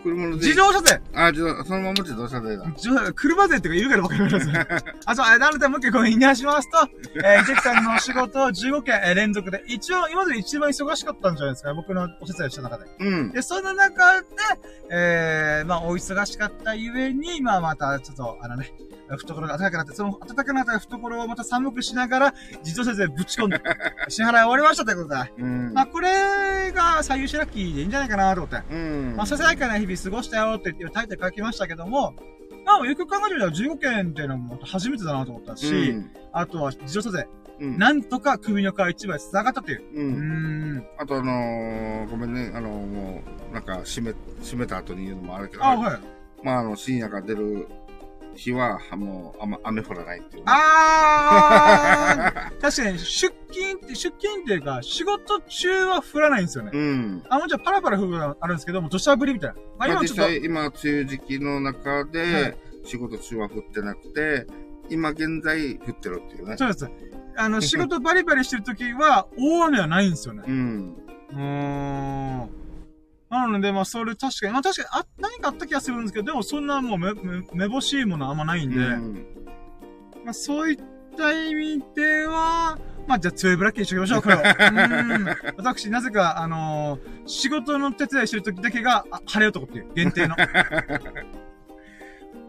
[0.07, 2.65] 車の税自動車税あ、自動、そのまま自動車税だ。
[2.65, 4.49] 自動車車税っていうかいるからわかります。
[5.05, 6.77] あ、そう、えなのでもう一回ごめんなしますと、
[7.23, 12.85] えー、ジェキさんのお仕事を15件、えー連続で、一応今まで一番忙しかったんじゃないですか僕のお手伝いした中で。
[12.99, 13.31] うん。
[13.31, 14.27] で、その中で、
[14.91, 18.71] えー、まあ、お忙しかったゆえに、まあ、また、ちょっと、あのね、
[19.15, 23.61] 懐が暖かくなって、その暖かくなった懐をまた寒くしながら、自動車税ぶち込んで、
[24.09, 25.33] 支払い終わりましたということで。
[25.39, 25.73] うん。
[25.73, 28.73] まあ、これが最優秀ラッキーでいいんじゃないかなと思って。
[28.73, 29.15] うん。
[29.15, 32.13] まあ、ささやかな日々過ごしたよって言ってタイトル書きましたけども、
[32.65, 37.27] まあ、よく考えてみたら15件っていうのも初めてだなと思ったし、うんあとは自動車税、
[37.59, 37.77] うん。
[37.79, 39.81] なんとか首の皮一枚繋がったという。
[39.93, 40.75] ううーん。
[40.75, 40.87] ん。
[40.97, 45.99] あとあのー、ごめんね、あのー、もう、なんか、閉め、閉めた後に言うのもあるけど、あ、はい。
[46.43, 47.67] まあ、あの、深夜が出る
[48.37, 50.45] 日は、はもう、あんま、雨降らないっていうね。
[50.47, 56.71] あー 確かに、出勤って、出勤っていうか、仕事中は降らないんですよね。
[56.73, 57.23] うん。
[57.29, 59.55] あ、もちろんパラパラ降るのがあるんですけども、土砂降りみたいな。
[59.55, 64.45] まあ、まあ、今ちょっと、実際、今、梅雨時期の中はで、仕事中は降ってなくて、
[64.89, 66.57] 今現在降ってるっていうね。
[66.57, 66.89] そうです。
[67.35, 70.43] あの、 仕事バリバリしてる時は、大雨はないんですよね。
[70.47, 70.95] うん。
[71.33, 72.49] うーん。
[73.29, 79.25] なので、まあ、それ確かに、まあ確かに、あ、何かあった気がするんですけど、でもそんなもうめ、め、めぼしいものはあんまないんで、うん。
[80.23, 80.77] まあそういっ
[81.17, 84.37] た意味では、まあじゃあ、ツーブラッキーにしときましょう、これを。
[84.39, 85.25] うーん。
[85.57, 90.35] 私、なぜか、あのー仕事の手伝いしてる時だけが、あ晴れ男っていう、限定の。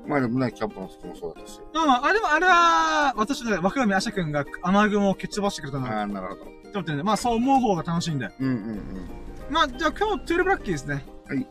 [0.07, 1.61] まあでもね、キャンプの時もそうだったし。
[1.75, 6.45] まあまあ、あれも、あれは、私の若神アシャ君が雨雲を蹴っ飛ばしてくれたな、ああ、なるほど。
[6.45, 8.31] と思ってるんで、まあそう思う方が楽しいんで。
[8.41, 11.05] うんうんまあ、じゃあ今日、トゥールブラッキーですね。
[11.27, 11.47] はい。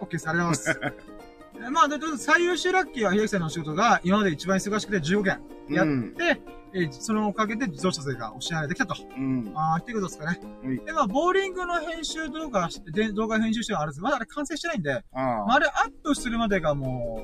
[0.00, 0.28] OK です。
[0.28, 0.80] ありがとうございます。
[1.64, 1.88] えまあ、
[2.18, 5.74] 最優秀ラッキーは、秀樹さんのお仕事が、今まで一番忙しくて15件うん。
[5.74, 6.14] やっうん。
[6.14, 6.42] て、
[6.74, 8.94] えーそのおかげで自動車税がお支払いできたと。
[9.16, 9.52] うん。
[9.54, 10.40] ああ、っていうことですかね。
[10.64, 15.54] はいで、まあ、ボーリングの編集動画で動画編集してるのあるんですけどまだあれ完成してないんで、あまあ、あ。
[15.54, 17.20] あれアップするまでがも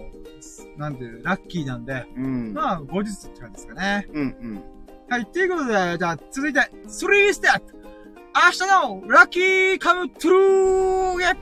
[0.77, 2.53] う、なんていう、ラッキーなんで、うん。
[2.53, 4.07] まあ、後日って感じですかね。
[4.13, 4.63] うんうん。
[5.09, 7.78] はい、ということで、じゃあ、続いて、3ステップ
[8.41, 11.37] 明日のラッキーカムトゥルーゲはい、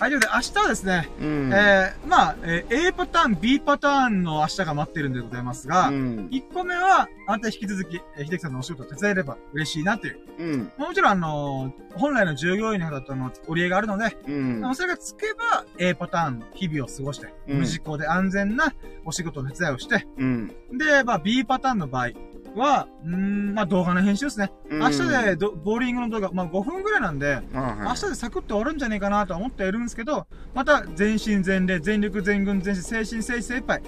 [0.00, 1.52] ということで、明日はですね、うん。
[1.54, 6.28] えー、まあ、えー A パターン、B パターンの明日が待ってるんでございますが、うん。
[6.32, 10.20] 1個目は、あなた引き続き、えー、秀樹さんのお仕事を手伝えれば嬉しいなという。
[10.38, 10.72] うん。
[10.78, 14.60] まあもちろん、あのー本来の従業員の方との折り合いがあるので、うん。
[14.60, 18.72] まあそれがつけば、A パターンの日々を過ごして、うん無事故で安全な
[19.04, 20.48] お仕事の手伝いをして、うん。
[20.72, 22.10] で、まあ B パターンの場合
[22.56, 24.50] は、うーん、まあ動画の編集ですね。
[24.70, 27.42] うん明日でどボーリングの動画、まあ5分ぐらいなんで、はい。
[27.52, 33.82] 明日でサクッと終わるんじゃねえかなとは思っているんですけど、また全身全霊、全力全軍全身、精神精精一杯、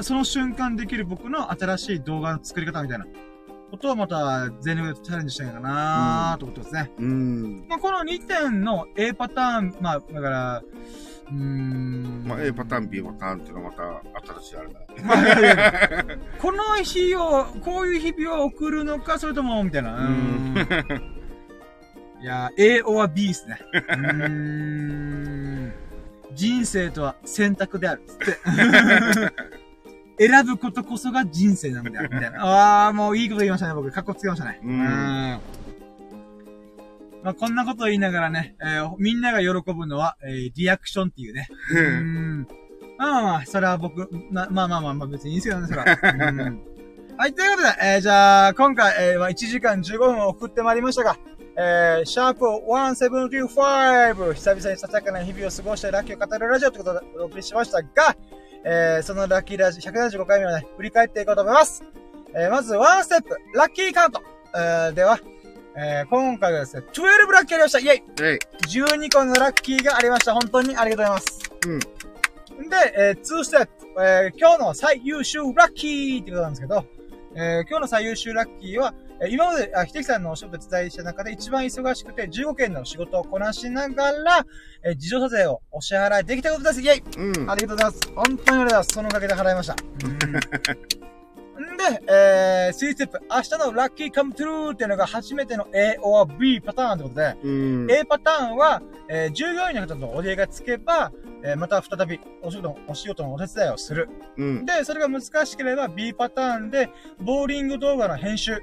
[0.00, 3.06] その瞬間できる僕の新しい動画の作り方みたいな
[3.70, 6.90] ことをまた全力でチャレンジしたいかなと思ってますね。
[6.98, 7.66] うん。
[7.68, 10.62] まあこの2点の A パターン、まあだから、
[11.28, 12.24] うーん。
[12.26, 14.86] まあ、A パターン、B パターンっていうのはまた新しいあれだね。
[15.02, 16.04] まあいやいや
[16.38, 19.96] この日を、こういう日々を送るのか、それとも、みたいな。
[19.96, 21.16] うーん
[22.26, 23.58] やー、A or B ですね。
[23.72, 24.28] うー
[25.68, 25.72] ん。
[26.34, 28.02] 人生とは選択である。
[28.06, 28.38] つって。
[30.18, 32.08] 選ぶことこそが人生なんだよ。
[32.10, 32.38] みたいな。
[32.88, 33.90] あー、もういいこと言いましたね、僕。
[33.90, 34.60] かっこつけましたね。
[34.62, 35.40] うん
[37.22, 41.48] まあ、こんなことを言いながらね、えーみんなが喜ぶのは、えーリアクションっていうね。
[41.72, 42.48] うーん。
[42.98, 45.84] まあまあまあ、それは僕、なまあまあまあ、まあ別にいいですよね、それは。
[46.30, 46.62] うん
[47.18, 51.16] はい、ということで、えーじゃあ、今回、えーまあ、1時間15分を送ってまいりましたが、
[51.58, 58.14] えー、シャープ1725、久々にささやかな日々を過ごしてラッキーを語るラジオということでお送りしましたが、
[58.68, 61.84] えー、そのラッキーラジオ175回目をね、振り返っていこうと思います。
[62.34, 64.20] えー、まず、ワンステップ、ラッキーカウント、
[64.56, 65.20] えー、では、
[65.76, 68.38] えー、今回はですね、12ラッキーありましたイェイえい。
[68.66, 70.32] 12個のラッキーがありました。
[70.32, 71.50] 本当にありがとうございます。
[71.68, 72.68] うん。
[72.68, 76.84] で、えー、2ステップ、えー、今日の最優秀ラッキーってことなんですけど、
[77.36, 84.46] えー、今日の最優秀ラッキーは、えー今まで、あ、ひてきさんのお仕事伝えした中で一番忙しくて15件の仕事をこなしながら、
[84.84, 86.80] えー、自動車税をお支払いできたことです。
[86.82, 87.02] イェイ
[87.40, 87.50] うん。
[87.50, 88.00] ありがとうございます。
[88.14, 88.88] 本当にありがとうございます。
[88.92, 89.76] そのおかげで払いました。
[91.76, 97.90] んで、えー、3ステップ、明日のラッキーカムトゥルーっていうのが初めての A or B パターンってことで、うん。
[97.90, 101.12] A パターンは、えー従業員の方とお礼がつけば、
[101.42, 104.08] えーまた再びお仕事のお仕事のお手伝いをする。
[104.36, 104.64] うん。
[104.64, 106.90] で、それが難しければ B パターンで、
[107.20, 108.60] ボーリング動画の編集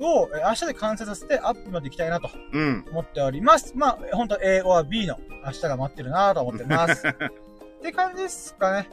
[0.00, 2.84] を、えー明日で完成させてアップまで行きたいなとうん。
[2.90, 3.72] 思っております。
[3.76, 7.06] まあ、本当 A or B の明日が待ってるなと思ってます。
[7.08, 7.12] っ
[7.82, 8.88] て感じですかね。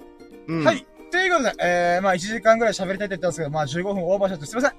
[0.47, 0.63] うん。
[0.63, 0.85] はい。
[1.11, 4.71] ということで、えー、まあ1時間ぐらい喋りたいって言ったんですけど、まあ15分オーバーしちゃってすいません。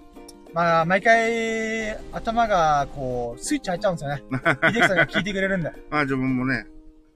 [0.52, 4.22] まあ、毎回、頭が、こう、スイッチ入っちゃうんですよね。
[4.72, 5.70] 秀樹さんが聞いてくれるんで。
[5.90, 6.66] まあ自分もね、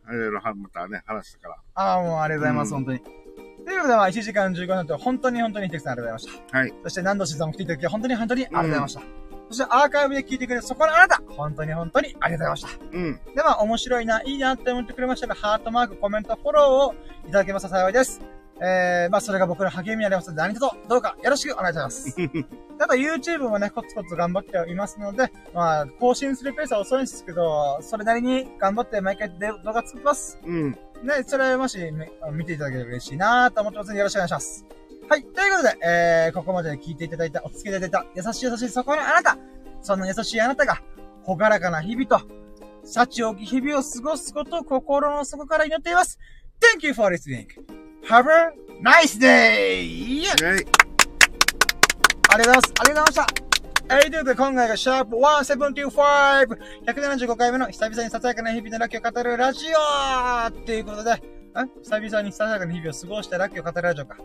[0.08, 1.56] いろいろはまたね、話したから。
[1.74, 3.23] ああ、もうありがとうございます、うん本当に。
[3.64, 6.58] ということで、まあ、1時間15分と、本当に本当に秀樹さんありがとうございました。
[6.58, 6.74] はい。
[6.82, 9.00] そして、何度しさんも来ていただき、本当に本当にありがとうございました。
[9.48, 12.96] そして、アーカイブで聞いてくれるそこのあなた、本当に本当にありがとうございました。
[12.96, 13.20] うん。
[13.34, 16.94] で、まあ、面白いな、いいなって思ってくれましたら、ハートマーク、コメント、フォローを
[17.28, 18.20] いただけますと幸いです。
[18.60, 22.14] えー、まあ、それが僕の励みになりますので、何卒、どうかよろしくお願いします。
[22.78, 30.38] ただ、YouTube もね、コツコツ頑張っていますので、まあ、更新するペースは遅いんですけど、それなりに頑張って毎回で動画作ってます。
[30.44, 30.78] うん。
[31.02, 34.64] ね、それもしみ見ていただければ嬉しいなと思ってますので、よろしくお願いします。
[35.08, 35.22] はい。
[35.22, 39.36] ということで、えー、ここまで聞いていただいた、お付き合いいただいた、優しい優しいそこのあなた、
[39.82, 40.80] そんな優しいあなたが、
[41.22, 42.20] ほがらかな日々と、
[42.84, 46.18] 幸多き日々を過ごすことを心の底から祈っています。
[46.60, 47.46] Thank you for listening.
[48.08, 50.24] Have a nice day!
[50.42, 50.66] はい。
[52.30, 52.72] ありがとうございます。
[52.80, 53.43] ありがとうございました。
[53.86, 55.90] えー、ということで、今回がシャープ175、
[56.86, 61.16] 175回目の久々にささやかな日々のラッキーを語るラジオっていうことで、ん
[61.82, 64.16] 久々にささやかな日々を過ごしてラッキーを語るラジオか。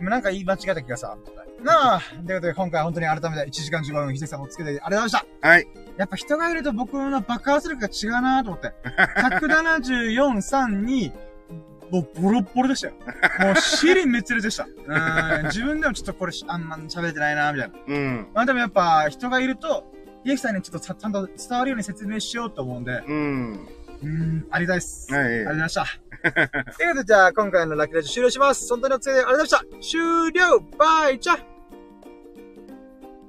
[0.00, 0.04] うん。
[0.10, 1.16] なんか言い間違えた気がさ。
[1.62, 5.48] なあ、ということで、今回本当に改めて1時間15分、ひでさんもつけてありがとうございました。
[5.48, 5.66] はい。
[5.96, 8.74] やっぱ人がいると僕の爆発力が違うなと思って。
[9.16, 11.12] 174、3に、
[11.90, 12.94] もうボロッボロでしたよ。
[13.40, 14.66] もう尻滅裂でした。
[14.66, 15.44] うん。
[15.46, 17.74] 自分でもちょっとこれあんま喋れてないなみたいな。
[17.86, 18.26] うん。
[18.34, 19.84] まあでもやっぱ人がいると、
[20.24, 23.68] 秀樹さんにちょっとちゃんと伝わるように説明しようと思うんで、うん。
[24.02, 25.12] うん、ありがたいです。
[25.12, 25.86] はいありがとうございました。
[26.76, 28.68] ということで、じゃあ今回のラッキーラジオ終了します。
[28.68, 29.98] 本当にお疲れ様でありがとうございました。
[29.98, 31.57] 終了バイチャ